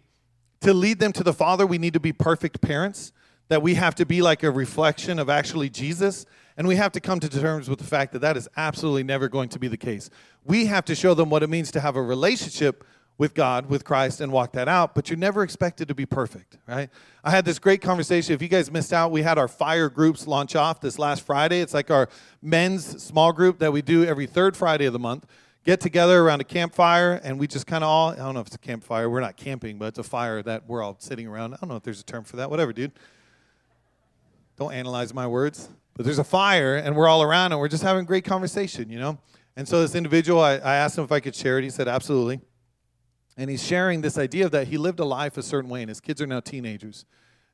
to 0.62 0.74
lead 0.74 1.00
them 1.00 1.12
to 1.14 1.24
the 1.24 1.34
Father, 1.34 1.66
we 1.66 1.78
need 1.78 1.94
to 1.94 2.00
be 2.00 2.14
perfect 2.14 2.62
parents 2.62 3.12
that 3.52 3.62
we 3.62 3.74
have 3.74 3.94
to 3.94 4.06
be 4.06 4.22
like 4.22 4.44
a 4.44 4.50
reflection 4.50 5.20
of 5.20 5.30
actually 5.30 5.70
Jesus. 5.70 6.26
And 6.56 6.70
we 6.70 6.78
have 6.78 6.94
to 6.94 7.02
come 7.02 7.20
to 7.20 7.28
terms 7.28 7.70
with 7.70 7.80
the 7.80 7.86
fact 7.86 8.14
that 8.14 8.20
that 8.20 8.38
is 8.38 8.48
absolutely 8.56 9.04
never 9.04 9.28
going 9.28 9.50
to 9.50 9.60
be 9.60 9.68
the 9.68 9.76
case. 9.76 10.10
We 10.46 10.68
have 10.68 10.86
to 10.86 10.96
show 10.96 11.14
them 11.14 11.30
what 11.30 11.44
it 11.44 11.50
means 11.50 11.70
to 11.72 11.82
have 11.82 11.98
a 11.98 12.02
relationship 12.02 12.86
with 13.18 13.34
God, 13.34 13.66
with 13.66 13.84
Christ, 13.84 14.22
and 14.22 14.32
walk 14.32 14.54
that 14.54 14.70
out, 14.70 14.96
but 14.96 15.10
you're 15.10 15.20
never 15.20 15.44
expected 15.44 15.90
to 15.90 15.94
be 15.94 16.06
perfect, 16.06 16.60
right? 16.66 16.90
I 17.26 17.32
had 17.32 17.44
this 17.44 17.60
great 17.60 17.82
conversation. 17.82 18.34
If 18.34 18.42
you 18.42 18.48
guys 18.48 18.72
missed 18.72 18.94
out, 18.94 19.12
we 19.12 19.22
had 19.22 19.38
our 19.38 19.50
fire 19.50 19.90
groups 19.90 20.28
launch 20.28 20.56
off 20.56 20.80
this 20.80 20.98
last 20.98 21.26
Friday. 21.26 21.60
It's 21.60 21.74
like 21.74 21.92
our 21.92 22.08
men's 22.42 23.04
small 23.04 23.34
group 23.34 23.60
that 23.60 23.74
we 23.74 23.82
do 23.82 24.06
every 24.06 24.28
third 24.28 24.56
Friday 24.56 24.86
of 24.86 24.94
the 24.94 25.00
month. 25.00 25.26
Get 25.66 25.82
together 25.82 26.22
around 26.22 26.40
a 26.40 26.46
campfire, 26.46 27.20
and 27.22 27.38
we 27.38 27.48
just 27.48 27.68
kind 27.68 27.84
of 27.84 27.90
all, 27.90 28.12
I 28.12 28.16
don't 28.16 28.34
know 28.34 28.40
if 28.40 28.48
it's 28.48 28.56
a 28.56 28.60
campfire, 28.60 29.10
we're 29.10 29.20
not 29.20 29.36
camping, 29.36 29.78
but 29.78 29.90
it's 29.90 30.00
a 30.00 30.04
fire 30.04 30.42
that 30.42 30.70
we're 30.70 30.82
all 30.82 30.96
sitting 31.00 31.28
around. 31.28 31.54
I 31.54 31.58
don't 31.58 31.70
know 31.70 31.76
if 31.76 31.84
there's 31.84 32.00
a 32.00 32.06
term 32.06 32.24
for 32.24 32.38
that, 32.38 32.50
whatever, 32.50 32.72
dude. 32.72 32.94
Don't 34.62 34.74
analyze 34.74 35.12
my 35.12 35.26
words. 35.26 35.70
But 35.96 36.06
there's 36.06 36.20
a 36.20 36.24
fire, 36.24 36.76
and 36.76 36.96
we're 36.96 37.08
all 37.08 37.24
around, 37.24 37.52
and 37.52 37.60
we're 37.60 37.68
just 37.68 37.82
having 37.82 38.06
great 38.06 38.24
conversation, 38.24 38.92
you 38.92 39.00
know? 39.00 39.18
And 39.56 39.68
so 39.68 39.82
this 39.82 39.96
individual, 39.96 40.40
I, 40.40 40.58
I 40.58 40.76
asked 40.76 41.00
him 41.00 41.04
if 41.04 41.12
I 41.12 41.20
could 41.20 41.34
share 41.34 41.58
it. 41.58 41.64
He 41.64 41.72
said, 41.72 41.88
absolutely. 41.88 42.42
And 43.38 43.50
he's 43.50 43.64
sharing 43.64 44.02
this 44.02 44.20
idea 44.20 44.50
that 44.50 44.68
he 44.68 44.78
lived 44.78 45.00
a 45.00 45.04
life 45.04 45.36
a 45.36 45.42
certain 45.42 45.68
way, 45.68 45.82
and 45.82 45.90
his 45.90 46.00
kids 46.00 46.22
are 46.22 46.28
now 46.28 46.42
teenagers. 46.42 47.06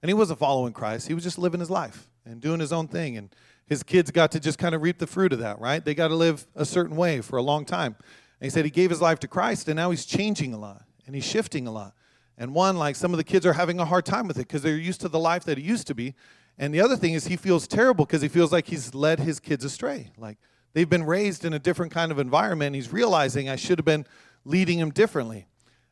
And 0.02 0.10
he 0.10 0.14
wasn't 0.14 0.40
following 0.40 0.74
Christ. 0.74 1.08
He 1.08 1.14
was 1.14 1.24
just 1.24 1.38
living 1.38 1.62
his 1.62 1.70
life 1.70 2.10
and 2.26 2.42
doing 2.42 2.60
his 2.60 2.74
own 2.74 2.90
thing. 2.90 3.16
And 3.16 3.34
his 3.68 3.84
kids 3.84 4.12
got 4.12 4.34
to 4.34 4.42
just 4.42 4.60
kind 4.60 4.76
of 4.76 4.82
reap 4.82 4.98
the 4.98 5.08
fruit 5.08 5.32
of 5.32 5.40
that, 5.40 5.62
right? 5.62 5.86
They 5.86 5.96
got 5.96 6.10
to 6.10 6.16
live 6.16 6.46
a 6.56 6.66
certain 6.66 6.98
way 6.98 7.22
for 7.22 7.38
a 7.38 7.42
long 7.42 7.64
time. 7.64 7.96
And 8.42 8.48
he 8.48 8.50
said 8.50 8.66
he 8.66 8.70
gave 8.70 8.90
his 8.90 9.00
life 9.00 9.20
to 9.20 9.30
Christ, 9.30 9.70
and 9.70 9.78
now 9.78 9.92
he's 9.92 10.06
changing 10.06 10.54
a 10.54 10.60
lot, 10.60 10.84
and 11.06 11.16
he's 11.16 11.26
shifting 11.26 11.68
a 11.68 11.72
lot. 11.72 11.96
And 12.38 12.54
one, 12.54 12.78
like 12.78 12.96
some 12.96 13.14
of 13.14 13.18
the 13.18 13.24
kids 13.24 13.46
are 13.46 13.54
having 13.54 13.80
a 13.80 13.86
hard 13.86 14.06
time 14.06 14.28
with 14.28 14.38
it 14.38 14.48
because 14.48 14.62
they're 14.62 14.78
used 14.78 15.02
to 15.02 15.10
the 15.10 15.20
life 15.20 15.44
that 15.46 15.58
it 15.58 15.64
used 15.64 15.88
to 15.88 15.96
be. 15.96 16.14
And 16.58 16.74
the 16.74 16.82
other 16.82 16.96
thing 16.96 17.14
is, 17.14 17.28
he 17.28 17.36
feels 17.36 17.68
terrible 17.68 18.06
because 18.06 18.22
he 18.22 18.28
feels 18.28 18.52
like 18.52 18.68
he's 18.68 18.94
led 18.94 19.20
his 19.20 19.40
kids 19.40 19.64
astray. 19.64 20.12
Like 20.18 20.38
they've 20.74 20.90
been 20.90 21.04
raised 21.04 21.46
in 21.46 21.54
a 21.54 21.60
different 21.60 21.92
kind 21.92 22.12
of 22.12 22.20
environment. 22.20 22.76
He's 22.76 22.92
realizing 22.92 23.50
I 23.50 23.56
should 23.56 23.80
have 23.80 23.86
been 23.86 24.06
leading 24.46 24.80
him 24.80 24.92
differently. 24.92 25.48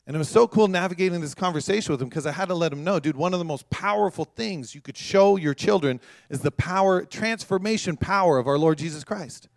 And 0.06 0.14
it 0.14 0.18
was 0.18 0.28
so 0.28 0.46
cool 0.46 0.68
navigating 0.68 1.20
this 1.20 1.34
conversation 1.34 1.92
with 1.92 2.00
him 2.00 2.08
because 2.08 2.26
I 2.26 2.32
had 2.32 2.46
to 2.46 2.54
let 2.54 2.72
him 2.72 2.84
know, 2.84 3.00
dude, 3.00 3.16
one 3.16 3.32
of 3.32 3.40
the 3.40 3.44
most 3.44 3.68
powerful 3.70 4.24
things 4.24 4.72
you 4.72 4.80
could 4.80 4.96
show 4.96 5.34
your 5.36 5.52
children 5.52 6.00
is 6.30 6.40
the 6.40 6.52
power, 6.52 7.04
transformation 7.04 7.96
power 7.96 8.38
of 8.38 8.46
our 8.46 8.56
Lord 8.56 8.78
Jesus 8.78 9.02
Christ. 9.02 9.48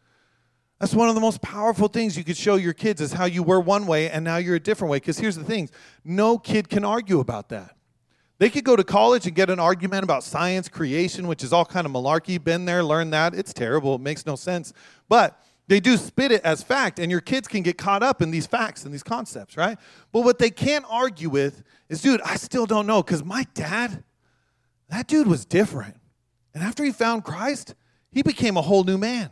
That's 0.80 0.94
one 0.94 1.10
of 1.10 1.16
the 1.16 1.22
most 1.22 1.42
powerful 1.42 1.90
things 1.90 2.18
you 2.18 2.24
could 2.24 2.38
show 2.38 2.56
your 2.56 2.74
kids 2.74 3.02
is 3.02 3.12
how 3.12 3.26
you 3.26 3.44
were 3.44 3.60
one 3.60 3.86
way 3.86 4.10
and 4.10 4.24
now 4.24 4.38
you're 4.38 4.56
a 4.56 4.62
different 4.62 4.92
way. 4.92 4.98
Because 4.98 5.20
here's 5.20 5.36
the 5.36 5.44
thing 5.44 5.70
no 6.06 6.38
kid 6.38 6.70
can 6.70 6.86
argue 6.86 7.20
about 7.20 7.50
that. 7.50 7.76
They 8.38 8.50
could 8.50 8.64
go 8.64 8.78
to 8.78 8.86
college 8.86 9.28
and 9.28 9.36
get 9.36 9.50
an 9.50 9.60
argument 9.60 10.06
about 10.06 10.24
science, 10.24 10.70
creation, 10.70 11.28
which 11.28 11.44
is 11.44 11.52
all 11.52 11.66
kind 11.66 11.86
of 11.86 11.92
malarkey. 11.92 12.42
Been 12.42 12.64
there, 12.64 12.82
learned 12.82 13.12
that. 13.12 13.36
It's 13.36 13.52
terrible. 13.52 13.96
It 13.96 14.02
makes 14.02 14.26
no 14.26 14.38
sense. 14.38 14.72
But 15.10 15.44
they 15.68 15.82
do 15.82 15.98
spit 15.98 16.32
it 16.32 16.42
as 16.44 16.64
fact, 16.64 16.98
and 16.98 17.12
your 17.12 17.22
kids 17.22 17.48
can 17.48 17.62
get 17.62 17.78
caught 17.78 18.02
up 18.02 18.24
in 18.24 18.32
these 18.32 18.48
facts 18.48 18.86
and 18.86 18.94
these 18.94 19.04
concepts, 19.04 19.56
right? 19.56 19.78
But 20.12 20.22
what 20.22 20.40
they 20.40 20.50
can't 20.50 20.86
argue 20.90 21.30
with 21.30 21.64
is, 21.90 22.02
dude, 22.02 22.22
I 22.22 22.38
still 22.38 22.66
don't 22.66 22.88
know, 22.88 23.04
because 23.04 23.24
my 23.24 23.46
dad, 23.54 24.04
that 24.90 25.08
dude 25.08 25.28
was 25.28 25.46
different. 25.46 25.96
And 26.56 26.64
after 26.64 26.84
he 26.84 26.92
found 26.92 27.24
Christ, 27.24 27.76
he 28.10 28.24
became 28.24 28.58
a 28.58 28.64
whole 28.64 28.84
new 28.84 28.98
man. 28.98 29.30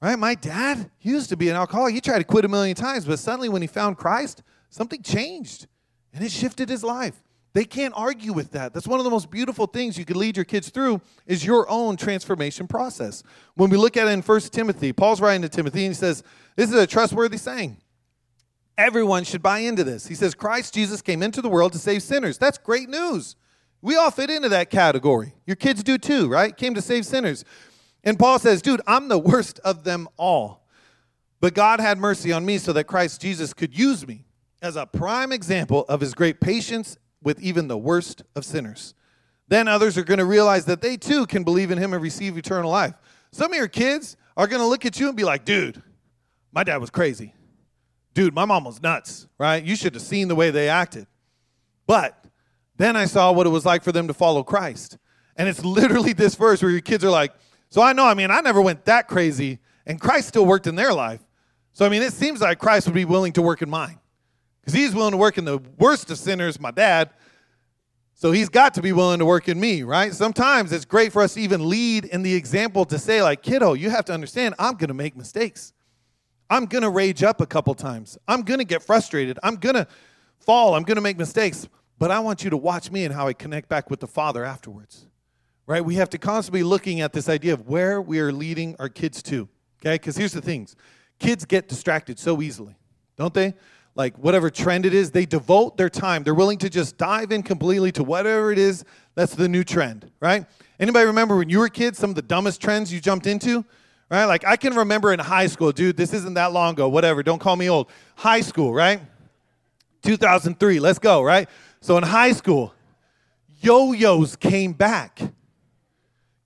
Right? 0.00 0.18
My 0.18 0.34
dad 0.34 0.90
used 1.00 1.30
to 1.30 1.36
be 1.36 1.48
an 1.48 1.56
alcoholic. 1.56 1.94
He 1.94 2.00
tried 2.00 2.18
to 2.18 2.24
quit 2.24 2.44
a 2.44 2.48
million 2.48 2.76
times, 2.76 3.06
but 3.06 3.18
suddenly 3.18 3.48
when 3.48 3.62
he 3.62 3.68
found 3.68 3.96
Christ, 3.96 4.42
something 4.68 5.02
changed 5.02 5.66
and 6.12 6.24
it 6.24 6.30
shifted 6.30 6.68
his 6.68 6.84
life. 6.84 7.22
They 7.54 7.64
can't 7.64 7.94
argue 7.96 8.34
with 8.34 8.50
that. 8.52 8.74
That's 8.74 8.86
one 8.86 9.00
of 9.00 9.04
the 9.04 9.10
most 9.10 9.30
beautiful 9.30 9.66
things 9.66 9.96
you 9.96 10.04
could 10.04 10.18
lead 10.18 10.36
your 10.36 10.44
kids 10.44 10.68
through 10.68 11.00
is 11.26 11.42
your 11.42 11.66
own 11.70 11.96
transformation 11.96 12.66
process. 12.66 13.22
When 13.54 13.70
we 13.70 13.78
look 13.78 13.96
at 13.96 14.06
it 14.06 14.10
in 14.10 14.20
1 14.20 14.40
Timothy, 14.40 14.92
Paul's 14.92 15.22
writing 15.22 15.40
to 15.40 15.48
Timothy 15.48 15.86
and 15.86 15.94
he 15.94 15.94
says, 15.94 16.22
This 16.54 16.68
is 16.68 16.76
a 16.76 16.86
trustworthy 16.86 17.38
saying. 17.38 17.78
Everyone 18.76 19.24
should 19.24 19.42
buy 19.42 19.60
into 19.60 19.84
this. 19.84 20.06
He 20.06 20.14
says, 20.14 20.34
Christ 20.34 20.74
Jesus 20.74 21.00
came 21.00 21.22
into 21.22 21.40
the 21.40 21.48
world 21.48 21.72
to 21.72 21.78
save 21.78 22.02
sinners. 22.02 22.36
That's 22.36 22.58
great 22.58 22.90
news. 22.90 23.36
We 23.80 23.96
all 23.96 24.10
fit 24.10 24.28
into 24.28 24.50
that 24.50 24.68
category. 24.68 25.32
Your 25.46 25.56
kids 25.56 25.82
do 25.82 25.96
too, 25.96 26.28
right? 26.28 26.54
Came 26.54 26.74
to 26.74 26.82
save 26.82 27.06
sinners. 27.06 27.42
And 28.06 28.18
Paul 28.18 28.38
says, 28.38 28.62
Dude, 28.62 28.80
I'm 28.86 29.08
the 29.08 29.18
worst 29.18 29.58
of 29.64 29.84
them 29.84 30.08
all. 30.16 30.64
But 31.40 31.52
God 31.52 31.80
had 31.80 31.98
mercy 31.98 32.32
on 32.32 32.46
me 32.46 32.56
so 32.56 32.72
that 32.72 32.84
Christ 32.84 33.20
Jesus 33.20 33.52
could 33.52 33.76
use 33.76 34.06
me 34.06 34.24
as 34.62 34.76
a 34.76 34.86
prime 34.86 35.32
example 35.32 35.84
of 35.88 36.00
his 36.00 36.14
great 36.14 36.40
patience 36.40 36.96
with 37.22 37.40
even 37.42 37.68
the 37.68 37.76
worst 37.76 38.22
of 38.34 38.44
sinners. 38.44 38.94
Then 39.48 39.68
others 39.68 39.98
are 39.98 40.04
going 40.04 40.18
to 40.18 40.24
realize 40.24 40.64
that 40.64 40.80
they 40.80 40.96
too 40.96 41.26
can 41.26 41.44
believe 41.44 41.70
in 41.70 41.78
him 41.78 41.92
and 41.92 42.02
receive 42.02 42.38
eternal 42.38 42.70
life. 42.70 42.94
Some 43.32 43.52
of 43.52 43.58
your 43.58 43.68
kids 43.68 44.16
are 44.36 44.46
going 44.46 44.62
to 44.62 44.66
look 44.66 44.86
at 44.86 44.98
you 44.98 45.08
and 45.08 45.16
be 45.16 45.24
like, 45.24 45.44
dude, 45.44 45.82
my 46.52 46.64
dad 46.64 46.78
was 46.78 46.90
crazy. 46.90 47.34
Dude, 48.14 48.34
my 48.34 48.44
mom 48.44 48.64
was 48.64 48.80
nuts, 48.80 49.26
right? 49.36 49.62
You 49.62 49.76
should 49.76 49.94
have 49.94 50.02
seen 50.02 50.28
the 50.28 50.34
way 50.34 50.50
they 50.50 50.68
acted. 50.68 51.06
But 51.86 52.24
then 52.76 52.96
I 52.96 53.04
saw 53.04 53.30
what 53.32 53.46
it 53.46 53.50
was 53.50 53.66
like 53.66 53.82
for 53.82 53.92
them 53.92 54.08
to 54.08 54.14
follow 54.14 54.42
Christ. 54.42 54.96
And 55.36 55.48
it's 55.48 55.64
literally 55.64 56.12
this 56.12 56.34
verse 56.34 56.62
where 56.62 56.70
your 56.70 56.80
kids 56.80 57.04
are 57.04 57.10
like, 57.10 57.32
So 57.68 57.82
I 57.82 57.92
know, 57.92 58.06
I 58.06 58.14
mean, 58.14 58.30
I 58.30 58.40
never 58.40 58.60
went 58.62 58.84
that 58.84 59.08
crazy, 59.08 59.58
and 59.86 60.00
Christ 60.00 60.28
still 60.28 60.46
worked 60.46 60.66
in 60.66 60.76
their 60.76 60.92
life. 60.92 61.20
So, 61.72 61.84
I 61.84 61.88
mean, 61.88 62.02
it 62.02 62.12
seems 62.12 62.40
like 62.40 62.58
Christ 62.58 62.86
would 62.86 62.94
be 62.94 63.04
willing 63.04 63.32
to 63.34 63.42
work 63.42 63.60
in 63.60 63.68
mine 63.68 63.98
because 64.60 64.72
he's 64.72 64.94
willing 64.94 65.12
to 65.12 65.18
work 65.18 65.36
in 65.36 65.44
the 65.44 65.58
worst 65.78 66.10
of 66.10 66.18
sinners, 66.18 66.58
my 66.58 66.70
dad. 66.70 67.10
So 68.14 68.32
he's 68.32 68.48
got 68.48 68.72
to 68.74 68.82
be 68.82 68.92
willing 68.92 69.18
to 69.18 69.26
work 69.26 69.46
in 69.46 69.60
me, 69.60 69.82
right? 69.82 70.14
Sometimes 70.14 70.72
it's 70.72 70.86
great 70.86 71.12
for 71.12 71.20
us 71.20 71.34
to 71.34 71.40
even 71.40 71.68
lead 71.68 72.06
in 72.06 72.22
the 72.22 72.34
example 72.34 72.86
to 72.86 72.98
say, 72.98 73.22
like, 73.22 73.42
kiddo, 73.42 73.74
you 73.74 73.90
have 73.90 74.06
to 74.06 74.14
understand, 74.14 74.54
I'm 74.58 74.76
going 74.76 74.88
to 74.88 74.94
make 74.94 75.16
mistakes. 75.16 75.74
I'm 76.48 76.64
going 76.64 76.82
to 76.82 76.88
rage 76.88 77.22
up 77.22 77.42
a 77.42 77.46
couple 77.46 77.74
times. 77.74 78.16
I'm 78.26 78.40
going 78.40 78.58
to 78.58 78.64
get 78.64 78.82
frustrated. 78.82 79.38
I'm 79.42 79.56
going 79.56 79.74
to 79.74 79.86
fall. 80.38 80.74
I'm 80.74 80.84
going 80.84 80.96
to 80.96 81.02
make 81.02 81.18
mistakes. 81.18 81.68
But 81.98 82.10
I 82.10 82.20
want 82.20 82.42
you 82.42 82.50
to 82.50 82.56
watch 82.56 82.90
me 82.90 83.04
and 83.04 83.12
how 83.12 83.26
I 83.26 83.32
connect 83.32 83.68
back 83.68 83.90
with 83.90 84.00
the 84.00 84.06
Father 84.06 84.44
afterwards, 84.44 85.06
right? 85.66 85.84
We 85.84 85.96
have 85.96 86.10
to 86.10 86.18
constantly 86.18 86.60
be 86.60 86.64
looking 86.64 87.00
at 87.00 87.12
this 87.12 87.28
idea 87.28 87.54
of 87.54 87.68
where 87.68 88.00
we 88.00 88.20
are 88.20 88.32
leading 88.32 88.76
our 88.78 88.88
kids 88.88 89.22
to, 89.24 89.48
okay? 89.80 89.94
Because 89.94 90.16
here's 90.16 90.32
the 90.32 90.42
things 90.42 90.76
kids 91.18 91.44
get 91.44 91.68
distracted 91.68 92.18
so 92.18 92.42
easily, 92.42 92.76
don't 93.16 93.34
they? 93.34 93.54
like 93.96 94.14
whatever 94.18 94.50
trend 94.50 94.86
it 94.86 94.94
is, 94.94 95.10
they 95.10 95.26
devote 95.26 95.76
their 95.76 95.88
time. 95.88 96.22
They're 96.22 96.34
willing 96.34 96.58
to 96.58 96.70
just 96.70 96.98
dive 96.98 97.32
in 97.32 97.42
completely 97.42 97.90
to 97.92 98.04
whatever 98.04 98.52
it 98.52 98.58
is 98.58 98.84
that's 99.14 99.34
the 99.34 99.48
new 99.48 99.64
trend, 99.64 100.10
right? 100.20 100.44
Anybody 100.78 101.06
remember 101.06 101.36
when 101.36 101.48
you 101.48 101.58
were 101.58 101.70
kids, 101.70 101.98
some 101.98 102.10
of 102.10 102.16
the 102.16 102.22
dumbest 102.22 102.60
trends 102.60 102.92
you 102.92 103.00
jumped 103.00 103.26
into? 103.26 103.64
Right? 104.08 104.26
Like 104.26 104.44
I 104.44 104.56
can 104.56 104.76
remember 104.76 105.12
in 105.12 105.18
high 105.18 105.46
school, 105.46 105.72
dude, 105.72 105.96
this 105.96 106.12
isn't 106.12 106.34
that 106.34 106.52
long 106.52 106.74
ago, 106.74 106.88
whatever, 106.88 107.22
don't 107.22 107.40
call 107.40 107.56
me 107.56 107.68
old. 107.68 107.88
High 108.14 108.42
school, 108.42 108.72
right? 108.72 109.00
2003, 110.02 110.78
let's 110.78 110.98
go, 110.98 111.22
right? 111.22 111.48
So 111.80 111.96
in 111.96 112.04
high 112.04 112.32
school, 112.32 112.74
yo-yos 113.60 114.36
came 114.36 114.74
back. 114.74 115.20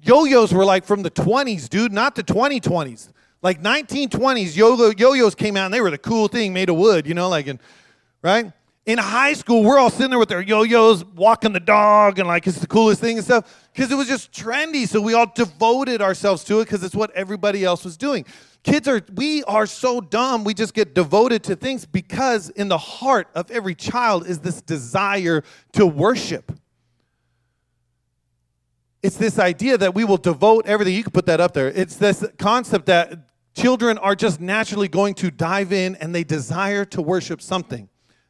Yo-yos 0.03 0.53
were 0.53 0.65
like 0.65 0.85
from 0.85 1.03
the 1.03 1.11
20s, 1.11 1.69
dude, 1.69 1.93
not 1.93 2.15
the 2.15 2.23
2020s 2.25 3.11
like 3.43 3.63
1920s 3.63 4.57
yo- 4.57 4.91
yo-yos 4.97 5.35
came 5.35 5.57
out 5.57 5.67
and 5.67 5.75
they 5.75 5.81
were 5.81 5.91
the 5.91 5.99
cool 5.99 6.29
thing 6.29 6.53
made 6.53 6.69
of 6.69 6.77
wood 6.77 7.07
you 7.07 7.15
know 7.15 7.29
like 7.29 7.47
in, 7.47 7.59
right? 8.23 8.53
In 8.87 8.99
high 8.99 9.35
school 9.35 9.63
we're 9.63 9.79
all 9.79 9.91
sitting 9.91 10.11
there 10.11 10.19
with 10.19 10.33
our 10.33 10.43
yo-yos 10.43 11.05
walking 11.05 11.53
the 11.53 11.61
dog 11.61 12.19
and 12.19 12.27
like 12.27 12.47
it's 12.47 12.59
the 12.59 12.67
coolest 12.67 13.01
thing 13.01 13.17
and 13.17 13.25
stuff 13.25 13.69
because 13.73 13.91
it 13.91 13.95
was 13.95 14.09
just 14.09 14.33
trendy 14.33 14.87
so 14.87 15.01
we 15.01 15.15
all 15.15 15.31
devoted 15.35 16.03
ourselves 16.03 16.45
to 16.45 16.61
it 16.61 16.65
because 16.65 16.83
it's 16.83 16.95
what 16.95 17.11
everybody 17.13 17.65
else 17.65 17.85
was 17.85 17.97
doing. 17.97 18.25
Kids 18.63 18.87
are 18.89 19.01
we 19.15 19.43
are 19.45 19.67
so 19.67 20.01
dumb 20.01 20.45
we 20.45 20.53
just 20.53 20.75
get 20.75 20.95
devoted 20.95 21.43
to 21.45 21.57
things 21.57 21.87
because 21.87 22.51
in 22.51 22.69
the 22.69 22.79
heart 22.79 23.29
of 23.35 23.51
every 23.51 23.75
child 23.75 24.27
is 24.27 24.41
this 24.41 24.61
desire 24.61 25.43
to 25.73 25.87
worship 25.87 26.53
it's 29.03 29.17
this 29.17 29.39
idea 29.39 29.79
that 29.79 29.95
we 29.95 30.05
will 30.05 30.17
devote 30.17 30.67
everything. 30.67 30.95
You 30.95 31.03
can 31.03 31.13
put 31.13 31.27
that 31.27 31.41
up 31.41 31.55
there. 31.55 31.69
It's 31.69 31.97
this 31.97 32.25
concept 32.39 32.87
that 32.87 33.31
Children 33.55 33.99
are 33.99 34.15
just 34.15 34.41
naturally 34.41 34.89
going 34.89 35.15
to 35.15 35.31
dive 35.31 35.73
in 35.73 35.97
and 35.97 36.15
they 36.15 36.25
desire 36.25 36.85
to 36.87 37.03
worship 37.03 37.43
something. 37.43 37.89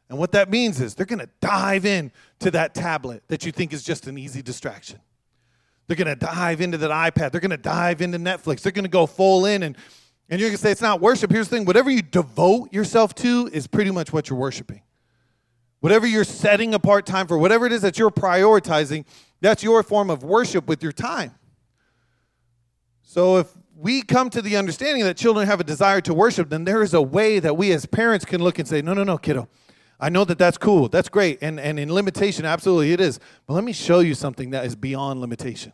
And 0.09 0.17
what 0.17 0.31
that 0.33 0.49
means 0.49 0.81
is 0.81 0.95
they're 0.95 1.05
going 1.05 1.19
to 1.19 1.29
dive 1.39 1.85
in 1.85 2.11
to 2.39 2.51
that 2.51 2.73
tablet 2.73 3.23
that 3.27 3.45
you 3.45 3.51
think 3.51 3.71
is 3.71 3.83
just 3.83 4.07
an 4.07 4.17
easy 4.17 4.41
distraction. 4.41 4.99
They're 5.87 5.95
going 5.95 6.07
to 6.07 6.15
dive 6.15 6.59
into 6.59 6.77
that 6.79 6.89
iPad. 6.89 7.31
They're 7.31 7.41
going 7.41 7.51
to 7.51 7.57
dive 7.57 8.01
into 8.01 8.17
Netflix. 8.17 8.61
They're 8.61 8.71
going 8.71 8.83
to 8.83 8.89
go 8.89 9.05
full 9.05 9.45
in 9.45 9.63
and 9.63 9.77
and 10.29 10.39
you're 10.39 10.47
going 10.47 10.55
to 10.55 10.61
say 10.61 10.71
it's 10.71 10.81
not 10.81 11.01
worship. 11.01 11.29
Here's 11.29 11.49
the 11.49 11.57
thing, 11.57 11.65
whatever 11.65 11.89
you 11.89 12.01
devote 12.01 12.71
yourself 12.71 13.13
to 13.15 13.49
is 13.51 13.67
pretty 13.67 13.91
much 13.91 14.13
what 14.13 14.29
you're 14.29 14.39
worshiping. 14.39 14.81
Whatever 15.81 16.07
you're 16.07 16.23
setting 16.23 16.73
apart 16.73 17.05
time 17.05 17.27
for, 17.27 17.37
whatever 17.37 17.65
it 17.65 17.73
is 17.73 17.81
that 17.81 17.99
you're 17.99 18.11
prioritizing, 18.11 19.03
that's 19.41 19.63
your 19.63 19.83
form 19.83 20.09
of 20.09 20.23
worship 20.23 20.67
with 20.67 20.81
your 20.81 20.91
time. 20.91 21.33
So 23.01 23.37
if 23.37 23.47
we 23.75 24.03
come 24.03 24.29
to 24.29 24.41
the 24.43 24.57
understanding 24.57 25.03
that 25.03 25.17
children 25.17 25.47
have 25.47 25.59
a 25.59 25.63
desire 25.63 25.99
to 26.01 26.13
worship, 26.13 26.49
then 26.49 26.65
there 26.65 26.83
is 26.83 26.93
a 26.93 27.01
way 27.01 27.39
that 27.39 27.57
we 27.57 27.71
as 27.71 27.87
parents 27.87 28.25
can 28.25 28.41
look 28.43 28.59
and 28.59 28.67
say, 28.67 28.81
no, 28.81 28.93
no, 28.93 29.03
no, 29.03 29.17
kiddo. 29.17 29.49
I 29.99 30.09
know 30.09 30.23
that 30.25 30.37
that's 30.37 30.57
cool. 30.57 30.87
That's 30.87 31.09
great. 31.09 31.39
And, 31.41 31.59
and 31.59 31.79
in 31.79 31.91
limitation, 31.91 32.45
absolutely 32.45 32.93
it 32.93 33.01
is. 33.01 33.19
But 33.47 33.55
let 33.55 33.63
me 33.63 33.73
show 33.73 33.99
you 33.99 34.13
something 34.13 34.51
that 34.51 34.65
is 34.65 34.75
beyond 34.75 35.19
limitation. 35.19 35.73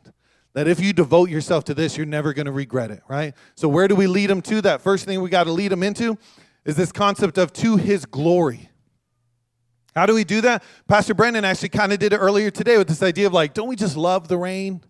That 0.53 0.67
if 0.67 0.79
you 0.79 0.93
devote 0.93 1.29
yourself 1.29 1.65
to 1.65 1.73
this, 1.73 1.97
you're 1.97 2.05
never 2.05 2.33
going 2.33 2.45
to 2.45 2.51
regret 2.51 2.91
it, 2.91 3.01
right? 3.07 3.33
So, 3.55 3.69
where 3.69 3.87
do 3.87 3.95
we 3.95 4.07
lead 4.07 4.29
them 4.29 4.41
to? 4.43 4.61
That 4.61 4.81
first 4.81 5.05
thing 5.05 5.21
we 5.21 5.29
got 5.29 5.43
to 5.43 5.51
lead 5.51 5.71
them 5.71 5.83
into 5.83 6.17
is 6.65 6.75
this 6.75 6.91
concept 6.91 7.37
of 7.37 7.53
to 7.53 7.77
his 7.77 8.05
glory. 8.05 8.69
How 9.95 10.05
do 10.05 10.13
we 10.13 10.23
do 10.23 10.41
that? 10.41 10.63
Pastor 10.87 11.13
Brendan 11.13 11.43
actually 11.45 11.69
kind 11.69 11.91
of 11.91 11.99
did 11.99 12.13
it 12.13 12.17
earlier 12.17 12.51
today 12.51 12.77
with 12.77 12.87
this 12.87 13.01
idea 13.01 13.27
of 13.27 13.33
like, 13.33 13.53
don't 13.53 13.67
we 13.67 13.75
just 13.75 13.97
love 13.97 14.27
the 14.27 14.37
rain? 14.37 14.81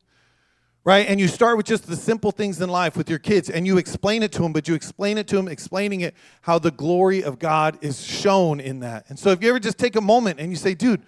right? 0.87 1.09
And 1.09 1.19
you 1.19 1.27
start 1.27 1.57
with 1.57 1.65
just 1.65 1.85
the 1.85 1.97
simple 1.97 2.31
things 2.31 2.61
in 2.61 2.69
life 2.69 2.95
with 2.95 3.09
your 3.09 3.19
kids 3.19 3.49
and 3.49 3.67
you 3.67 3.77
explain 3.77 4.23
it 4.23 4.31
to 4.31 4.41
them, 4.41 4.53
but 4.53 4.69
you 4.69 4.73
explain 4.73 5.17
it 5.17 5.27
to 5.27 5.35
them, 5.35 5.49
explaining 5.49 5.99
it 5.99 6.15
how 6.39 6.59
the 6.59 6.71
glory 6.71 7.21
of 7.25 7.39
God 7.39 7.77
is 7.81 8.01
shown 8.01 8.61
in 8.61 8.79
that. 8.79 9.03
And 9.09 9.19
so 9.19 9.31
if 9.31 9.43
you 9.43 9.49
ever 9.49 9.59
just 9.59 9.77
take 9.77 9.97
a 9.97 10.01
moment 10.01 10.39
and 10.39 10.49
you 10.49 10.55
say, 10.55 10.75
dude, 10.75 11.01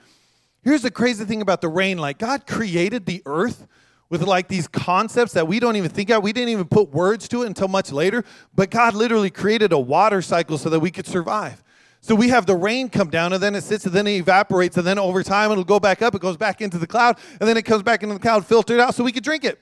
here's 0.63 0.81
the 0.81 0.91
crazy 0.91 1.23
thing 1.23 1.41
about 1.41 1.61
the 1.61 1.69
rain 1.69 1.97
like, 1.97 2.17
God 2.17 2.45
created 2.45 3.05
the 3.05 3.23
earth 3.25 3.67
with 4.09 4.21
like 4.21 4.49
these 4.49 4.67
concepts 4.67 5.31
that 5.31 5.47
we 5.47 5.61
don't 5.61 5.77
even 5.77 5.91
think 5.91 6.09
of. 6.09 6.23
We 6.23 6.33
didn't 6.33 6.49
even 6.49 6.65
put 6.65 6.91
words 6.91 7.29
to 7.29 7.43
it 7.43 7.47
until 7.47 7.69
much 7.69 7.93
later, 7.93 8.25
but 8.53 8.69
God 8.71 8.95
literally 8.95 9.29
created 9.29 9.71
a 9.71 9.79
water 9.79 10.21
cycle 10.21 10.57
so 10.57 10.69
that 10.71 10.81
we 10.81 10.91
could 10.91 11.07
survive. 11.07 11.63
So 12.01 12.15
we 12.15 12.29
have 12.29 12.45
the 12.45 12.55
rain 12.55 12.89
come 12.89 13.09
down 13.09 13.33
and 13.33 13.43
then 13.43 13.55
it 13.55 13.63
sits 13.63 13.85
and 13.85 13.93
then 13.93 14.07
it 14.07 14.17
evaporates 14.17 14.77
and 14.77 14.87
then 14.87 14.97
over 14.97 15.21
time 15.21 15.51
it'll 15.51 15.63
go 15.63 15.79
back 15.79 16.01
up, 16.01 16.15
it 16.15 16.21
goes 16.21 16.37
back 16.37 16.61
into 16.61 16.77
the 16.77 16.87
cloud, 16.87 17.17
and 17.39 17.47
then 17.47 17.57
it 17.57 17.63
comes 17.63 17.83
back 17.83 18.03
into 18.03 18.15
the 18.15 18.21
cloud, 18.21 18.45
filtered 18.45 18.79
out 18.79 18.95
so 18.95 19.03
we 19.03 19.11
could 19.11 19.23
drink 19.23 19.43
it. 19.43 19.59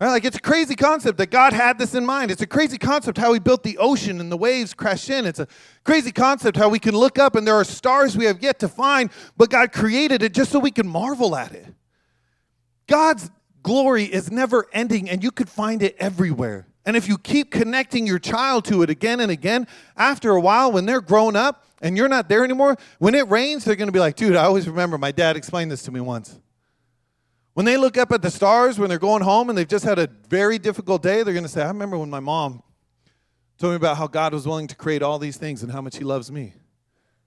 Right? 0.00 0.08
Like 0.08 0.24
it's 0.24 0.38
a 0.38 0.40
crazy 0.40 0.74
concept 0.74 1.18
that 1.18 1.30
God 1.30 1.52
had 1.52 1.78
this 1.78 1.94
in 1.94 2.06
mind. 2.06 2.30
It's 2.30 2.40
a 2.40 2.46
crazy 2.46 2.78
concept 2.78 3.18
how 3.18 3.34
He 3.34 3.38
built 3.38 3.62
the 3.62 3.76
ocean 3.76 4.18
and 4.18 4.32
the 4.32 4.36
waves 4.36 4.72
crash 4.72 5.10
in. 5.10 5.26
It's 5.26 5.38
a 5.38 5.46
crazy 5.84 6.10
concept 6.10 6.56
how 6.56 6.70
we 6.70 6.78
can 6.78 6.94
look 6.94 7.18
up 7.18 7.34
and 7.36 7.46
there 7.46 7.56
are 7.56 7.64
stars 7.64 8.16
we 8.16 8.24
have 8.24 8.42
yet 8.42 8.58
to 8.60 8.68
find, 8.68 9.10
but 9.36 9.50
God 9.50 9.72
created 9.72 10.22
it 10.22 10.32
just 10.32 10.50
so 10.50 10.58
we 10.58 10.70
can 10.70 10.88
marvel 10.88 11.36
at 11.36 11.52
it. 11.52 11.66
God's 12.86 13.30
glory 13.62 14.04
is 14.04 14.32
never 14.32 14.66
ending 14.72 15.10
and 15.10 15.22
you 15.22 15.30
could 15.30 15.50
find 15.50 15.82
it 15.82 15.94
everywhere. 15.98 16.66
And 16.86 16.96
if 16.96 17.08
you 17.08 17.18
keep 17.18 17.50
connecting 17.50 18.06
your 18.06 18.18
child 18.18 18.64
to 18.66 18.82
it 18.82 18.90
again 18.90 19.20
and 19.20 19.30
again, 19.30 19.66
after 19.96 20.30
a 20.30 20.40
while, 20.40 20.72
when 20.72 20.86
they're 20.86 21.00
grown 21.00 21.36
up 21.36 21.66
and 21.82 21.96
you're 21.96 22.08
not 22.08 22.28
there 22.28 22.42
anymore, 22.42 22.76
when 22.98 23.14
it 23.14 23.28
rains, 23.28 23.64
they're 23.64 23.76
going 23.76 23.88
to 23.88 23.92
be 23.92 24.00
like, 24.00 24.16
dude, 24.16 24.36
I 24.36 24.44
always 24.44 24.68
remember 24.68 24.96
my 24.96 25.12
dad 25.12 25.36
explained 25.36 25.70
this 25.70 25.82
to 25.84 25.92
me 25.92 26.00
once. 26.00 26.38
When 27.52 27.66
they 27.66 27.76
look 27.76 27.98
up 27.98 28.12
at 28.12 28.22
the 28.22 28.30
stars 28.30 28.78
when 28.78 28.88
they're 28.88 28.98
going 28.98 29.22
home 29.22 29.50
and 29.50 29.58
they've 29.58 29.68
just 29.68 29.84
had 29.84 29.98
a 29.98 30.08
very 30.28 30.58
difficult 30.58 31.02
day, 31.02 31.22
they're 31.22 31.34
going 31.34 31.44
to 31.44 31.50
say, 31.50 31.62
I 31.62 31.68
remember 31.68 31.98
when 31.98 32.10
my 32.10 32.20
mom 32.20 32.62
told 33.58 33.72
me 33.72 33.76
about 33.76 33.98
how 33.98 34.06
God 34.06 34.32
was 34.32 34.46
willing 34.46 34.66
to 34.68 34.76
create 34.76 35.02
all 35.02 35.18
these 35.18 35.36
things 35.36 35.62
and 35.62 35.70
how 35.70 35.82
much 35.82 35.98
He 35.98 36.04
loves 36.04 36.32
me. 36.32 36.54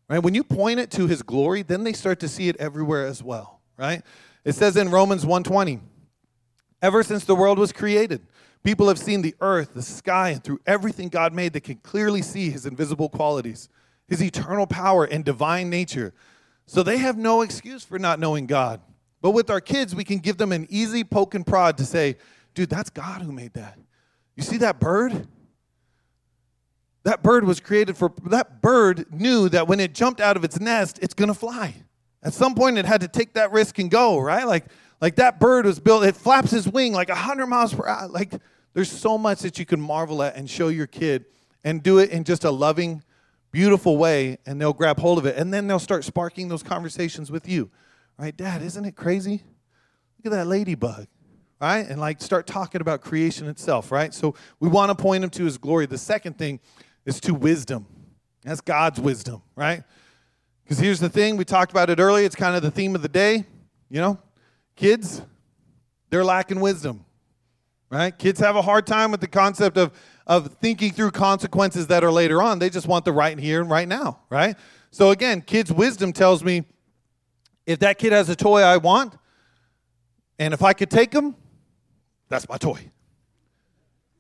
Right? 0.10 0.20
When 0.20 0.36
you 0.36 0.44
point 0.44 0.80
it 0.80 0.92
to 0.92 1.08
his 1.08 1.22
glory, 1.22 1.62
then 1.62 1.84
they 1.84 1.94
start 1.94 2.20
to 2.20 2.28
see 2.28 2.50
it 2.50 2.58
everywhere 2.58 3.06
as 3.06 3.24
well, 3.24 3.62
right? 3.78 4.02
It 4.44 4.54
says 4.54 4.76
in 4.76 4.90
Romans 4.90 5.26
1:20, 5.26 5.80
ever 6.82 7.04
since 7.04 7.24
the 7.26 7.36
world 7.36 7.58
was 7.58 7.72
created, 7.72 8.22
people 8.64 8.88
have 8.88 9.00
seen 9.00 9.22
the 9.22 9.36
earth, 9.42 9.74
the 9.74 9.82
sky, 9.82 10.30
and 10.30 10.44
through 10.44 10.60
everything 10.66 11.10
God 11.10 11.34
made, 11.34 11.54
they 11.54 11.60
can 11.60 11.78
clearly 11.78 12.22
see 12.22 12.50
his 12.50 12.66
invisible 12.66 13.10
qualities, 13.10 13.70
his 14.08 14.22
eternal 14.22 14.68
power 14.68 15.06
and 15.06 15.24
divine 15.24 15.70
nature. 15.70 16.14
So 16.66 16.84
they 16.84 16.98
have 16.98 17.18
no 17.18 17.42
excuse 17.42 17.84
for 17.84 18.00
not 18.00 18.20
knowing 18.20 18.46
God. 18.46 18.82
But 19.22 19.32
with 19.32 19.50
our 19.50 19.62
kids, 19.62 19.96
we 19.96 20.04
can 20.04 20.20
give 20.20 20.38
them 20.38 20.52
an 20.52 20.68
easy 20.70 21.04
poke 21.04 21.36
and 21.36 21.46
prod 21.46 21.78
to 21.78 21.86
say, 21.86 22.18
dude, 22.54 22.70
that's 22.70 22.90
God 22.90 23.22
who 23.22 23.32
made 23.32 23.54
that. 23.54 23.78
You 24.36 24.44
see 24.44 24.58
that 24.58 24.80
bird? 24.80 25.28
That 27.04 27.22
bird 27.22 27.46
was 27.46 27.60
created 27.60 27.98
for, 27.98 28.14
that 28.26 28.62
bird 28.62 29.06
knew 29.12 29.50
that 29.50 29.68
when 29.68 29.80
it 29.80 29.94
jumped 29.94 30.22
out 30.22 30.38
of 30.38 30.44
its 30.44 30.60
nest, 30.60 31.00
it's 31.02 31.14
gonna 31.14 31.34
fly. 31.34 31.76
At 32.24 32.34
some 32.34 32.56
point, 32.56 32.78
it 32.78 32.86
had 32.86 33.02
to 33.02 33.10
take 33.10 33.34
that 33.34 33.52
risk 33.52 33.78
and 33.80 33.92
go, 33.92 34.20
right? 34.20 34.48
Like, 34.48 34.66
like 35.02 35.16
that 35.16 35.40
bird 35.40 35.66
was 35.66 35.80
built, 35.82 36.06
it 36.06 36.16
flaps 36.16 36.52
his 36.52 36.68
wing 36.68 36.94
like 36.94 37.10
100 37.10 37.48
miles 37.48 37.74
per 37.74 37.86
hour. 37.86 38.08
Like, 38.08 38.34
there's 38.74 38.92
so 38.92 39.18
much 39.18 39.40
that 39.40 39.60
you 39.60 39.66
can 39.66 39.80
marvel 39.80 40.24
at 40.24 40.36
and 40.36 40.50
show 40.50 40.68
your 40.68 40.88
kid 40.88 41.26
and 41.64 41.82
do 41.82 42.00
it 42.00 42.10
in 42.10 42.24
just 42.24 42.44
a 42.44 42.52
loving, 42.52 43.04
beautiful 43.52 43.98
way, 43.98 44.38
and 44.46 44.60
they'll 44.60 44.74
grab 44.74 45.00
hold 45.00 45.18
of 45.18 45.26
it. 45.26 45.38
And 45.38 45.54
then 45.54 45.68
they'll 45.68 45.80
start 45.80 46.04
sparking 46.04 46.48
those 46.48 46.64
conversations 46.64 47.32
with 47.32 47.48
you, 47.48 47.70
right? 48.18 48.36
Dad, 48.36 48.62
isn't 48.62 48.86
it 48.86 48.96
crazy? 48.96 49.44
Look 50.18 50.34
at 50.34 50.38
that 50.38 50.48
ladybug 50.48 51.08
right? 51.64 51.88
And 51.88 51.98
like 51.98 52.22
start 52.22 52.46
talking 52.46 52.82
about 52.82 53.00
creation 53.00 53.48
itself, 53.48 53.90
right? 53.90 54.14
So 54.14 54.36
we 54.60 54.68
want 54.68 54.90
to 54.90 55.02
point 55.02 55.24
him 55.24 55.30
to 55.30 55.46
his 55.46 55.58
glory. 55.58 55.86
The 55.86 55.98
second 55.98 56.38
thing 56.38 56.60
is 57.06 57.22
to 57.22 57.34
wisdom. 57.34 57.86
That's 58.44 58.60
God's 58.60 59.00
wisdom, 59.00 59.42
right? 59.56 59.82
Because 60.64 60.78
here's 60.78 61.00
the 61.00 61.08
thing, 61.08 61.38
we 61.38 61.46
talked 61.46 61.72
about 61.72 61.90
it 61.90 62.02
earlier, 62.02 62.26
it's 62.26 62.36
kind 62.36 62.58
of 62.58 62.64
the 62.64 62.72
theme 62.72 62.96
of 62.96 63.02
the 63.02 63.08
day. 63.08 63.46
You 63.90 64.02
know, 64.02 64.20
kids, 64.76 65.22
they're 66.10 66.26
lacking 66.26 66.60
wisdom, 66.60 67.06
right? 67.90 68.18
Kids 68.18 68.40
have 68.40 68.56
a 68.56 68.62
hard 68.62 68.88
time 68.88 69.12
with 69.12 69.22
the 69.22 69.28
concept 69.28 69.78
of, 69.78 69.92
of 70.26 70.54
thinking 70.56 70.92
through 70.92 71.12
consequences 71.12 71.88
that 71.88 72.04
are 72.04 72.12
later 72.12 72.42
on. 72.42 72.60
They 72.60 72.70
just 72.70 72.88
want 72.88 73.06
the 73.06 73.12
right 73.12 73.38
here 73.38 73.62
and 73.62 73.70
right 73.70 73.88
now, 73.88 74.20
right? 74.30 74.56
So 74.92 75.12
again, 75.12 75.42
kids' 75.42 75.72
wisdom 75.72 76.14
tells 76.14 76.44
me 76.44 76.66
if 77.66 77.80
that 77.80 77.98
kid 77.98 78.12
has 78.12 78.30
a 78.30 78.36
toy 78.36 78.62
I 78.62 78.78
want, 78.78 79.18
and 80.40 80.54
if 80.54 80.64
I 80.64 80.74
could 80.74 80.90
take 80.90 81.12
them, 81.12 81.36
that's 82.30 82.50
my 82.50 82.58
toy, 82.58 82.80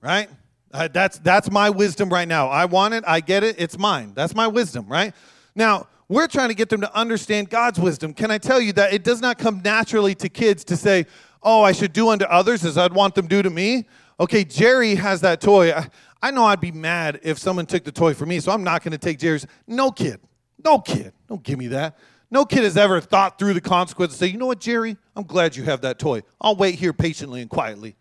right? 0.01 0.29
Uh, 0.71 0.87
that's, 0.91 1.19
that's 1.19 1.51
my 1.51 1.69
wisdom 1.69 2.09
right 2.09 2.27
now. 2.27 2.47
I 2.47 2.65
want 2.65 2.93
it, 2.93 3.03
I 3.05 3.19
get 3.19 3.43
it, 3.43 3.55
it's 3.59 3.77
mine. 3.77 4.13
That's 4.15 4.33
my 4.33 4.47
wisdom, 4.47 4.87
right? 4.87 5.13
Now, 5.55 5.87
we're 6.09 6.27
trying 6.27 6.49
to 6.49 6.55
get 6.55 6.69
them 6.69 6.81
to 6.81 6.95
understand 6.95 7.49
God's 7.49 7.79
wisdom. 7.79 8.13
Can 8.13 8.29
I 8.29 8.37
tell 8.37 8.59
you 8.59 8.73
that 8.73 8.93
it 8.93 9.03
does 9.03 9.21
not 9.21 9.37
come 9.37 9.61
naturally 9.63 10.15
to 10.15 10.29
kids 10.29 10.63
to 10.65 10.77
say, 10.77 11.05
oh, 11.43 11.63
I 11.63 11.71
should 11.71 11.93
do 11.93 12.09
unto 12.09 12.25
others 12.25 12.65
as 12.65 12.77
I'd 12.77 12.93
want 12.93 13.15
them 13.15 13.27
do 13.27 13.41
to 13.41 13.49
me? 13.49 13.85
Okay, 14.19 14.43
Jerry 14.43 14.95
has 14.95 15.21
that 15.21 15.41
toy. 15.41 15.71
I, 15.71 15.89
I 16.21 16.31
know 16.31 16.45
I'd 16.45 16.61
be 16.61 16.71
mad 16.71 17.19
if 17.23 17.37
someone 17.37 17.65
took 17.65 17.83
the 17.83 17.91
toy 17.91 18.13
from 18.13 18.29
me, 18.29 18.39
so 18.39 18.51
I'm 18.51 18.63
not 18.63 18.83
going 18.83 18.91
to 18.91 18.97
take 18.97 19.19
Jerry's. 19.19 19.45
No 19.67 19.91
kid. 19.91 20.19
No 20.63 20.79
kid. 20.79 21.13
Don't 21.27 21.43
give 21.43 21.59
me 21.59 21.67
that. 21.67 21.97
No 22.31 22.45
kid 22.45 22.63
has 22.63 22.77
ever 22.77 22.99
thought 23.01 23.37
through 23.37 23.53
the 23.53 23.61
consequences 23.61 24.17
say, 24.17 24.27
you 24.27 24.37
know 24.37 24.47
what, 24.47 24.59
Jerry? 24.59 24.97
I'm 25.15 25.23
glad 25.23 25.55
you 25.55 25.63
have 25.63 25.81
that 25.81 25.99
toy. 25.99 26.23
I'll 26.41 26.55
wait 26.55 26.75
here 26.75 26.93
patiently 26.93 27.41
and 27.41 27.49
quietly. 27.49 27.95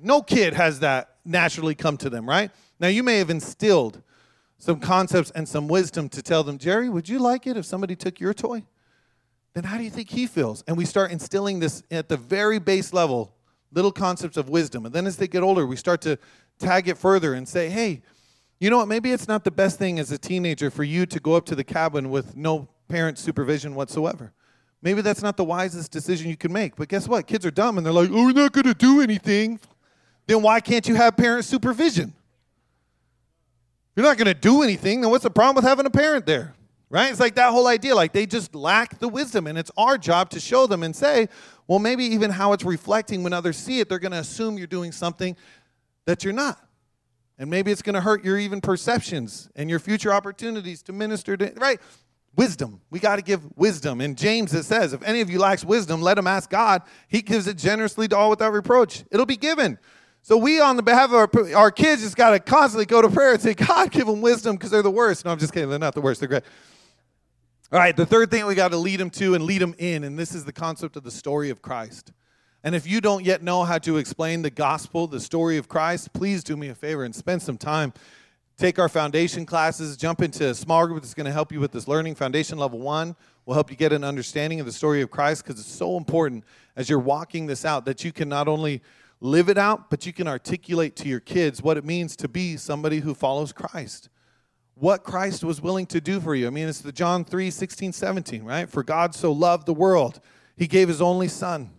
No 0.00 0.22
kid 0.22 0.54
has 0.54 0.80
that 0.80 1.16
naturally 1.24 1.74
come 1.74 1.96
to 1.96 2.10
them, 2.10 2.28
right? 2.28 2.50
Now, 2.78 2.88
you 2.88 3.02
may 3.02 3.18
have 3.18 3.30
instilled 3.30 4.02
some 4.58 4.78
concepts 4.78 5.30
and 5.30 5.48
some 5.48 5.68
wisdom 5.68 6.08
to 6.10 6.22
tell 6.22 6.44
them, 6.44 6.58
Jerry, 6.58 6.88
would 6.88 7.08
you 7.08 7.18
like 7.18 7.46
it 7.46 7.56
if 7.56 7.64
somebody 7.64 7.96
took 7.96 8.20
your 8.20 8.34
toy? 8.34 8.64
Then 9.54 9.64
how 9.64 9.78
do 9.78 9.84
you 9.84 9.90
think 9.90 10.10
he 10.10 10.26
feels? 10.26 10.62
And 10.66 10.76
we 10.76 10.84
start 10.84 11.10
instilling 11.10 11.60
this 11.60 11.82
at 11.90 12.08
the 12.08 12.16
very 12.16 12.58
base 12.58 12.92
level, 12.92 13.34
little 13.72 13.92
concepts 13.92 14.36
of 14.36 14.48
wisdom. 14.48 14.84
And 14.84 14.94
then 14.94 15.06
as 15.06 15.16
they 15.16 15.28
get 15.28 15.42
older, 15.42 15.66
we 15.66 15.76
start 15.76 16.00
to 16.02 16.18
tag 16.58 16.88
it 16.88 16.98
further 16.98 17.34
and 17.34 17.48
say, 17.48 17.70
hey, 17.70 18.02
you 18.60 18.70
know 18.70 18.78
what? 18.78 18.88
Maybe 18.88 19.12
it's 19.12 19.28
not 19.28 19.44
the 19.44 19.50
best 19.50 19.78
thing 19.78 19.98
as 19.98 20.10
a 20.10 20.18
teenager 20.18 20.70
for 20.70 20.84
you 20.84 21.06
to 21.06 21.20
go 21.20 21.34
up 21.34 21.46
to 21.46 21.54
the 21.54 21.64
cabin 21.64 22.10
with 22.10 22.36
no 22.36 22.68
parent 22.88 23.18
supervision 23.18 23.74
whatsoever. 23.74 24.32
Maybe 24.82 25.00
that's 25.00 25.22
not 25.22 25.36
the 25.36 25.44
wisest 25.44 25.90
decision 25.90 26.28
you 26.28 26.36
can 26.36 26.52
make. 26.52 26.76
But 26.76 26.88
guess 26.88 27.08
what? 27.08 27.26
Kids 27.26 27.46
are 27.46 27.50
dumb 27.50 27.78
and 27.78 27.86
they're 27.86 27.92
like, 27.92 28.10
oh, 28.10 28.26
we're 28.26 28.32
not 28.32 28.52
going 28.52 28.66
to 28.66 28.74
do 28.74 29.00
anything 29.00 29.60
then 30.26 30.42
why 30.42 30.60
can't 30.60 30.86
you 30.88 30.94
have 30.94 31.16
parent 31.16 31.44
supervision? 31.44 32.12
You're 33.94 34.06
not 34.06 34.16
going 34.16 34.26
to 34.26 34.34
do 34.34 34.62
anything, 34.62 35.00
then 35.00 35.10
what's 35.10 35.22
the 35.22 35.30
problem 35.30 35.56
with 35.56 35.64
having 35.64 35.86
a 35.86 35.90
parent 35.90 36.26
there? 36.26 36.54
Right? 36.90 37.10
It's 37.10 37.20
like 37.20 37.34
that 37.36 37.50
whole 37.50 37.66
idea. 37.66 37.94
Like 37.94 38.12
they 38.12 38.26
just 38.26 38.54
lack 38.54 38.98
the 38.98 39.08
wisdom, 39.08 39.46
and 39.46 39.58
it's 39.58 39.70
our 39.76 39.98
job 39.98 40.30
to 40.30 40.40
show 40.40 40.66
them 40.66 40.82
and 40.82 40.94
say, 40.94 41.28
well, 41.66 41.78
maybe 41.78 42.04
even 42.04 42.30
how 42.30 42.52
it's 42.52 42.64
reflecting 42.64 43.22
when 43.22 43.32
others 43.32 43.56
see 43.56 43.80
it, 43.80 43.88
they're 43.88 43.98
going 43.98 44.12
to 44.12 44.18
assume 44.18 44.58
you're 44.58 44.66
doing 44.66 44.92
something 44.92 45.36
that 46.04 46.22
you're 46.22 46.34
not. 46.34 46.60
And 47.38 47.50
maybe 47.50 47.72
it's 47.72 47.82
going 47.82 47.94
to 47.94 48.00
hurt 48.00 48.24
your 48.24 48.38
even 48.38 48.60
perceptions 48.60 49.50
and 49.56 49.68
your 49.68 49.80
future 49.80 50.12
opportunities 50.12 50.82
to 50.84 50.92
minister 50.92 51.36
to, 51.36 51.52
right? 51.56 51.80
Wisdom. 52.36 52.80
We 52.90 53.00
got 53.00 53.16
to 53.16 53.22
give 53.22 53.42
wisdom. 53.56 54.00
In 54.00 54.14
James, 54.14 54.54
it 54.54 54.64
says, 54.64 54.92
if 54.92 55.02
any 55.02 55.20
of 55.20 55.30
you 55.30 55.38
lacks 55.38 55.64
wisdom, 55.64 56.00
let 56.00 56.18
him 56.18 56.26
ask 56.26 56.50
God. 56.50 56.82
He 57.08 57.22
gives 57.22 57.46
it 57.46 57.56
generously 57.56 58.06
to 58.08 58.16
all 58.16 58.30
without 58.30 58.52
reproach. 58.52 59.04
It'll 59.10 59.26
be 59.26 59.36
given. 59.36 59.78
So 60.22 60.36
we, 60.36 60.60
on 60.60 60.76
the 60.76 60.82
behalf 60.82 61.10
of 61.10 61.14
our, 61.14 61.56
our 61.56 61.70
kids, 61.70 62.02
just 62.02 62.16
got 62.16 62.30
to 62.30 62.40
constantly 62.40 62.86
go 62.86 63.02
to 63.02 63.08
prayer 63.08 63.32
and 63.32 63.42
say, 63.42 63.54
God, 63.54 63.90
give 63.90 64.06
them 64.06 64.20
wisdom 64.20 64.56
because 64.56 64.70
they're 64.70 64.82
the 64.82 64.90
worst. 64.90 65.24
No, 65.24 65.32
I'm 65.32 65.38
just 65.38 65.52
kidding. 65.52 65.68
They're 65.70 65.78
not 65.78 65.94
the 65.94 66.00
worst. 66.00 66.20
They're 66.20 66.28
great. 66.28 66.44
All 67.74 67.80
right, 67.80 67.96
the 67.96 68.06
third 68.06 68.30
thing 68.30 68.46
we 68.46 68.54
got 68.54 68.70
to 68.70 68.76
lead 68.76 69.00
them 69.00 69.10
to 69.10 69.34
and 69.34 69.42
lead 69.42 69.60
them 69.60 69.74
in, 69.78 70.04
and 70.04 70.16
this 70.16 70.32
is 70.32 70.44
the 70.44 70.52
concept 70.52 70.94
of 70.94 71.02
the 71.02 71.10
story 71.10 71.50
of 71.50 71.60
Christ. 71.60 72.12
And 72.62 72.72
if 72.72 72.86
you 72.86 73.00
don't 73.00 73.24
yet 73.24 73.42
know 73.42 73.64
how 73.64 73.78
to 73.78 73.96
explain 73.96 74.42
the 74.42 74.50
gospel, 74.50 75.08
the 75.08 75.18
story 75.18 75.56
of 75.56 75.66
Christ, 75.68 76.12
please 76.12 76.44
do 76.44 76.56
me 76.56 76.68
a 76.68 76.74
favor 76.76 77.02
and 77.02 77.12
spend 77.12 77.42
some 77.42 77.58
time. 77.58 77.92
Take 78.58 78.78
our 78.78 78.88
foundation 78.88 79.44
classes, 79.44 79.96
jump 79.96 80.22
into 80.22 80.50
a 80.50 80.54
small 80.54 80.86
group 80.86 81.02
that's 81.02 81.14
going 81.14 81.26
to 81.26 81.32
help 81.32 81.50
you 81.50 81.58
with 81.58 81.72
this 81.72 81.88
learning. 81.88 82.14
Foundation 82.14 82.58
level 82.58 82.78
one 82.78 83.16
will 83.44 83.54
help 83.54 83.72
you 83.72 83.76
get 83.76 83.92
an 83.92 84.04
understanding 84.04 84.60
of 84.60 84.66
the 84.66 84.72
story 84.72 85.02
of 85.02 85.10
Christ 85.10 85.42
because 85.42 85.58
it's 85.58 85.68
so 85.68 85.96
important 85.96 86.44
as 86.76 86.88
you're 86.88 87.00
walking 87.00 87.46
this 87.46 87.64
out 87.64 87.86
that 87.86 88.04
you 88.04 88.12
can 88.12 88.28
not 88.28 88.46
only 88.46 88.82
live 89.20 89.48
it 89.48 89.58
out, 89.58 89.90
but 89.90 90.06
you 90.06 90.12
can 90.12 90.28
articulate 90.28 90.94
to 90.94 91.08
your 91.08 91.18
kids 91.18 91.60
what 91.60 91.76
it 91.76 91.84
means 91.84 92.14
to 92.14 92.28
be 92.28 92.56
somebody 92.56 93.00
who 93.00 93.14
follows 93.14 93.50
Christ. 93.52 94.10
What 94.74 95.04
Christ 95.04 95.44
was 95.44 95.60
willing 95.60 95.86
to 95.86 96.00
do 96.00 96.20
for 96.20 96.34
you. 96.34 96.46
I 96.46 96.50
mean, 96.50 96.68
it's 96.68 96.80
the 96.80 96.92
John 96.92 97.24
3 97.24 97.50
16, 97.50 97.92
17, 97.92 98.44
right? 98.44 98.68
For 98.68 98.82
God 98.82 99.14
so 99.14 99.32
loved 99.32 99.66
the 99.66 99.74
world, 99.74 100.20
he 100.56 100.66
gave 100.66 100.88
his 100.88 101.00
only 101.00 101.28
son, 101.28 101.70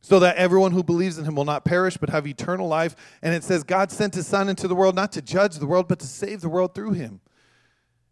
so 0.00 0.18
that 0.20 0.36
everyone 0.36 0.72
who 0.72 0.82
believes 0.82 1.18
in 1.18 1.24
him 1.24 1.34
will 1.34 1.44
not 1.44 1.64
perish 1.64 1.96
but 1.96 2.10
have 2.10 2.26
eternal 2.26 2.68
life. 2.68 2.94
And 3.22 3.34
it 3.34 3.42
says, 3.44 3.64
God 3.64 3.90
sent 3.90 4.14
his 4.14 4.26
son 4.26 4.48
into 4.48 4.68
the 4.68 4.74
world 4.74 4.94
not 4.94 5.12
to 5.12 5.22
judge 5.22 5.56
the 5.56 5.66
world, 5.66 5.88
but 5.88 5.98
to 5.98 6.06
save 6.06 6.40
the 6.40 6.48
world 6.48 6.74
through 6.74 6.92
him. 6.92 7.20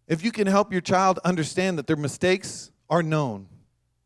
If 0.09 0.25
you 0.25 0.33
can 0.33 0.47
help 0.47 0.73
your 0.73 0.81
child 0.81 1.19
understand 1.25 1.79
that 1.79 1.87
their 1.87 1.97
mistakes 1.97 2.71
are 2.89 3.03
known, 3.03 3.49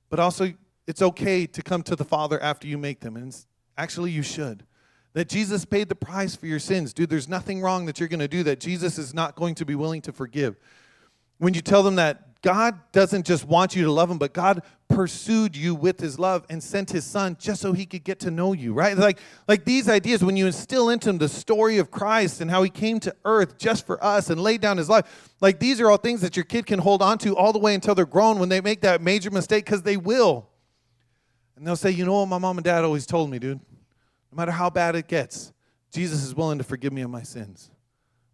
but 0.09 0.19
also 0.19 0.53
it's 0.87 1.03
okay 1.03 1.47
to 1.47 1.63
come 1.63 1.83
to 1.85 1.97
the 1.97 2.05
Father 2.05 2.43
after 2.43 2.67
you 2.67 2.79
make 2.79 3.01
them. 3.01 3.17
And 3.17 3.35
Actually, 3.81 4.11
you 4.11 4.23
should. 4.23 4.65
That 5.13 5.29
Jesus 5.29 5.65
paid 5.65 5.89
the 5.89 5.97
price 5.97 6.37
for 6.37 6.47
your 6.47 6.61
sins. 6.61 6.93
Dude, 6.93 7.11
there's 7.11 7.29
nothing 7.29 7.61
wrong 7.61 7.87
that 7.87 7.99
you're 7.99 8.09
going 8.09 8.21
to 8.21 8.29
do 8.29 8.43
that 8.45 8.61
Jesus 8.61 8.97
is 8.97 9.13
not 9.13 9.35
going 9.35 9.57
to 9.57 9.65
be 9.65 9.75
willing 9.75 10.03
to 10.03 10.13
forgive. 10.13 10.57
When 11.39 11.53
you 11.53 11.61
tell 11.61 11.83
them 11.83 11.97
that 11.97 12.41
God 12.43 12.81
doesn't 12.93 13.27
just 13.27 13.45
want 13.45 13.77
you 13.77 13.85
to 13.85 13.93
love 13.93 14.11
him, 14.11 14.19
but 14.19 14.33
God 14.33 14.63
pursued 14.89 15.55
you 15.55 15.75
with 15.75 16.01
his 16.01 16.19
love 16.19 16.47
and 16.49 16.63
sent 16.63 16.91
his 16.91 17.05
son 17.05 17.37
just 17.39 17.61
so 17.61 17.73
he 17.73 17.85
could 17.85 18.03
get 18.03 18.21
to 18.21 18.31
know 18.31 18.53
you, 18.53 18.73
right? 18.73 18.97
Like, 18.97 19.19
like 19.47 19.65
these 19.65 19.89
ideas, 19.89 20.25
when 20.25 20.37
you 20.37 20.47
instill 20.47 20.89
into 20.89 21.09
them 21.09 21.19
the 21.19 21.29
story 21.29 21.79
of 21.79 21.91
Christ 21.91 22.41
and 22.41 22.51
how 22.51 22.63
he 22.63 22.71
came 22.71 22.99
to 23.01 23.15
earth 23.25 23.59
just 23.59 23.87
for 23.87 24.03
us 24.03 24.31
and 24.31 24.41
laid 24.41 24.61
down 24.61 24.79
his 24.79 24.89
life, 24.89 25.35
like 25.41 25.59
these 25.59 25.81
are 25.81 25.91
all 25.91 25.99
things 25.99 26.23
that 26.23 26.37
your 26.37 26.45
kid 26.45 26.67
can 26.67 26.79
hold 26.79 27.03
on 27.03 27.19
to 27.19 27.37
all 27.37 27.53
the 27.53 27.59
way 27.59 27.75
until 27.75 27.95
they're 27.95 28.07
grown 28.07 28.39
when 28.39 28.49
they 28.49 28.61
make 28.61 28.81
that 28.83 29.03
major 29.03 29.31
mistake, 29.31 29.65
because 29.65 29.83
they 29.83 29.97
will. 29.97 30.49
And 31.57 31.67
they'll 31.67 31.77
say, 31.77 31.91
you 31.91 32.07
know 32.07 32.21
what 32.21 32.27
my 32.27 32.39
mom 32.39 32.57
and 32.57 32.65
dad 32.65 32.85
always 32.85 33.07
told 33.07 33.29
me, 33.29 33.39
dude? 33.39 33.61
No 34.33 34.37
matter 34.37 34.53
how 34.53 34.71
bad 34.71 34.95
it 34.95 35.09
gets, 35.09 35.53
Jesus 35.93 36.23
is 36.23 36.35
willing 36.35 36.59
to 36.59 36.65
forgive 36.65 36.93
me 36.93 37.03
of 37.03 37.11
my 37.11 37.23
sins. 37.23 37.71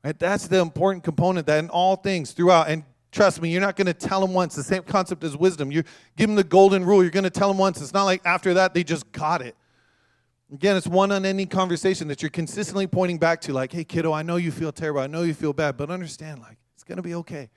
Right? 0.05 0.19
That's 0.19 0.47
the 0.47 0.59
important 0.59 1.05
component 1.05 1.47
that 1.47 1.59
in 1.59 1.71
all 1.71 1.97
things 1.97 2.33
throughout, 2.33 2.69
and 2.69 2.85
trust 3.11 3.41
me, 3.41 3.51
you're 3.51 3.63
not 3.63 3.77
going 3.77 3.87
to 3.87 3.95
tell 3.95 4.21
them 4.21 4.35
once. 4.35 4.55
The 4.55 4.63
same 4.63 4.83
concept 4.83 5.25
as 5.25 5.37
wisdom. 5.37 5.73
You 5.73 5.83
give 6.17 6.29
them 6.29 6.37
the 6.37 6.45
golden 6.45 6.85
rule. 6.85 7.03
You're 7.03 7.11
going 7.11 7.25
to 7.25 7.31
tell 7.31 7.49
them 7.49 7.59
once. 7.59 7.81
It's 7.81 7.95
not 7.95 8.05
like 8.05 8.21
after 8.25 8.55
that 8.55 8.75
they 8.75 8.85
just 8.85 9.11
got 9.11 9.43
it. 9.43 9.57
Again, 10.53 10.77
it's 10.77 10.87
one 10.87 11.11
unending 11.11 11.49
conversation 11.49 12.07
that 12.09 12.23
you're 12.23 12.31
consistently 12.31 12.87
pointing 12.87 13.19
back 13.19 13.41
to, 13.43 13.53
like, 13.53 13.73
hey, 13.73 13.83
kiddo, 13.83 14.13
I 14.13 14.23
know 14.23 14.37
you 14.37 14.53
feel 14.53 14.71
terrible. 14.71 15.01
I 15.01 15.09
know 15.09 15.23
you 15.23 15.35
feel 15.35 15.53
bad, 15.53 15.77
but 15.77 15.91
understand, 15.91 16.41
like, 16.41 16.57
it's 16.75 16.85
going 16.85 16.97
to 16.97 17.03
be 17.03 17.15
okay. 17.15 17.51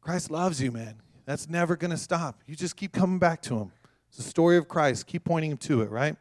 Christ 0.00 0.30
loves 0.30 0.62
you, 0.62 0.70
man. 0.70 1.02
That's 1.24 1.48
never 1.48 1.74
going 1.74 1.90
to 1.90 1.96
stop. 1.96 2.42
You 2.46 2.54
just 2.54 2.76
keep 2.76 2.92
coming 2.92 3.18
back 3.18 3.42
to 3.42 3.58
him. 3.58 3.72
It's 4.08 4.18
the 4.18 4.22
story 4.22 4.56
of 4.56 4.68
Christ. 4.68 5.06
Keep 5.08 5.24
pointing 5.24 5.50
him 5.50 5.56
to 5.58 5.82
it, 5.82 5.90
right? 5.90 6.16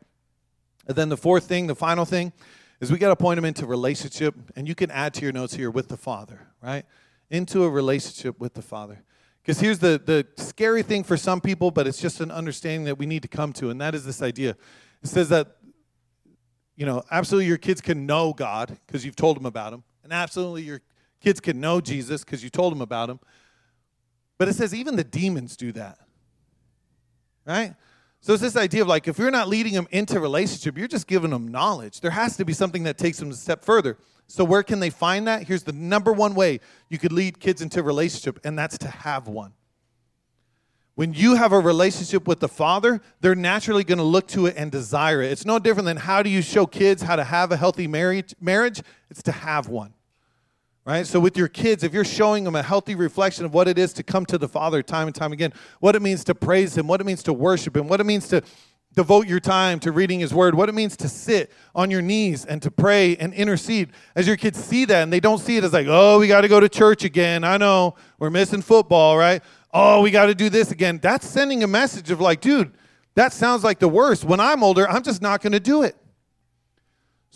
And 0.89 0.97
then 0.97 1.07
the 1.07 1.17
fourth 1.17 1.45
thing, 1.45 1.67
the 1.67 1.75
final 1.75 2.03
thing, 2.03 2.33
is 2.81 2.91
we 2.91 2.97
got 2.97 3.09
to 3.09 3.15
point 3.15 3.37
them 3.37 3.45
into 3.45 3.65
relationship, 3.65 4.35
and 4.57 4.67
you 4.67 4.75
can 4.75 4.91
add 4.91 5.13
to 5.13 5.21
your 5.21 5.31
notes 5.31 5.53
here 5.53 5.71
with 5.71 5.87
the 5.87 5.97
Father, 5.97 6.47
right? 6.61 6.83
into 7.29 7.63
a 7.63 7.69
relationship 7.69 8.39
with 8.39 8.53
the 8.53 8.61
Father. 8.61 9.03
Because 9.41 9.59
here's 9.59 9.79
the, 9.79 10.01
the 10.03 10.27
scary 10.41 10.83
thing 10.83 11.03
for 11.03 11.17
some 11.17 11.41
people, 11.41 11.71
but 11.71 11.87
it's 11.87 12.01
just 12.01 12.21
an 12.21 12.31
understanding 12.31 12.85
that 12.85 12.97
we 12.97 13.05
need 13.05 13.21
to 13.21 13.27
come 13.27 13.53
to, 13.53 13.69
and 13.69 13.79
that 13.81 13.95
is 13.95 14.05
this 14.05 14.21
idea. 14.21 14.51
It 15.01 15.07
says 15.07 15.29
that, 15.29 15.57
you 16.75 16.85
know, 16.85 17.03
absolutely 17.11 17.47
your 17.47 17.57
kids 17.57 17.81
can 17.81 18.05
know 18.05 18.33
God 18.33 18.77
because 18.85 19.05
you've 19.05 19.15
told 19.15 19.37
them 19.37 19.45
about 19.45 19.73
Him, 19.73 19.83
and 20.03 20.11
absolutely 20.11 20.63
your 20.63 20.81
kids 21.21 21.39
can 21.39 21.59
know 21.59 21.81
Jesus 21.81 22.23
because 22.23 22.43
you 22.43 22.49
told 22.49 22.73
them 22.73 22.81
about 22.81 23.09
Him. 23.09 23.19
But 24.37 24.47
it 24.47 24.55
says 24.55 24.73
even 24.73 24.95
the 24.95 25.03
demons 25.03 25.55
do 25.55 25.71
that, 25.73 25.99
right? 27.45 27.75
So 28.21 28.33
it's 28.33 28.41
this 28.41 28.57
idea 28.57 28.81
of 28.81 28.87
like 28.87 29.07
if 29.07 29.17
you're 29.17 29.31
not 29.31 29.47
leading 29.47 29.73
them 29.73 29.87
into 29.91 30.19
relationship, 30.19 30.77
you're 30.77 30.87
just 30.87 31.07
giving 31.07 31.31
them 31.31 31.47
knowledge. 31.47 32.01
There 32.01 32.11
has 32.11 32.35
to 32.37 32.45
be 32.45 32.53
something 32.53 32.83
that 32.83 32.97
takes 32.97 33.17
them 33.17 33.31
a 33.31 33.33
step 33.33 33.63
further. 33.63 33.97
So 34.27 34.43
where 34.43 34.61
can 34.61 34.79
they 34.79 34.89
find 34.89 35.27
that? 35.27 35.47
Here's 35.47 35.63
the 35.63 35.71
number 35.71 36.13
one 36.13 36.35
way 36.35 36.59
you 36.89 36.97
could 36.97 37.11
lead 37.11 37.39
kids 37.39 37.61
into 37.61 37.81
relationship, 37.81 38.39
and 38.43 38.57
that's 38.59 38.77
to 38.79 38.87
have 38.87 39.27
one. 39.27 39.53
When 40.93 41.13
you 41.13 41.35
have 41.35 41.53
a 41.53 41.59
relationship 41.59 42.27
with 42.27 42.41
the 42.41 42.49
Father, 42.49 43.01
they're 43.21 43.33
naturally 43.33 43.85
going 43.85 43.99
to 43.99 44.03
look 44.03 44.27
to 44.29 44.47
it 44.47 44.55
and 44.57 44.69
desire 44.69 45.21
it. 45.21 45.31
It's 45.31 45.45
no 45.45 45.57
different 45.57 45.85
than 45.85 45.95
how 45.97 46.21
do 46.21 46.29
you 46.29 46.41
show 46.41 46.65
kids 46.65 47.01
how 47.01 47.15
to 47.15 47.23
have 47.23 47.53
a 47.53 47.57
healthy 47.57 47.87
marriage? 47.87 48.35
Marriage, 48.41 48.81
it's 49.09 49.23
to 49.23 49.31
have 49.31 49.69
one 49.69 49.93
right? 50.89 51.05
So, 51.05 51.19
with 51.19 51.37
your 51.37 51.47
kids, 51.47 51.83
if 51.83 51.93
you're 51.93 52.03
showing 52.03 52.43
them 52.43 52.55
a 52.55 52.63
healthy 52.63 52.95
reflection 52.95 53.45
of 53.45 53.53
what 53.53 53.67
it 53.67 53.77
is 53.77 53.93
to 53.93 54.03
come 54.03 54.25
to 54.25 54.39
the 54.39 54.47
Father 54.47 54.81
time 54.81 55.05
and 55.05 55.15
time 55.15 55.31
again, 55.31 55.53
what 55.79 55.95
it 55.95 56.01
means 56.01 56.23
to 56.23 56.33
praise 56.33 56.75
Him, 56.75 56.87
what 56.87 56.99
it 56.99 57.03
means 57.03 57.21
to 57.23 57.33
worship 57.33 57.77
Him, 57.77 57.87
what 57.87 57.99
it 57.99 58.05
means 58.05 58.27
to 58.29 58.41
devote 58.95 59.27
your 59.27 59.39
time 59.39 59.79
to 59.81 59.91
reading 59.91 60.19
His 60.19 60.33
Word, 60.33 60.55
what 60.55 60.67
it 60.67 60.73
means 60.73 60.97
to 60.97 61.07
sit 61.07 61.51
on 61.75 61.91
your 61.91 62.01
knees 62.01 62.43
and 62.43 62.59
to 62.63 62.71
pray 62.71 63.15
and 63.17 63.35
intercede, 63.35 63.89
as 64.15 64.25
your 64.25 64.35
kids 64.35 64.57
see 64.57 64.83
that 64.85 65.03
and 65.03 65.13
they 65.13 65.19
don't 65.19 65.37
see 65.37 65.57
it 65.57 65.63
as 65.63 65.73
like, 65.73 65.85
oh, 65.87 66.17
we 66.17 66.27
got 66.27 66.41
to 66.41 66.47
go 66.47 66.59
to 66.59 66.67
church 66.67 67.03
again. 67.03 67.43
I 67.43 67.57
know 67.57 67.93
we're 68.17 68.31
missing 68.31 68.63
football, 68.63 69.15
right? 69.15 69.43
Oh, 69.71 70.01
we 70.01 70.09
got 70.09 70.25
to 70.25 70.33
do 70.33 70.49
this 70.49 70.71
again. 70.71 70.97
That's 71.03 71.27
sending 71.27 71.61
a 71.63 71.67
message 71.67 72.09
of 72.09 72.19
like, 72.19 72.41
dude, 72.41 72.73
that 73.13 73.31
sounds 73.31 73.63
like 73.63 73.77
the 73.77 73.87
worst. 73.87 74.25
When 74.25 74.39
I'm 74.39 74.63
older, 74.63 74.89
I'm 74.89 75.03
just 75.03 75.21
not 75.21 75.43
going 75.43 75.53
to 75.53 75.59
do 75.59 75.83
it. 75.83 75.95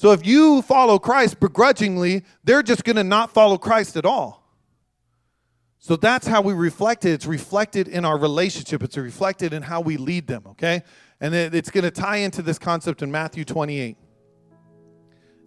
So 0.03 0.11
if 0.11 0.27
you 0.27 0.61
follow 0.63 0.99
Christ 0.99 1.39
begrudgingly, 1.39 2.25
they're 2.43 2.61
just 2.61 2.83
going 2.83 2.97
to 2.97 3.05
not 3.05 3.31
follow 3.31 3.57
Christ 3.57 3.95
at 3.95 4.05
all. 4.05 4.45
So 5.79 5.95
that's 5.95 6.27
how 6.27 6.41
we 6.41 6.51
reflect 6.51 7.05
it. 7.05 7.11
It's 7.11 7.25
reflected 7.25 7.87
in 7.87 8.03
our 8.03 8.17
relationship, 8.17 8.83
it's 8.83 8.97
reflected 8.97 9.53
in 9.53 9.63
how 9.63 9.79
we 9.79 9.95
lead 9.95 10.27
them, 10.27 10.43
okay? 10.47 10.83
And 11.21 11.33
it's 11.33 11.71
going 11.71 11.85
to 11.85 11.89
tie 11.89 12.17
into 12.17 12.41
this 12.41 12.59
concept 12.59 13.01
in 13.01 13.13
Matthew 13.13 13.45
28 13.45 13.95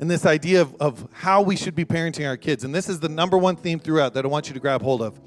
and 0.01 0.11
this 0.11 0.25
idea 0.25 0.63
of, 0.63 0.75
of 0.77 1.07
how 1.13 1.43
we 1.43 1.55
should 1.55 1.75
be 1.75 1.85
parenting 1.85 2.27
our 2.27 2.39
kids. 2.39 2.65
And 2.65 2.75
this 2.75 2.89
is 2.89 2.99
the 2.99 3.11
number 3.11 3.37
one 3.37 3.57
theme 3.57 3.79
throughout 3.79 4.15
that 4.15 4.25
I 4.25 4.29
want 4.29 4.49
you 4.49 4.55
to 4.55 4.61
grab 4.61 4.81
hold 4.81 5.03
of. 5.03 5.21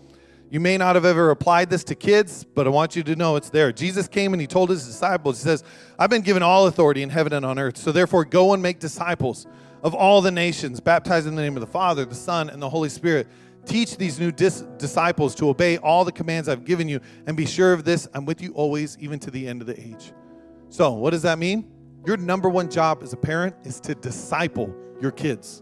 You 0.52 0.60
may 0.60 0.78
not 0.78 0.96
have 0.96 1.06
ever 1.06 1.30
applied 1.30 1.70
this 1.70 1.84
to 1.86 1.96
kids, 1.96 2.44
but 2.44 2.66
I 2.66 2.72
want 2.72 2.96
you 2.96 3.04
to 3.04 3.16
know 3.16 3.36
it's 3.36 3.52
there. 3.52 3.72
Jesus 3.72 4.08
came 4.08 4.34
and 4.34 4.42
he 4.42 4.48
told 4.48 4.72
his 4.72 4.86
disciples, 4.86 5.38
He 5.38 5.44
says, 5.44 5.64
I've 6.00 6.10
been 6.10 6.24
given 6.24 6.42
all 6.42 6.66
authority 6.66 7.04
in 7.04 7.10
heaven 7.12 7.34
and 7.34 7.46
on 7.46 7.60
earth. 7.60 7.78
So 7.78 7.92
therefore, 7.92 8.26
go 8.26 8.54
and 8.54 8.64
make 8.64 8.80
disciples 8.80 9.46
of 9.84 9.94
all 9.94 10.22
the 10.22 10.32
nations, 10.32 10.80
baptize 10.80 11.28
in 11.28 11.36
the 11.36 11.42
name 11.44 11.56
of 11.56 11.62
the 11.62 11.68
Father, 11.68 12.04
the 12.04 12.16
Son, 12.16 12.50
and 12.50 12.60
the 12.60 12.70
Holy 12.70 12.90
Spirit. 12.90 13.28
Teach 13.66 13.98
these 13.98 14.20
new 14.20 14.32
dis- 14.32 14.66
disciples 14.78 15.36
to 15.36 15.50
obey 15.50 15.78
all 15.78 16.04
the 16.04 16.12
commands 16.12 16.50
I've 16.50 16.66
given 16.66 16.90
you, 16.90 17.00
and 17.28 17.38
be 17.38 17.46
sure 17.46 17.72
of 17.72 17.84
this 17.84 18.08
I'm 18.16 18.26
with 18.26 18.42
you 18.42 18.52
always, 18.54 18.98
even 19.00 19.20
to 19.20 19.32
the 19.32 19.48
end 19.48 19.62
of 19.62 19.68
the 19.68 19.80
age. 19.80 20.14
So, 20.70 20.94
what 20.94 21.12
does 21.12 21.22
that 21.22 21.38
mean? 21.38 21.70
Your 22.08 22.18
number 22.18 22.50
one 22.50 22.72
job 22.72 23.04
as 23.04 23.14
a 23.14 23.18
parent 23.18 23.56
is 23.64 23.80
to 23.82 23.94
disciple 23.94 24.74
your 25.00 25.12
kids. 25.12 25.62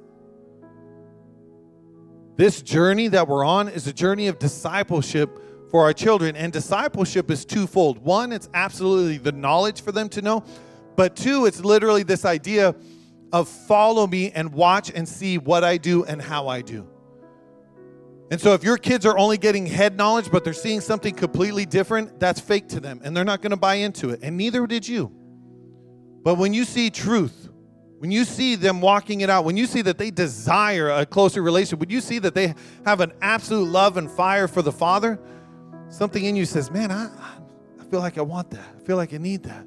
This 2.38 2.62
journey 2.62 3.08
that 3.08 3.28
we're 3.28 3.44
on 3.44 3.68
is 3.68 3.88
a 3.88 3.94
journey 3.94 4.28
of 4.28 4.38
discipleship 4.38 5.70
for 5.72 5.82
our 5.82 5.94
children. 5.94 6.36
And 6.36 6.54
discipleship 6.54 7.32
is 7.32 7.44
twofold. 7.46 7.98
One, 7.98 8.32
it's 8.32 8.48
absolutely 8.54 9.18
the 9.18 9.32
knowledge 9.32 9.82
for 9.82 9.92
them 9.92 10.08
to 10.10 10.22
know. 10.22 10.44
But 10.96 11.16
two, 11.16 11.48
it's 11.48 11.64
literally 11.64 12.04
this 12.04 12.26
idea 12.26 12.76
of 13.34 13.50
follow 13.50 14.06
me 14.06 14.32
and 14.32 14.54
watch 14.54 14.92
and 14.94 15.10
see 15.10 15.40
what 15.40 15.64
I 15.64 15.78
do 15.78 16.06
and 16.06 16.22
how 16.22 16.48
I 16.48 16.62
do. 16.62 16.88
And 18.30 18.40
so 18.40 18.54
if 18.54 18.64
your 18.64 18.78
kids 18.78 19.06
are 19.06 19.18
only 19.18 19.38
getting 19.38 19.66
head 19.66 19.98
knowledge, 19.98 20.30
but 20.32 20.44
they're 20.44 20.54
seeing 20.54 20.82
something 20.82 21.16
completely 21.16 21.66
different, 21.66 22.20
that's 22.20 22.40
fake 22.40 22.68
to 22.70 22.80
them 22.80 23.02
and 23.04 23.18
they're 23.18 23.26
not 23.26 23.42
going 23.42 23.52
to 23.52 23.58
buy 23.58 23.76
into 23.76 24.12
it. 24.12 24.20
And 24.22 24.38
neither 24.38 24.68
did 24.68 24.88
you. 24.88 25.12
But 26.24 26.36
when 26.36 26.54
you 26.54 26.66
see 26.66 26.90
truth, 26.90 27.47
when 28.00 28.12
you 28.12 28.26
see 28.26 28.56
them 28.56 28.80
walking 28.80 29.22
it 29.22 29.30
out, 29.30 29.44
when 29.44 29.58
you 29.58 29.66
see 29.66 29.82
that 29.82 29.98
they 29.98 30.12
desire 30.12 30.90
a 30.90 31.06
closer 31.06 31.42
relationship, 31.42 31.80
when 31.80 31.90
you 31.90 32.02
see 32.02 32.20
that 32.20 32.36
they 32.36 32.54
have 32.86 33.02
an 33.02 33.12
absolute 33.22 33.68
love 33.68 33.98
and 33.98 34.10
fire 34.10 34.48
for 34.48 34.62
the 34.62 34.72
Father, 34.72 35.20
something 35.90 36.24
in 36.24 36.36
you 36.36 36.46
says, 36.46 36.70
Man, 36.70 36.92
I, 36.92 37.10
I 37.80 37.84
feel 37.86 38.00
like 38.00 38.18
I 38.18 38.22
want 38.22 38.52
that. 38.52 38.68
I 38.80 38.86
feel 38.86 38.98
like 38.98 39.14
I 39.14 39.18
need 39.18 39.44
that. 39.44 39.66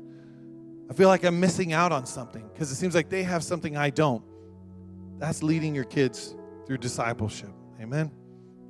I 0.88 0.94
feel 0.94 1.08
like 1.08 1.24
I'm 1.24 1.40
missing 1.40 1.72
out 1.72 1.92
on 1.92 2.06
something 2.06 2.48
because 2.52 2.70
it 2.70 2.76
seems 2.76 2.94
like 2.94 3.08
they 3.08 3.22
have 3.22 3.42
something 3.42 3.76
I 3.76 3.90
don't. 3.90 4.22
That's 5.18 5.42
leading 5.42 5.74
your 5.74 5.84
kids 5.84 6.36
through 6.66 6.78
discipleship. 6.78 7.50
Amen. 7.80 8.10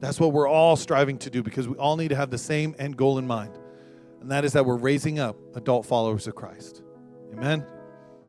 That's 0.01 0.19
what 0.19 0.33
we're 0.33 0.49
all 0.49 0.77
striving 0.77 1.19
to 1.19 1.31
do 1.31 1.43
because 1.43 1.69
we 1.69 1.77
all 1.77 1.97
need 1.97 2.09
to 2.09 2.17
have 2.17 2.31
the 2.31 2.39
same 2.39 2.75
end 2.79 2.97
goal 2.97 3.19
in 3.19 3.27
mind. 3.27 3.59
And 4.21 4.31
that 4.31 4.45
is 4.45 4.53
that 4.55 4.65
we're 4.65 4.77
raising 4.77 5.19
up 5.19 5.37
adult 5.55 5.87
followers 5.87 6.27
of 6.27 6.35
Christ. 6.35 6.83
Amen. 7.33 7.65